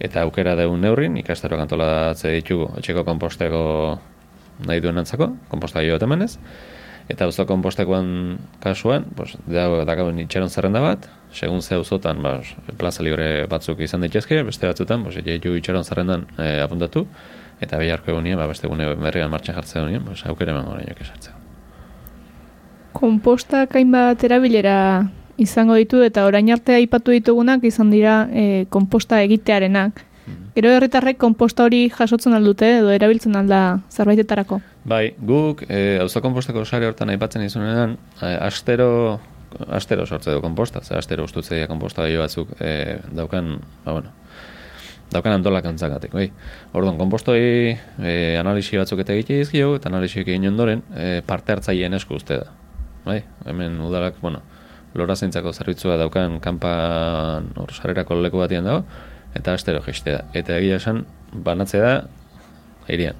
eta 0.00 0.22
aukera 0.22 0.54
deun 0.58 0.80
neurrin, 0.84 1.16
ikastaro 1.18 1.58
kantolatze 1.58 2.32
ditugu 2.36 2.70
etxeko 2.78 3.04
konposteko 3.08 3.64
nahi 4.64 4.80
duen 4.80 4.98
antzako, 4.98 5.34
konposta 5.48 5.82
jo 5.84 5.98
emanez, 6.00 6.36
eta 7.08 7.24
auzo 7.24 7.46
konpostekoan 7.46 8.38
kasuan, 8.60 9.06
pues, 9.14 9.36
dago, 9.46 9.84
dago 9.86 10.10
itxeron 10.10 10.50
zerrenda 10.50 10.80
bat, 10.80 11.06
segun 11.32 11.62
ze 11.62 11.74
auzotan, 11.74 12.22
ba, 12.22 12.40
plaza 12.76 13.02
libre 13.02 13.46
batzuk 13.46 13.80
izan 13.80 14.00
daitezke, 14.00 14.42
beste 14.42 14.66
batzutan, 14.66 15.04
pues, 15.04 15.20
jeju 15.24 15.54
itxeron 15.56 15.84
zerrendan 15.84 16.26
e, 16.38 16.60
apuntatu, 16.62 17.06
eta 17.60 17.78
beharko 17.78 18.10
egunien, 18.10 18.38
ba, 18.38 18.48
beste 18.50 18.68
gune 18.68 18.88
berrian 18.94 19.30
martxan 19.30 19.54
jartzen 19.54 19.82
egunien, 19.82 20.02
pues, 20.04 20.24
aukera 20.26 20.52
emango 20.56 20.74
nahi 20.74 20.96
esartzea. 20.98 21.34
Komposta 22.96 23.66
bat 23.68 24.24
erabilera 24.24 24.76
izango 25.36 25.74
ditu 25.76 26.00
eta 26.02 26.24
orain 26.24 26.48
arte 26.50 26.74
aipatu 26.74 27.12
ditugunak 27.12 27.64
izan 27.64 27.90
dira 27.90 28.26
e, 28.32 28.66
komposta 28.70 29.20
egitearenak. 29.22 30.05
Gero 30.56 30.70
herritarrek 30.72 31.18
komposta 31.20 31.66
hori 31.68 31.82
jasotzen 31.92 32.32
aldute 32.32 32.78
edo 32.78 32.88
erabiltzen 32.88 33.34
alda 33.36 33.82
zerbaitetarako? 33.92 34.56
Bai, 34.88 35.10
guk 35.28 35.66
e, 35.68 35.98
auzo 36.00 36.22
konposteko 36.24 36.62
sare 36.64 36.86
hortan 36.88 37.10
aipatzen 37.12 37.42
izunean, 37.44 37.98
e, 38.22 38.30
astero 38.40 38.86
astero 39.76 40.06
sortze 40.06 40.32
du 40.32 40.40
komposta, 40.40 40.80
ze 40.80 40.96
astero 40.96 41.26
ustutze 41.28 41.58
komposta 41.68 42.06
gehiago 42.06 42.24
batzuk 42.24 42.54
e, 42.56 42.70
daukan, 43.18 43.50
ba 43.84 43.92
bueno, 43.98 44.14
daukan 45.12 45.36
antolak 45.36 45.68
antzagatik, 45.68 46.14
bai. 46.16 46.30
Orduan, 46.72 46.96
kompostoi 46.96 47.42
e, 47.76 48.14
analisi 48.40 48.80
batzuk 48.80 49.02
eta 49.04 49.12
egite 49.12 49.36
izkio, 49.42 49.74
eta 49.76 49.90
analisi 49.92 50.22
egin 50.22 50.48
ondoren, 50.48 50.80
e, 50.96 51.20
parte 51.26 51.52
hartzaileen 51.52 51.98
esku 52.00 52.16
uste 52.16 52.40
da. 52.40 52.54
Bai, 53.04 53.18
hemen 53.44 53.76
udalak, 53.84 54.16
bueno, 54.24 54.40
lora 54.96 55.18
zeintzako 55.20 55.52
zerbitzua 55.52 55.98
daukan 56.00 56.40
kanpan 56.40 57.52
hor 57.60 57.76
sarerako 57.76 58.16
leku 58.24 58.40
batian 58.40 58.64
dago, 58.64 58.86
eta 59.36 59.54
astero 59.54 59.82
da. 60.04 60.24
Eta 60.34 60.58
egia 60.58 60.76
esan, 60.76 61.04
banatzea 61.32 61.82
da, 61.82 61.94
airean. 62.88 63.16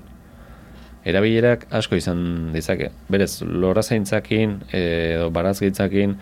Erabilerak 1.06 1.66
asko 1.70 1.96
izan 1.96 2.52
dizake. 2.52 2.90
Berez, 3.08 3.42
lora 3.42 3.82
zeintzakin, 3.82 4.58
edo 4.74 5.30
barazgitzakin, 5.30 6.16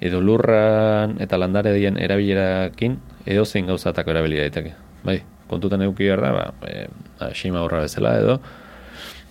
edo 0.00 0.20
lurran 0.24 1.18
eta 1.20 1.36
landare 1.36 1.74
dien 1.76 1.98
erabilerakin, 2.00 2.96
edo 3.26 3.44
zein 3.44 3.68
gauzatako 3.68 4.14
erabilia 4.14 4.46
daiteke. 4.46 4.72
Bai, 5.04 5.20
kontutan 5.50 5.82
euki 5.84 6.08
behar 6.08 6.22
da, 6.24 6.30
ba, 6.32 6.46
e, 6.68 6.86
asima 7.26 7.60
horra 7.64 7.82
bezala 7.84 8.14
edo, 8.20 8.38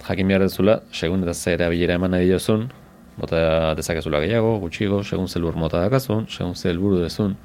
jakin 0.05 0.29
behar 0.29 0.45
dezula, 0.45 0.81
segun 0.93 1.25
eta 1.25 1.33
ze 1.33 1.55
erabilera 1.57 1.97
eman 1.97 2.13
nahi 2.13 2.29
diozun, 2.29 2.67
bota 3.17 3.73
dezakezula 3.79 4.21
gehiago, 4.23 4.59
gutxigo, 4.61 5.01
segun 5.03 5.27
zelbur 5.27 5.57
mota 5.57 5.81
dakazun, 5.81 6.27
segun 6.29 6.53
zelburu 6.55 7.01
dezun, 7.01 7.35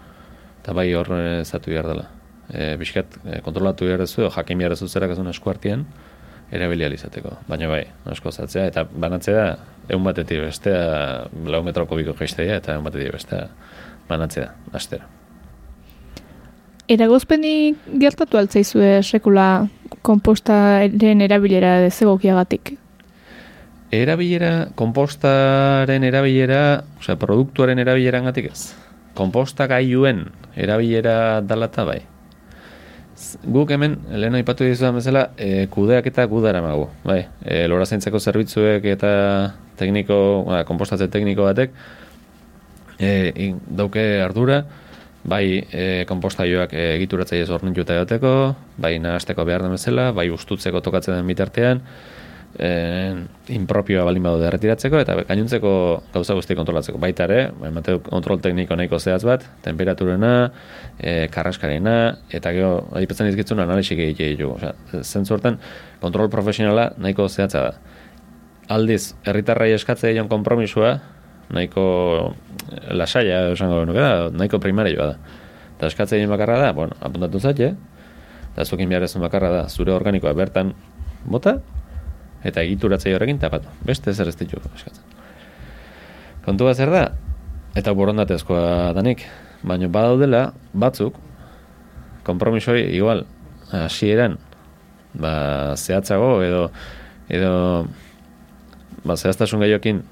eta 0.61 0.77
bai 0.77 0.93
hor 0.95 1.11
zatu 1.45 1.73
behar 1.73 1.89
dela. 1.95 2.11
E, 2.53 2.75
Biskat, 2.81 3.19
e, 3.25 3.41
kontrolatu 3.45 3.89
behar 3.89 4.05
dezu, 4.05 4.29
jakin 4.31 4.59
behar 4.59 4.75
dezu 4.75 4.89
zerak 4.89 5.15
ezun 5.17 5.31
esku 5.33 5.51
artian, 5.51 5.87
erabilia 6.53 6.91
izateko. 6.93 7.39
Baina 7.49 7.69
bai, 7.71 7.83
asko 8.11 8.31
zatzea, 8.33 8.69
eta 8.71 8.85
banatzea, 8.85 9.47
egun 9.89 10.05
batetik 10.05 10.45
bestea, 10.45 11.27
lau 11.47 11.63
metroko 11.67 11.97
biko 11.99 12.15
geistea, 12.19 12.61
eta 12.61 12.77
egun 12.77 12.89
batetik 12.91 13.13
bestea, 13.17 13.49
banatzea, 14.09 14.53
astera. 14.73 15.09
Eragozpenik 16.85 17.81
gertatu 18.01 18.37
altzaizue 18.37 18.99
sekula 19.03 19.67
kompostaren 20.05 21.23
erabilera 21.25 21.79
dezegokiagatik? 21.81 22.75
Erabilera, 23.95 24.69
kompostaren 24.77 26.05
erabilera, 26.05 26.83
osea, 27.01 27.17
produktuaren 27.21 27.81
erabilera 27.81 28.21
gatik 28.27 28.51
ez. 28.51 28.75
Komposta 29.17 29.69
gaiuen 29.71 30.27
erabilera 30.59 31.41
dalata 31.47 31.87
bai. 31.89 32.03
Guk 33.47 33.71
hemen, 33.71 33.99
lehen 34.11 34.35
aipatu 34.35 34.67
dizudan 34.67 34.97
bezala, 34.99 35.29
e, 35.39 35.67
kudeak 35.71 36.09
eta 36.11 36.25
gudara 36.27 36.63
magu. 36.65 36.89
Bai, 37.07 37.21
e, 37.45 37.67
lora 37.71 37.87
zaintzeko 37.87 38.19
zerbitzuek 38.19 38.87
eta 38.91 39.11
tekniko, 39.79 40.17
ba, 40.49 40.65
kompostatze 40.67 41.07
tekniko 41.13 41.47
batek, 41.47 41.77
e, 42.99 43.53
dauke 43.71 44.05
ardura, 44.25 44.65
bai 45.25 45.45
e, 45.71 46.05
kompostaioak 46.11 46.75
e, 46.75 46.89
egituratzei 46.97 47.41
ez 47.45 47.51
ornintu 47.55 47.85
eta 47.87 48.03
bai 48.77 48.99
nahazteko 48.99 49.45
behar 49.45 49.63
den 49.63 49.73
bezala, 49.73 50.11
bai 50.13 50.29
ustutzeko 50.31 50.81
tokatzen 50.81 51.15
den 51.15 51.27
bitartean, 51.27 51.83
eh, 52.59 53.15
impropioa 53.49 54.05
balin 54.07 54.23
badu 54.23 54.41
derretiratzeko 54.43 55.01
eta 55.03 55.17
gainuntzeko 55.29 55.73
gauza 56.15 56.37
guzti 56.39 56.57
kontrolatzeko 56.59 57.01
baita 57.03 57.27
ere, 57.27 57.41
emate 57.67 57.97
kontrol 58.07 58.41
tekniko 58.43 58.77
nahiko 58.79 58.99
zehaz 58.99 59.25
bat, 59.27 59.45
temperaturena, 59.65 60.53
e, 60.99 61.27
karraskarena, 61.35 61.97
eta 62.35 62.53
gero, 62.55 62.87
adipetzen 62.95 63.31
izkitzun 63.33 63.63
analisik 63.65 63.99
egite 63.99 64.31
ditu. 64.35 64.53
Osea, 64.55 64.75
zentzu 65.03 65.37
hortan, 65.37 65.59
kontrol 66.03 66.31
profesionala 66.31 66.93
nahiko 66.99 67.29
zehatza 67.29 67.67
da. 67.67 67.75
Aldiz, 68.75 69.15
herritarrai 69.27 69.73
eskatze 69.75 70.15
dion 70.15 70.31
kompromisua, 70.31 70.97
nahiko 71.53 72.35
lasaia, 72.95 73.51
esango 73.53 73.83
nuke 73.89 74.01
da, 74.01 74.31
nahiko 74.33 74.63
primarioa 74.63 75.13
da. 75.13 75.41
Eta 75.77 75.91
eskatze 75.91 76.21
dion 76.21 76.33
bakarra 76.33 76.61
da, 76.63 76.73
bueno, 76.77 76.97
apuntatu 77.05 77.43
zatxe, 77.43 77.75
eta 78.55 78.65
zukin 78.65 78.89
behar 78.89 79.05
bakarra 79.21 79.51
da, 79.51 79.63
zure 79.69 79.93
organikoa 79.93 80.33
bertan 80.33 80.73
bota, 81.27 81.59
eta 82.45 82.63
egituratzei 82.63 83.15
horrekin 83.17 83.41
tapatu. 83.43 83.71
Beste 83.87 84.13
zer 84.13 84.29
ez 84.29 84.37
ditugu 84.37 84.69
eskatzen. 84.77 85.05
Kontua 86.45 86.75
zer 86.75 86.93
da, 86.93 87.05
eta 87.75 87.95
borondatezkoa 87.97 88.93
danik, 88.97 89.25
baina 89.65 89.89
badaudela 89.89 90.47
batzuk, 90.77 91.17
kompromisoi 92.25 92.83
igual, 92.97 93.25
hasieran 93.73 94.37
ba, 95.15 95.75
zehatzago 95.77 96.43
edo 96.45 96.67
edo 97.33 97.53
ba, 99.05 99.17
zehaztasun 99.17 99.65
gehiokin 99.65 100.03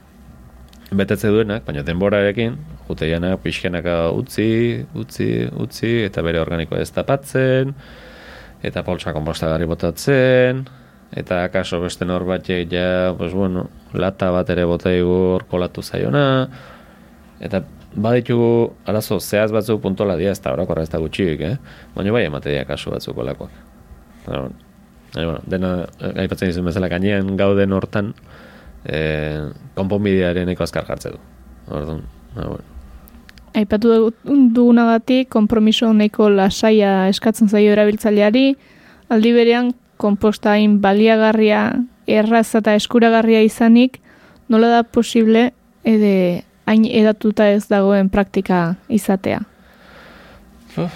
betetze 0.92 1.30
duenak, 1.32 1.64
baina 1.64 1.84
denborarekin, 1.86 2.56
juteianak 2.88 3.40
pixkenaka 3.44 4.10
utzi, 4.12 4.84
utzi, 4.98 5.28
utzi, 5.64 5.92
eta 6.04 6.24
bere 6.24 6.40
organikoa 6.42 6.82
ez 6.82 6.90
tapatzen, 6.92 7.72
eta 8.62 8.82
poltsa 8.84 9.14
kompostagarri 9.16 9.68
botatzen, 9.70 10.66
eta 11.16 11.42
akaso 11.44 11.80
beste 11.82 12.06
norbatek 12.08 12.70
ja, 12.72 13.14
pues 13.18 13.34
bueno, 13.34 13.68
lata 13.92 14.30
bat 14.30 14.48
ere 14.50 14.64
botaigu 14.64 15.40
kolatu 15.50 15.82
zaiona, 15.82 16.48
eta 17.40 17.62
baditugu 17.94 18.72
arazo 18.88 19.18
zehaz 19.20 19.50
batzuk 19.52 19.82
puntola 19.82 20.16
dia, 20.16 20.32
ez 20.32 20.40
da 20.40 20.54
horakorra 20.54 20.82
ez 20.86 20.90
da 20.90 20.98
gutxik, 21.02 21.40
eh? 21.44 21.56
baina 21.94 22.12
bai 22.14 22.24
ematea 22.24 22.64
kasu 22.64 22.90
batzuk 22.94 23.18
olakoak. 23.18 23.50
Eta, 24.22 24.40
bueno, 25.14 25.40
dena, 25.46 25.72
aipatzen 26.24 26.48
izan 26.48 26.64
bezala, 26.64 26.88
gainean 26.88 27.36
gauden 27.36 27.72
hortan, 27.76 28.14
e, 28.84 28.98
konponbidearen 29.76 30.48
eko 30.54 30.64
azkar 30.64 30.86
jartze 30.88 31.12
du. 31.12 31.20
Orduan, 31.68 32.06
ba, 32.34 32.46
bueno. 32.46 32.68
Aipatu 33.52 33.90
dugu- 33.92 34.38
dugunagatik, 34.54 35.28
konpromiso 35.28 35.92
nahiko 35.92 36.30
lasaia 36.32 37.08
eskatzen 37.12 37.50
zaio 37.52 37.74
erabiltzaileari, 37.74 38.56
aldi 39.12 39.32
berean 39.36 39.74
kompostain 40.02 40.80
baliagarria, 40.82 41.62
erraz 42.10 42.48
eta 42.58 42.74
eskuragarria 42.74 43.42
izanik, 43.46 44.00
nola 44.50 44.68
da 44.72 44.82
posible 44.82 45.52
ede 45.86 46.42
hain 46.66 46.84
edatuta 46.86 47.48
ez 47.50 47.66
dagoen 47.70 48.10
praktika 48.10 48.74
izatea. 48.92 49.42
Ba, 50.76 50.88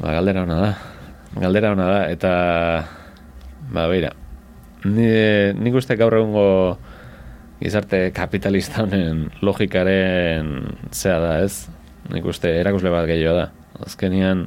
galdera 0.00 0.44
ona 0.44 0.60
da. 0.60 0.74
Galdera 1.36 1.72
ona 1.76 1.88
da, 1.90 2.02
eta... 2.12 2.32
Ba, 3.66 3.88
beira. 3.90 4.12
Ni, 4.86 5.08
nik 5.58 5.74
uste 5.74 5.96
gaur 5.98 6.14
egungo 6.14 6.46
gizarte 7.58 8.10
kapitalista 8.14 8.84
honen 8.84 9.26
logikaren 9.42 10.52
zea 10.92 11.18
da, 11.22 11.32
ez? 11.42 11.66
Nik 12.12 12.28
uste 12.28 12.52
erakusle 12.60 12.92
bat 12.92 13.08
gehiago 13.08 13.34
da. 13.40 13.48
Azkenian, 13.86 14.46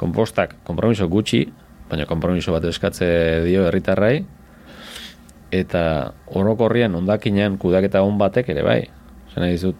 kompostak 0.00 0.54
kompromiso 0.68 1.08
gutxi, 1.10 1.46
baina 1.90 2.06
kompromiso 2.06 2.52
bat 2.54 2.64
eskatze 2.64 3.06
dio 3.44 3.66
herritarrai, 3.68 4.24
eta 5.54 6.12
orokorrian 6.26 6.94
ondakinean 6.98 7.58
kudaketa 7.62 8.02
on 8.02 8.18
batek 8.18 8.48
ere 8.54 8.62
bai. 8.66 8.80
Zena 9.34 9.50
dizut, 9.50 9.76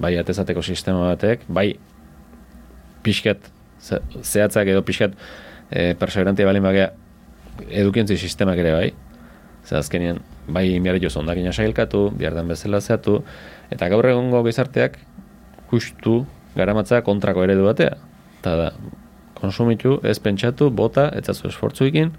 bai 0.00 0.16
atezateko 0.20 0.62
sistema 0.62 1.06
batek, 1.12 1.46
bai 1.48 1.72
pixkat 3.04 3.46
ze- 3.80 4.02
zehatzak 4.22 4.68
edo 4.68 4.82
pixkat 4.84 5.14
e, 5.70 5.94
perseverantia 5.94 6.46
balin 6.46 6.62
bagea 6.62 6.90
edukientzi 7.70 8.18
sistemak 8.18 8.58
ere 8.58 8.72
bai. 8.72 8.90
Ze 9.64 9.76
azkenean, 9.76 10.20
bai 10.48 10.66
behar 10.80 10.98
dituzu 10.98 11.20
ondakina 11.20 11.52
sailkatu, 11.52 12.10
behar 12.16 12.34
den 12.34 12.48
bezala 12.48 12.80
zehatu, 12.80 13.20
eta 13.70 13.88
gaur 13.92 14.06
egungo 14.08 14.42
gizarteak 14.44 14.98
justu 15.70 16.24
garamatza 16.56 17.02
kontrako 17.06 17.44
eredu 17.44 17.68
batea. 17.68 17.96
Eta 18.40 18.56
da, 18.56 18.70
konsumitu, 19.40 19.98
ez 20.04 20.18
pentsatu, 20.22 20.70
bota, 20.70 21.08
etzazu 21.16 21.48
esfortzuikin, 21.48 22.12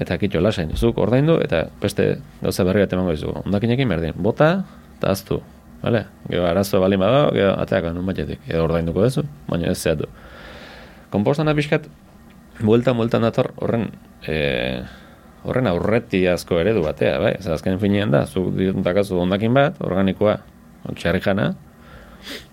eta 0.00 0.18
kitxo 0.18 0.42
lasain, 0.42 0.72
zuk 0.76 0.98
ordaindu, 0.98 1.38
eta 1.44 1.66
beste 1.82 2.14
gauza 2.42 2.66
berri 2.66 2.84
bat 2.84 2.94
emango 2.96 3.14
dizu. 3.14 3.34
Ondakinekin 3.44 3.90
berdin, 3.90 4.16
bota, 4.16 4.64
eta 4.96 5.12
aztu. 5.14 5.40
Vale? 5.84 6.06
Gero 6.30 6.46
arazo 6.48 6.80
balin 6.80 7.02
bada, 7.02 7.26
gero 7.36 7.52
ateako 7.60 7.92
nun 7.92 8.06
batetik, 8.08 8.40
edo 8.48 8.64
ordainduko 8.64 9.04
duzu, 9.04 9.26
baina 9.50 9.70
ez 9.70 9.78
zehatu. 9.78 10.08
Kompostan 11.12 11.46
da 11.46 11.54
pixkat, 11.54 11.86
bueltan 12.64 12.96
bueltan 12.96 13.26
dator 13.26 13.52
horren 13.62 13.90
e, 14.26 14.36
horren 15.44 15.68
aurreti 15.68 16.24
asko 16.30 16.58
eredu 16.62 16.82
batea, 16.86 17.18
bai? 17.20 17.34
Ez 17.38 17.46
azken 17.52 17.78
finean 17.82 18.14
da, 18.14 18.24
zuk 18.26 18.56
dakazu 18.86 19.20
ondakin 19.20 19.54
bat, 19.54 19.76
organikoa, 19.84 20.38
txarri 20.96 21.20
jana, 21.24 21.52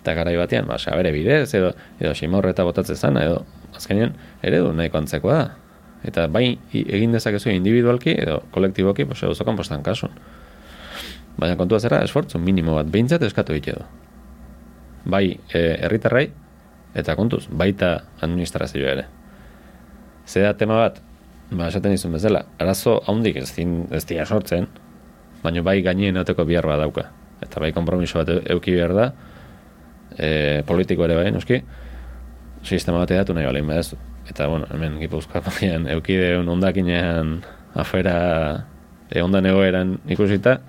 eta 0.01 0.13
garai 0.17 0.35
batean, 0.37 0.67
ba, 0.67 0.77
sabere 0.79 1.11
bidez, 1.11 1.53
edo, 1.55 1.73
edo 1.99 2.13
simorreta 2.15 2.63
botatze 2.67 2.95
zana, 2.95 3.25
edo 3.25 3.45
azkenean 3.75 4.13
eredu 4.43 4.73
nahiko 4.73 4.99
antzekoa 5.01 5.37
da. 5.37 5.49
Eta 6.03 6.25
bai 6.27 6.57
egin 6.73 7.11
dezakezu 7.13 7.51
individualki 7.53 8.15
edo 8.17 8.41
kolektiboki, 8.51 9.05
pues, 9.05 9.21
edo 9.23 9.45
kompostan 9.45 9.83
kasun. 9.83 10.11
Baina 11.37 11.55
kontua 11.57 11.79
zera, 11.79 12.01
esfortzu 12.03 12.39
minimo 12.39 12.75
bat, 12.75 12.89
behintzat 12.91 13.23
eskatu 13.23 13.53
ditu 13.53 13.77
du. 13.77 13.85
Bai, 15.05 15.39
e, 15.53 15.61
herritarrai, 15.85 16.27
eta 16.97 17.15
kontuz, 17.15 17.45
baita 17.49 17.93
administrazioa 18.21 18.91
ere. 18.97 19.05
Zeda 20.27 20.53
tema 20.57 20.77
bat, 20.81 20.99
ba, 21.51 21.69
esaten 21.69 21.95
izun 21.95 22.13
bezala, 22.17 22.43
arazo 22.59 22.99
haundik 23.07 23.39
ez, 23.41 23.49
din, 23.55 23.85
ez 23.91 24.03
dira 24.09 24.25
sortzen, 24.25 24.67
baina 25.41 25.63
bai 25.65 25.81
gaineen 25.81 26.19
oteko 26.21 26.45
bihar 26.45 26.67
bat 26.67 26.81
dauka. 26.83 27.07
Eta 27.41 27.61
bai 27.63 27.71
kompromiso 27.73 28.19
bat 28.19 28.29
eu- 28.29 28.41
euki 28.57 28.75
behar 28.75 28.93
da, 28.93 29.11
e, 30.17 30.63
politiko 30.67 31.05
ere 31.05 31.17
bai, 31.19 31.31
noski, 31.31 31.61
sistema 32.63 33.01
bat 33.01 33.11
edatu 33.11 33.35
nahi 33.35 33.47
balin 33.49 33.67
badezu. 33.67 33.97
Eta, 34.29 34.47
bueno, 34.47 34.67
hemen 34.73 34.99
gipuzkoa 35.01 35.41
bagian 35.45 35.87
eukideun 35.95 36.49
ondakinean 36.49 37.39
afera 37.75 38.15
e, 39.09 39.21
ondan 39.21 39.49
egoeran 39.49 39.97
ikusita, 40.09 40.59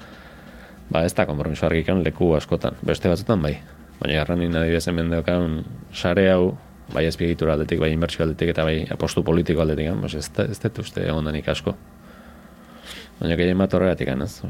ba 0.93 1.05
ez 1.07 1.14
da 1.14 1.26
kompromiso 1.28 1.66
argikan 1.66 2.03
leku 2.05 2.32
askotan, 2.36 2.76
beste 2.86 3.11
batzutan 3.12 3.43
bai. 3.43 3.57
Baina 4.01 4.18
garranin 4.18 4.57
adibidez 4.59 4.86
hemen 4.90 5.12
daukan 5.12 5.62
sare 5.95 6.26
hau, 6.32 6.57
bai 6.93 7.07
ezpiegitura 7.09 7.55
aldetik, 7.55 7.80
bai 7.80 7.93
inbertsio 7.95 8.24
aldetik 8.24 8.53
eta 8.53 8.64
bai 8.66 8.82
apostu 8.90 9.22
politiko 9.24 9.62
aldetik, 9.62 9.93
pues 10.01 10.16
ez, 10.18 10.28
ez 10.49 10.59
dut 10.61 10.82
uste 10.82 11.07
ondanik 11.12 11.49
asko. 11.49 11.76
Baina 13.20 13.36
gehien 13.38 13.59
bat 13.59 13.74
horregatik, 13.74 14.09
ez? 14.09 14.43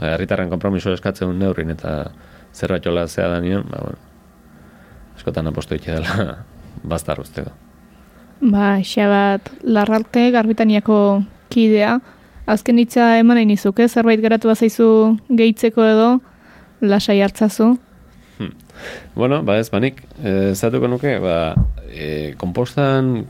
Ba, 0.00 0.14
herritarren 0.14 0.48
kompromiso 0.48 0.94
eskatzen 0.96 1.34
neurrin 1.36 1.74
eta 1.74 2.10
zerbait 2.56 2.84
jola 2.84 3.04
zea 3.06 3.28
da 3.28 3.40
nion, 3.44 3.66
ba, 3.68 3.82
bueno, 3.84 3.98
askotan 5.16 5.50
apostu 5.50 5.76
ditu 5.76 5.92
dela 5.92 6.38
bastar 6.94 7.20
usteko. 7.20 7.52
Ba, 8.40 8.78
xabat 8.80 9.52
larralte 9.62 10.30
garbitaniako 10.32 10.96
kidea, 11.52 11.98
azken 12.48 12.80
hitza 12.80 13.12
eman 13.20 13.36
nahi 13.36 13.50
nizuke, 13.52 13.88
zerbait 13.88 14.22
geratu 14.24 14.48
bazaizu 14.48 14.88
gehitzeko 15.28 15.84
edo, 15.84 16.10
lasai 16.80 17.20
hartzazu. 17.20 17.74
Bueno, 19.12 19.42
ba 19.44 19.58
ez, 19.60 19.68
banik, 19.68 20.00
e, 20.24 20.54
zatuko 20.54 20.88
nuke, 20.88 21.18
ba, 21.20 21.52
e, 21.92 22.32
kompostan 22.40 23.26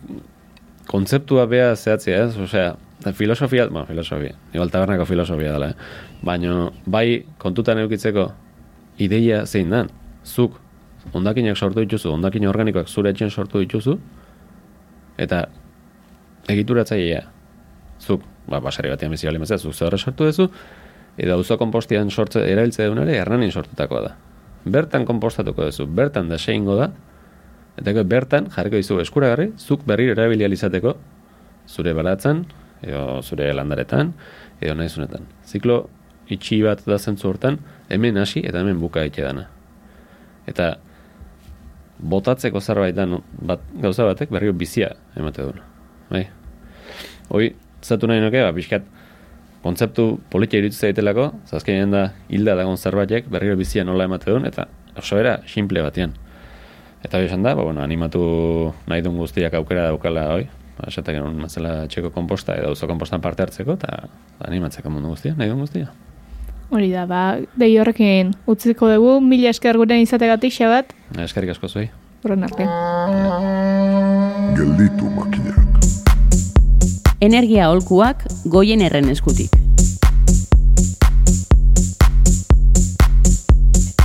kontzeptua 0.86 1.48
bea 1.50 1.72
zehatzea, 1.74 2.28
ez? 2.28 2.38
Osea, 2.38 2.76
filosofia, 3.18 3.66
bueno, 3.66 3.88
filosofia, 3.88 4.36
igual 4.54 4.70
tabernako 4.70 5.08
filosofia 5.10 5.56
dela, 5.56 5.72
eh? 5.72 6.09
Baina, 6.26 6.70
bai, 6.84 7.24
kontutan 7.40 7.78
eukitzeko 7.80 8.26
ideia 9.00 9.44
zein 9.46 9.70
dan, 9.72 9.88
zuk 10.24 10.58
ondakinak 11.16 11.56
sortu 11.56 11.80
dituzu, 11.80 12.10
ondakin 12.12 12.46
organikoak 12.50 12.88
zure 12.88 13.10
etxen 13.14 13.30
sortu 13.30 13.62
dituzu, 13.62 13.96
eta 15.20 15.46
egituratzailea, 16.52 17.22
zuk, 18.00 18.24
ba, 18.50 18.60
basari 18.60 18.92
batean 18.92 19.12
bizi 19.14 19.28
bali 19.28 19.40
zuk 19.46 19.74
zehorre 19.74 19.98
sortu 19.98 20.26
duzu, 20.28 20.50
eta 21.16 21.32
auzo 21.34 21.56
kompostian 21.58 22.10
sortze, 22.10 22.44
erabiltze 22.44 22.86
dunare, 22.86 23.16
ernanin 23.16 23.50
sortutakoa 23.50 24.02
da. 24.02 24.16
Bertan 24.64 25.06
konpostatuko 25.06 25.64
duzu, 25.64 25.86
bertan 25.86 26.28
da 26.28 26.38
seingo 26.38 26.76
da, 26.76 26.90
eta 27.78 28.02
bertan 28.04 28.50
jarriko 28.50 28.76
dizu 28.76 29.00
eskuragarri, 29.00 29.52
zuk 29.56 29.86
berriro 29.86 30.12
erabili 30.12 30.44
ahal 30.44 30.52
izateko, 30.52 30.96
zure 31.66 31.94
baratzen, 31.94 32.44
edo 32.82 33.22
zure 33.22 33.52
landaretan, 33.54 34.12
edo 34.60 34.74
nahizunetan. 34.74 35.24
Ziklo 35.46 35.88
itxi 36.31 36.62
bat 36.64 36.83
da 36.87 36.99
zentzu 36.99 37.28
hortan, 37.28 37.59
hemen 37.89 38.18
hasi 38.18 38.43
eta 38.47 38.62
hemen 38.62 38.81
buka 38.81 39.05
ite 39.07 39.24
dana. 39.26 39.49
Eta 40.51 40.76
botatzeko 42.01 42.61
zerbaitan 42.61 43.18
bat, 43.47 43.61
gauza 43.83 44.07
batek 44.09 44.31
berriro 44.33 44.55
bizia 44.57 44.95
emate 45.16 45.45
du. 45.45 45.53
Bai. 46.11 46.24
Hoi, 47.31 47.53
zatu 47.83 48.09
nahi 48.11 48.22
nuke, 48.22 48.41
ba, 48.43 48.53
pixkat, 48.57 48.87
kontzeptu 49.62 50.07
politia 50.33 50.62
iruditzen 50.62 50.89
zaitelako, 50.89 51.31
zazkenean 51.47 51.93
da 51.95 52.05
hilda 52.33 52.57
dagoen 52.59 52.81
zerbaitek 52.81 53.28
berriro 53.31 53.59
bizia 53.61 53.85
nola 53.85 54.09
emate 54.09 54.31
duen, 54.31 54.49
eta 54.49 54.66
oso 54.99 55.20
era, 55.20 55.39
simple 55.47 55.85
batean. 55.85 56.16
Eta 57.05 57.18
hori 57.18 57.28
esan 57.31 57.45
da, 57.45 57.55
ba, 57.55 57.64
bueno, 57.68 57.85
animatu 57.85 58.22
nahi 58.89 59.05
duen 59.05 59.20
guztiak 59.20 59.55
aukera 59.61 59.89
daukala 59.91 60.26
hoi, 60.35 60.47
ba, 60.78 60.89
esatak 60.89 61.20
genuen 61.20 61.39
mazela 61.41 61.85
txeko 61.89 62.12
komposta 62.16 62.57
edo 62.59 62.72
auzo 62.72 62.89
kompostan 62.91 63.22
parte 63.24 63.45
hartzeko, 63.45 63.76
eta 63.78 64.07
animatzeko 64.49 64.93
mundu 64.93 65.12
guztia, 65.14 65.37
nahi 65.37 65.53
duen 65.53 65.62
guztia. 65.66 65.93
Hori 66.70 66.90
da, 66.92 67.04
ba, 67.06 67.22
dei 67.58 67.72
horrekin 67.82 68.30
utziko 68.50 68.88
dugu, 68.92 69.16
mila 69.24 69.50
esker 69.50 69.76
guren 69.80 70.02
izategatik 70.04 70.54
xabat, 70.54 70.92
Eskerrik 71.18 71.50
asko 71.56 71.68
zuei. 71.68 71.88
horren 72.22 72.44
arte. 72.46 72.66
Gelditu 74.58 75.08
makinak. 75.10 75.56
Energia 77.20 77.66
aholkuak 77.66 78.22
goien 78.46 78.80
erren 78.86 79.08
eskutik. 79.10 79.50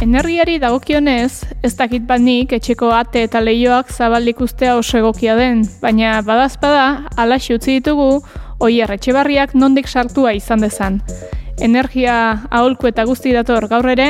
Energiari 0.01 0.57
dagokionez, 0.61 1.43
ez 1.63 1.73
dakit 1.77 2.03
bat 2.05 2.21
nik 2.21 2.51
etxeko 2.53 2.89
ate 2.93 3.23
eta 3.25 3.39
leioak 3.41 3.89
zabaldik 3.93 4.41
ustea 4.41 4.75
oso 4.77 4.97
egokia 4.99 5.35
den, 5.37 5.63
baina 5.81 6.21
badazpada, 6.21 7.05
alaxi 7.17 7.55
utzi 7.55 7.79
ditugu, 7.79 8.19
oier 8.59 8.91
etxebarriak 8.91 9.55
nondik 9.55 9.87
sartua 9.87 10.33
izan 10.37 10.61
dezan. 10.61 11.01
Energia 11.59 12.45
aholku 12.51 12.89
eta 12.89 13.05
guzti 13.07 13.31
dator 13.31 13.67
gaur 13.71 13.87
ere, 13.89 14.07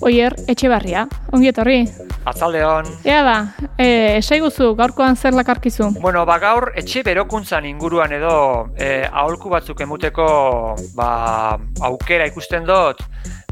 oier 0.00 0.34
etxebarria. 0.48 1.06
Ongi 1.32 1.50
etorri. 1.50 1.82
Atzalde 2.28 2.62
hon. 2.64 2.88
Ea 3.08 3.20
da, 3.24 3.36
e, 3.76 3.88
esaiguzu 4.18 4.74
gaurkoan 4.76 5.16
zer 5.16 5.36
lakarkizu. 5.36 5.90
Bueno, 6.00 6.24
ba 6.28 6.38
gaur 6.42 6.72
etxe 6.76 7.02
berokuntzan 7.04 7.68
inguruan 7.68 8.12
edo 8.12 8.34
e, 8.76 9.04
aholku 9.08 9.52
batzuk 9.52 9.80
emuteko 9.84 10.28
ba, 10.96 11.10
aukera 11.88 12.28
ikusten 12.28 12.68
dut, 12.68 13.04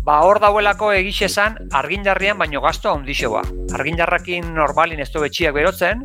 Ba, 0.07 0.20
hor 0.22 0.39
dauelako 0.39 0.93
egixe 0.95 1.24
esan 1.26 1.57
argindarrian 1.74 2.37
baino 2.39 2.61
gasto 2.62 2.93
handixoa. 2.95 3.41
Argindarrakin 3.74 4.53
normalin 4.55 5.01
ez 5.03 5.09
du 5.11 5.18
betxiak 5.24 5.57
berotzen, 5.57 6.05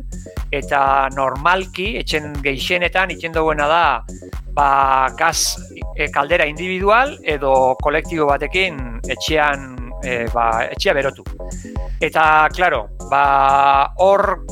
eta 0.50 0.80
normalki, 1.14 1.92
etxen 2.00 2.32
geixenetan, 2.42 3.12
itxen 3.14 3.36
duena 3.36 3.68
da, 3.70 3.84
ba, 4.56 4.66
gaz 5.14 5.54
e, 5.96 6.08
kaldera 6.10 6.46
individual 6.46 7.16
edo 7.22 7.76
kolektibo 7.82 8.26
batekin 8.30 8.78
etxean 9.08 9.76
e, 10.04 10.26
ba, 10.32 10.66
etxea 10.70 10.94
berotu. 10.96 11.24
Eta, 12.00 12.48
claro, 12.54 12.86
ba, 13.10 13.92
hor 13.98 14.42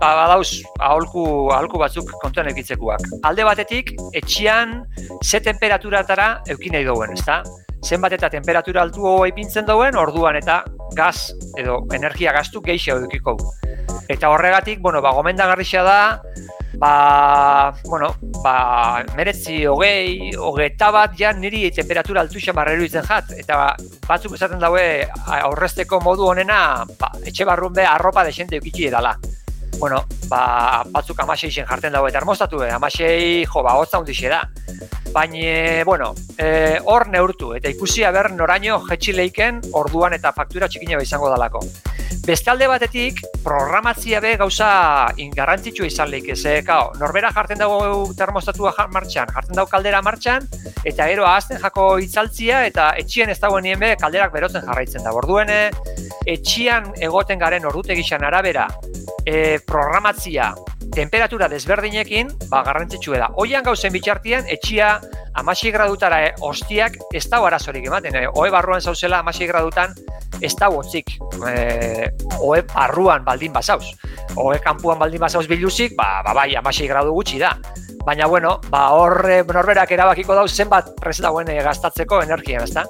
ba, 0.00 0.10
badauz 0.22 0.62
aholku, 0.78 1.52
aholku 1.54 1.78
batzuk 1.80 2.10
kontuan 2.22 2.50
egitzekuak. 2.52 3.04
Alde 3.28 3.46
batetik, 3.46 3.94
etxean 4.16 4.82
ze 5.22 5.40
temperaturatara 5.40 6.42
eukin 6.52 6.76
nahi 6.76 6.88
duen, 6.88 7.14
ezta? 7.16 7.42
zenbat 7.86 8.16
eta 8.16 8.30
temperatura 8.32 8.82
altu 8.82 9.12
ipintzen 9.28 9.66
dauen, 9.66 9.96
orduan 9.96 10.36
eta 10.40 10.62
gaz 10.96 11.30
edo 11.60 11.84
energia 11.94 12.32
gaztu 12.34 12.62
geixo 12.64 12.96
edukiko. 12.98 13.36
Eta 14.08 14.30
horregatik, 14.30 14.80
bueno, 14.82 15.02
ba, 15.02 15.12
gomendagarrixa 15.14 15.82
da, 15.86 15.98
ba, 16.78 17.74
bueno, 17.84 18.14
ba, 18.42 19.04
meretzi 19.16 19.64
hogei, 19.66 20.34
hogeita 20.36 20.90
bat, 20.92 21.16
ja, 21.18 21.32
niri 21.32 21.70
temperatura 21.74 22.22
altu 22.24 22.40
xamarreru 22.42 22.86
izen 22.86 23.06
jat. 23.06 23.32
Eta 23.38 23.74
batzuk 24.06 24.36
esaten 24.36 24.60
daue 24.62 24.84
aurrezteko 25.40 26.00
modu 26.04 26.28
honena, 26.30 26.84
ba, 27.00 27.12
etxe 27.24 27.48
barrun 27.48 27.74
be, 27.76 27.86
arropa 27.86 28.24
desente 28.24 28.60
eukitzi 28.60 28.90
edala. 28.90 29.16
Bueno, 29.78 30.04
ba, 30.28 30.82
batzuk 30.90 31.20
amasei 31.20 31.50
zen 31.50 31.66
jartzen 31.68 31.92
daue 31.92 32.12
termostatu, 32.12 32.62
eh? 32.64 32.72
amasei, 32.72 33.44
jo, 33.44 33.62
ba, 33.62 33.76
hotza 33.76 34.00
hundixe 34.00 34.32
da 34.32 34.44
baina, 35.16 35.82
bueno, 35.84 36.14
e, 36.36 36.78
hor 36.84 37.08
neurtu, 37.08 37.54
eta 37.56 37.70
ikusi 37.72 38.04
ber 38.12 38.28
noraino 38.36 38.82
jetxileiken 38.84 39.62
orduan 39.72 40.12
eta 40.12 40.32
faktura 40.36 40.68
txikina 40.68 41.00
izango 41.00 41.30
dalako. 41.32 41.62
Beste 42.26 42.50
alde 42.50 42.66
batetik, 42.68 43.22
programatzia 43.44 44.20
be 44.20 44.34
gauza 44.36 44.68
ingarrantzitsu 45.16 45.86
izan 45.86 46.10
lehik, 46.10 46.34
ze, 46.36 46.58
kao, 46.66 46.90
norbera 47.00 47.30
jartzen 47.32 47.62
dago 47.62 47.78
termostatua 48.18 48.74
martxan, 48.92 49.32
jartzen 49.32 49.56
dago 49.56 49.70
kaldera 49.70 50.02
martxan, 50.02 50.48
eta 50.84 51.06
gero 51.06 51.24
ahazten 51.24 51.62
jako 51.62 51.86
itzaltzia, 52.02 52.66
eta 52.66 52.90
etxien 53.00 53.30
ez 53.30 53.38
dagoen 53.40 53.64
nien 53.64 53.80
be, 53.80 53.94
kalderak 53.96 54.34
berotzen 54.34 54.66
jarraitzen 54.66 55.06
da. 55.06 55.14
Orduen, 55.16 55.48
etxian 56.26 56.92
egoten 57.00 57.38
garen 57.38 57.64
ordutegixan 57.70 58.26
arabera, 58.26 58.68
e, 59.26 59.58
programatzia 59.66 60.54
temperatura 60.94 61.48
desberdinekin, 61.50 62.30
ba, 62.48 62.62
garrantzitsu 62.64 63.16
da. 63.18 63.28
Oian 63.42 63.64
gauzen 63.66 63.92
bitxartian, 63.92 64.46
etxia 64.48 64.96
amasi 65.36 65.72
gradutara 65.74 66.22
e, 66.28 66.34
ostiak 66.46 66.96
ez 67.12 67.26
da 67.28 67.42
arazorik 67.44 67.88
ematen. 67.90 68.14
E, 68.16 68.26
oe 68.32 68.50
barruan 68.54 68.80
zauzela 68.80 69.20
amasi 69.20 69.48
gradutan 69.50 69.92
ez 70.40 70.54
da 70.56 70.70
hotzik. 70.70 71.16
E, 71.50 72.08
oe 72.40 72.62
barruan 72.72 73.26
baldin 73.26 73.52
bazauz. 73.52 73.90
Oe 74.36 74.60
kanpuan 74.62 74.98
baldin 75.02 75.20
bazauz 75.20 75.46
biluzik, 75.50 75.96
ba, 75.98 76.22
ba 76.24 76.32
bai, 76.36 76.54
amasi 76.56 76.86
gradu 76.88 77.12
gutxi 77.16 77.42
da. 77.42 77.56
Baina, 78.06 78.28
bueno, 78.30 78.60
ba, 78.70 78.86
horre 78.94 79.42
norberak 79.42 79.90
erabakiko 79.90 80.36
dauz 80.38 80.52
zenbat 80.54 80.92
prez 81.02 81.18
dauen 81.18 81.50
e, 81.50 81.58
gastatzeko 81.66 82.22
energia, 82.22 82.62
ezta? 82.62 82.86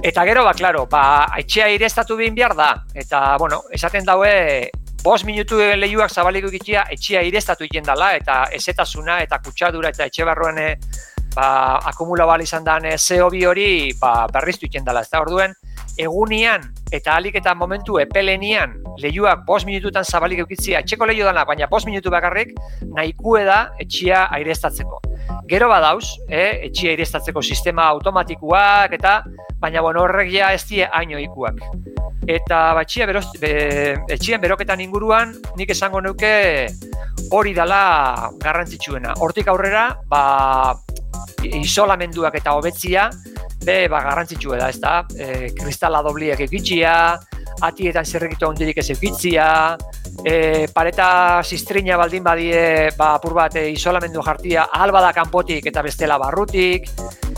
Eta 0.00 0.24
gero, 0.24 0.46
ba, 0.48 0.54
klaro, 0.56 0.86
ba, 0.88 1.02
etxea 1.38 1.68
ireztatu 1.76 2.16
bin 2.16 2.34
behar 2.34 2.56
da. 2.56 2.70
Eta, 2.96 3.36
bueno, 3.36 3.60
esaten 3.76 4.08
daue, 4.08 4.70
Bos 5.00 5.22
minutu 5.24 5.56
lehiuak 5.56 6.12
zabaliko 6.12 6.50
ikitzia 6.52 6.82
etxia 6.92 7.22
ireztatu 7.24 7.64
egiten 7.64 7.86
dela 7.88 8.10
eta 8.18 8.34
ezetasuna 8.52 9.22
eta 9.24 9.38
kutsadura 9.40 9.88
eta 9.94 10.04
etxe 10.10 10.26
barruan 10.28 10.58
eh, 10.60 10.74
ba, 11.32 11.46
akumula 11.88 12.26
bali 12.28 12.44
izan 12.44 12.66
da 12.66 12.76
zeo 12.98 13.30
bi 13.32 13.46
hori 13.48 13.94
ba, 14.00 14.26
berriztu 14.28 14.66
egiten 14.66 14.84
dela. 14.84 15.00
Ez 15.00 15.08
da 15.08 15.22
orduen, 15.24 15.54
egunian 16.00 16.64
eta 16.92 17.14
alik 17.16 17.36
eta 17.40 17.54
momentu 17.54 17.98
epelenian 18.02 18.76
lehiuak 19.00 19.44
bos 19.46 19.62
minututan 19.66 20.04
zabalik 20.04 20.42
eukitzia 20.44 20.80
etxeko 20.80 21.06
lehio 21.08 21.28
dana, 21.28 21.44
baina 21.48 21.68
bos 21.70 21.84
minutu 21.86 22.10
bakarrik 22.12 22.52
nahikue 22.96 23.44
da 23.44 23.60
etxia 23.80 24.26
aireztatzeko. 24.36 25.00
Gero 25.50 25.68
badauz, 25.70 26.04
eh, 26.28 26.66
etxia 26.68 26.94
aireztatzeko 26.94 27.42
sistema 27.42 27.86
automatikuak 27.94 28.96
eta 28.98 29.20
baina 29.60 29.80
bueno, 29.80 30.04
horrek 30.04 30.32
ja 30.32 30.52
ez 30.54 30.64
die 30.68 30.86
haino 30.86 31.18
ikuak. 31.20 31.60
Eta 32.28 32.74
batxia 32.76 33.06
beroz, 33.08 33.26
be, 33.40 33.96
etxien 34.12 34.40
beroketan 34.40 34.80
inguruan 34.80 35.34
nik 35.56 35.72
esango 35.72 36.00
nuke 36.04 36.68
hori 37.30 37.54
dala 37.54 38.30
garrantzitsuena. 38.42 39.14
Hortik 39.24 39.48
aurrera, 39.48 39.88
ba, 40.08 40.74
isolamenduak 41.60 42.36
eta 42.40 42.54
hobetzia 42.56 43.08
be 43.64 43.88
ba 43.92 44.00
garrantzitsua 44.04 44.58
da, 44.60 44.68
ezta? 44.72 44.92
E, 45.16 45.50
kristala 45.56 46.00
dobliak 46.02 46.40
ekitxia, 46.46 46.94
atietan 47.66 48.06
zerrekitu 48.06 48.48
ondirik 48.48 48.78
ez 48.80 48.88
ekitzia, 48.94 49.46
e, 50.24 50.66
pareta 50.72 51.42
sistrina 51.44 51.96
baldin 52.00 52.24
badie 52.24 52.90
ba, 52.96 53.14
apur 53.14 53.34
bat 53.36 53.56
e, 53.56 53.68
isolamendu 53.72 54.22
jartia 54.24 54.68
alba 54.72 55.12
kanpotik 55.12 55.66
eta 55.66 55.82
bestela 55.82 56.18
barrutik, 56.18 56.88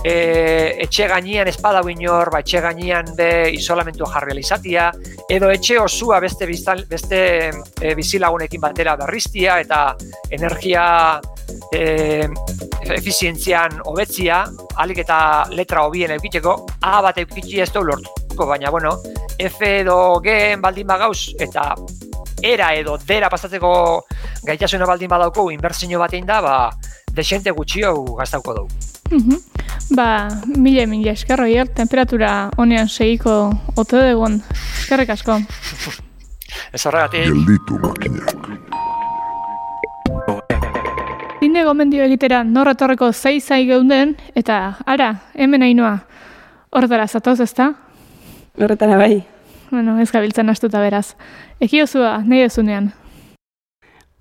e, 0.04 0.76
etxe 0.82 1.06
gainean 1.08 1.48
espada 1.48 1.82
inor, 1.90 2.30
ba, 2.30 2.40
etxe 2.40 2.60
gainean 2.60 3.14
be 3.16 3.50
isolamendu 3.54 4.06
jarri 4.06 4.38
izatia, 4.38 4.90
edo 5.28 5.50
etxe 5.50 5.78
osua 5.78 6.20
beste, 6.20 6.46
biztal, 6.46 6.84
beste 6.88 7.50
e, 7.80 7.94
bizilagunekin 7.94 8.60
batera 8.60 8.96
berriztia 8.96 9.60
eta 9.60 9.96
energia 10.30 11.20
e, 11.72 12.28
efizientzian 12.96 13.80
hobetzia, 13.84 14.42
alik 14.82 15.02
eta 15.04 15.18
letra 15.50 15.86
hobien 15.86 16.16
eukiteko, 16.18 16.58
A 16.82 17.00
bat 17.02 17.18
eukitzi 17.18 17.60
ez 17.62 17.70
du 17.70 17.84
lortuko, 17.86 18.46
baina 18.46 18.70
bueno, 18.70 18.96
F 19.48 19.80
edo 19.80 20.20
G 20.22 20.56
baldin 20.60 20.86
bagauz, 20.86 21.34
eta 21.40 21.74
era 22.42 22.74
edo 22.74 22.98
dera 23.06 23.30
pasatzeko 23.30 23.72
gaitasuna 24.46 24.86
baldin 24.86 25.10
badauko, 25.10 25.50
inbertsio 25.50 25.98
batein 25.98 26.26
da, 26.26 26.40
ba, 26.40 26.56
desente 27.14 27.50
gutxio 27.50 27.94
gaztauko 28.18 28.54
dugu. 28.60 28.68
Mm 29.10 29.40
Ba, 29.92 30.28
mila 30.46 30.86
mila 30.86 31.12
eskerro 31.12 31.44
hier, 31.44 31.66
temperatura 31.68 32.50
honean 32.56 32.88
segiko 32.88 33.50
ote 33.76 33.98
dugun. 34.12 34.38
Eskerrik 34.78 35.10
asko. 35.10 35.36
Ez 36.72 36.86
horregatik. 36.86 37.26
Gelditu 37.26 37.78
makinak. 37.82 38.46
Zine 41.42 41.64
gomendio 41.66 42.04
egitera 42.06 42.44
norretorreko 42.46 43.10
zei 43.12 43.40
zai 43.40 43.66
geunden, 43.66 44.14
eta 44.38 44.78
ara, 44.86 45.10
hemen 45.34 45.66
ainoa, 45.66 45.98
horretara 46.70 47.08
zatoz 47.08 47.40
ez 47.44 47.52
da? 47.58 47.72
Horretara 48.56 48.96
bai. 48.96 49.31
Bueno, 49.72 49.98
ez 49.98 50.10
gabiltzen 50.12 50.50
astuta 50.52 50.82
beraz. 50.84 51.14
Eki 51.64 51.78
osua, 51.80 52.18
nahi 52.28 52.42
osunean. 52.44 52.90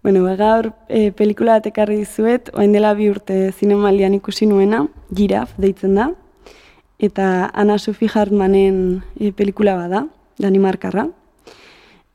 Bueno, 0.01 0.21
ba, 0.23 0.37
gaur 0.39 0.69
e, 0.87 1.11
pelikula 1.11 1.57
bat 1.57 1.67
ekarri 1.67 1.97
dizuet, 1.99 2.47
oain 2.55 2.71
dela 2.71 2.93
bi 2.95 3.09
urte 3.11 3.51
zinemalian 3.51 4.15
ikusi 4.15 4.47
nuena, 4.47 4.85
Giraf 5.11 5.51
deitzen 5.59 5.99
da, 5.99 6.07
eta 7.03 7.51
Ana 7.51 7.77
Sophie 7.83 8.07
Hartmanen 8.07 9.03
e, 9.19 9.33
pelikula 9.35 9.75
bada, 9.75 10.05
Danimarkarra. 10.39 11.09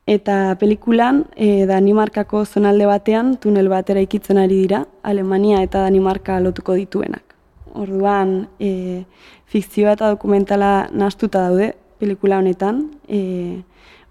Eta 0.09 0.57
pelikulan, 0.57 1.27
e, 1.37 1.67
Danimarkako 1.69 2.47
zonalde 2.47 2.89
batean, 2.89 3.37
tunel 3.37 3.69
batera 3.69 4.01
ikitzen 4.01 4.41
ari 4.41 4.63
dira, 4.65 4.87
Alemania 5.03 5.61
eta 5.61 5.85
Danimarka 5.85 6.41
lotuko 6.41 6.73
dituenak. 6.81 7.37
Orduan, 7.77 8.47
e, 8.59 9.05
fikzioa 9.45 9.99
eta 10.01 10.15
dokumentala 10.17 10.89
nastuta 10.89 11.51
daude, 11.51 11.75
pelikula 12.01 12.39
honetan. 12.43 12.85
E, 13.09 13.63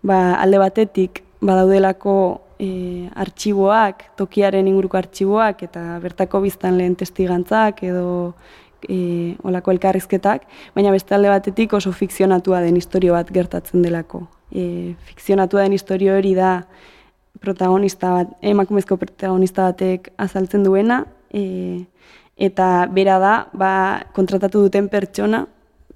ba, 0.05 0.35
alde 0.41 0.61
batetik, 0.61 1.23
badaudelako 1.45 2.17
e, 2.59 3.09
artxiboak, 3.15 4.05
tokiaren 4.19 4.67
inguruko 4.67 4.97
artxiboak, 5.01 5.65
eta 5.67 5.97
bertako 6.03 6.41
biztan 6.45 6.77
lehen 6.79 6.95
testigantzak, 6.99 7.83
edo 7.83 8.33
e, 8.87 9.35
olako 9.43 9.75
elkarrizketak, 9.75 10.47
baina 10.77 10.93
beste 10.95 11.17
alde 11.17 11.33
batetik 11.33 11.73
oso 11.73 11.93
fikzionatua 11.93 12.61
den 12.65 12.79
historio 12.79 13.17
bat 13.17 13.29
gertatzen 13.33 13.85
delako 13.85 14.25
e, 14.51 14.95
fikzionatua 15.05 15.65
den 15.65 15.73
historio 15.73 16.15
hori 16.17 16.33
da 16.35 16.65
protagonista 17.41 18.11
bat, 18.13 18.31
emakumezko 18.41 18.97
protagonista 18.97 19.69
batek 19.69 20.11
azaltzen 20.21 20.63
duena, 20.63 21.03
e, 21.33 21.85
eta 22.35 22.87
bera 22.91 23.19
da, 23.19 23.35
ba, 23.53 23.71
kontratatu 24.15 24.63
duten 24.65 24.89
pertsona, 24.91 25.45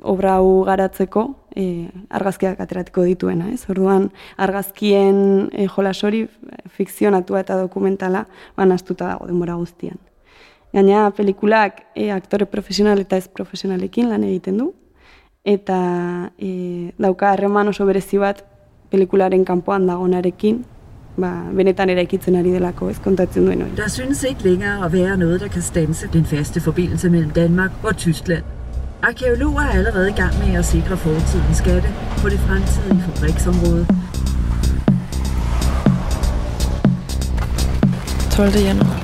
obra 0.02 0.36
hau 0.40 0.64
garatzeko 0.66 1.26
e, 1.56 1.90
argazkiak 2.10 2.60
ateratiko 2.60 3.04
dituena, 3.04 3.50
ez? 3.54 3.66
Orduan 3.70 4.10
argazkien 4.38 5.50
e, 5.52 5.68
jolas 5.68 6.04
hori 6.04 6.26
fikzionatua 6.78 7.44
eta 7.44 7.58
dokumentala 7.60 8.26
banaztuta 8.58 9.14
dago 9.14 9.28
denbora 9.28 9.58
guztian. 9.60 10.00
Gaina 10.74 11.10
pelikulak 11.18 11.84
e, 11.96 12.12
aktore 12.14 12.46
profesional 12.46 13.00
eta 13.02 13.18
ez 13.18 13.28
profesionalekin 13.28 14.10
lan 14.10 14.24
egiten 14.24 14.60
du 14.62 14.74
eta 15.44 15.80
e, 16.38 16.92
dauka 16.98 17.32
harreman 17.34 17.72
oso 17.72 17.86
berezi 17.86 18.20
bat 18.22 18.44
pelikularen 18.90 19.46
kanpoan 19.46 19.88
dagonarekin, 19.88 20.64
ba, 21.20 21.32
benetan 21.54 21.90
eraikitzen 21.94 22.38
ari 22.40 22.54
delako, 22.56 22.90
ez 22.90 23.00
kontatzen 23.04 23.46
duen 23.46 23.62
hori. 23.66 23.76
Der 23.78 23.88
synes 23.88 24.24
ikke 24.24 24.44
længere 24.44 24.86
at 24.86 24.94
være 24.94 25.18
noget, 25.18 25.42
der 25.42 25.48
kan 25.48 25.62
stanse 25.62 26.08
den 26.14 26.26
faste 26.26 26.62
forbindelse 26.62 27.10
mellem 27.10 27.30
Danmark 27.30 27.72
og 27.84 27.98
Tyskland. 27.98 28.44
Arkeologer 29.02 29.62
er 29.62 29.70
allerede 29.70 30.10
i 30.10 30.14
gang 30.14 30.40
med 30.40 30.56
at 30.60 30.66
sikre 30.66 30.98
fortidens 30.98 31.58
skatte 31.58 31.90
på 32.18 32.30
det 32.30 32.40
fremtidige 32.40 33.04
fabriksområde. 33.06 33.88
12. 38.32 38.50
januar. 38.56 39.00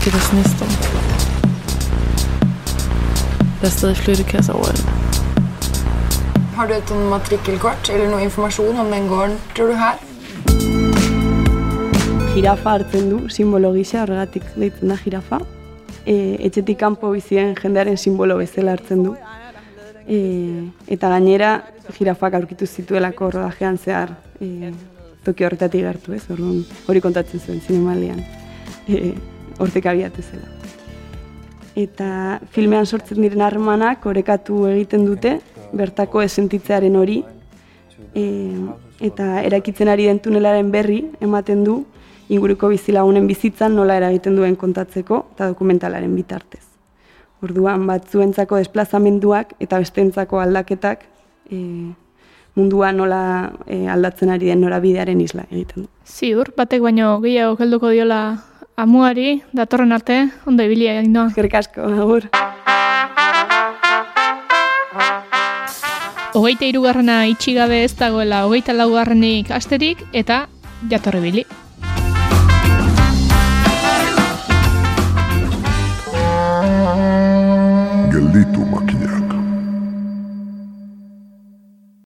Det 0.00 0.06
er 0.06 0.14
der 0.16 0.24
snestorm. 0.28 0.74
Der 3.60 3.66
er 3.66 3.70
stadig 3.70 3.96
flyttekasser 3.96 4.52
overalt. 4.52 4.88
Har 6.56 6.66
du 6.66 6.72
et 6.72 7.10
matrikkelkort 7.10 7.90
eller 7.92 8.10
noe 8.10 8.22
informasjon 8.22 8.76
om 8.76 8.90
den 8.92 9.08
gården 9.08 9.38
tror 9.56 9.66
du 9.66 9.72
her? 9.72 9.94
Jirafa 12.36 12.68
hartzen 12.68 13.10
du, 13.10 13.28
simbolo 13.28 13.72
gisa, 13.72 13.98
horregatik 13.98 14.42
deitzen 14.56 14.88
da 14.88 14.96
jirafa. 15.04 15.57
E, 16.08 16.14
etxetik 16.46 16.78
kanpo 16.80 17.10
bizien 17.12 17.52
jendearen 17.58 17.98
simbolo 18.00 18.38
bezala 18.38 18.72
hartzen 18.72 19.02
du. 19.04 19.14
E, 20.08 20.18
eta 20.88 21.10
gainera, 21.12 21.50
jirafak 21.98 22.38
aurkitu 22.38 22.66
zituelako 22.66 23.30
rodajean 23.34 23.76
zehar 23.76 24.14
e, 24.40 24.72
toki 25.26 25.44
horretatik 25.44 25.84
gertu, 25.84 26.14
ez? 26.16 26.24
Orduan, 26.32 26.62
hori 26.88 27.02
kontatzen 27.04 27.42
zuen 27.44 27.60
zinemalian. 27.60 28.22
E, 28.88 29.12
hortek 29.60 29.90
abiatu 29.92 30.24
zela. 30.24 30.48
Eta 31.78 32.08
filmean 32.54 32.88
sortzen 32.88 33.20
diren 33.22 33.44
harremanak 33.44 34.06
orekatu 34.08 34.64
egiten 34.72 35.04
dute, 35.06 35.36
bertako 35.76 36.24
esentitzearen 36.24 36.96
hori, 36.96 37.20
e, 38.16 38.24
eta 39.04 39.42
erakitzen 39.44 39.92
ari 39.92 40.08
den 40.08 40.18
tunelaren 40.24 40.72
berri 40.72 41.02
ematen 41.20 41.62
du, 41.66 41.82
inguruko 42.28 42.68
bizilagunen 42.68 43.26
bizitzan 43.26 43.76
nola 43.76 43.96
eragiten 43.96 44.36
duen 44.36 44.56
kontatzeko 44.56 45.22
eta 45.34 45.48
dokumentalaren 45.52 46.14
bitartez. 46.16 46.64
Orduan 47.42 47.86
batzuentzako 47.86 48.58
desplazamenduak 48.58 49.54
eta 49.62 49.78
besteentzako 49.78 50.40
aldaketak 50.42 51.04
e, 51.50 51.58
mundua 52.58 52.90
nola 52.92 53.22
e, 53.66 53.86
aldatzen 53.88 54.32
ari 54.34 54.50
den 54.50 54.60
norabidearen 54.64 55.20
isla 55.22 55.46
egiten 55.50 55.86
du. 55.86 55.88
Ziur, 56.04 56.52
batek 56.56 56.82
baino 56.82 57.14
gehiago 57.22 57.56
gelduko 57.60 57.92
diola 57.94 58.20
amuari, 58.78 59.42
datorren 59.54 59.94
arte, 59.94 60.18
ondo 60.46 60.66
ibilia 60.66 60.98
egin 60.98 61.14
doa. 61.14 61.30
Eskerrik 61.30 61.54
asko, 61.62 61.86
agur. 62.02 62.28
Hogeita 66.38 66.68
irugarrena 66.68 67.22
itxigabe 67.30 67.80
ez 67.86 67.94
dagoela, 67.98 68.44
hogeita 68.46 68.76
laugarrenik 68.76 69.50
asterik, 69.54 70.04
eta 70.12 70.44
jatorri 70.90 71.24
bili. 71.24 71.48
Gelditu 78.32 78.60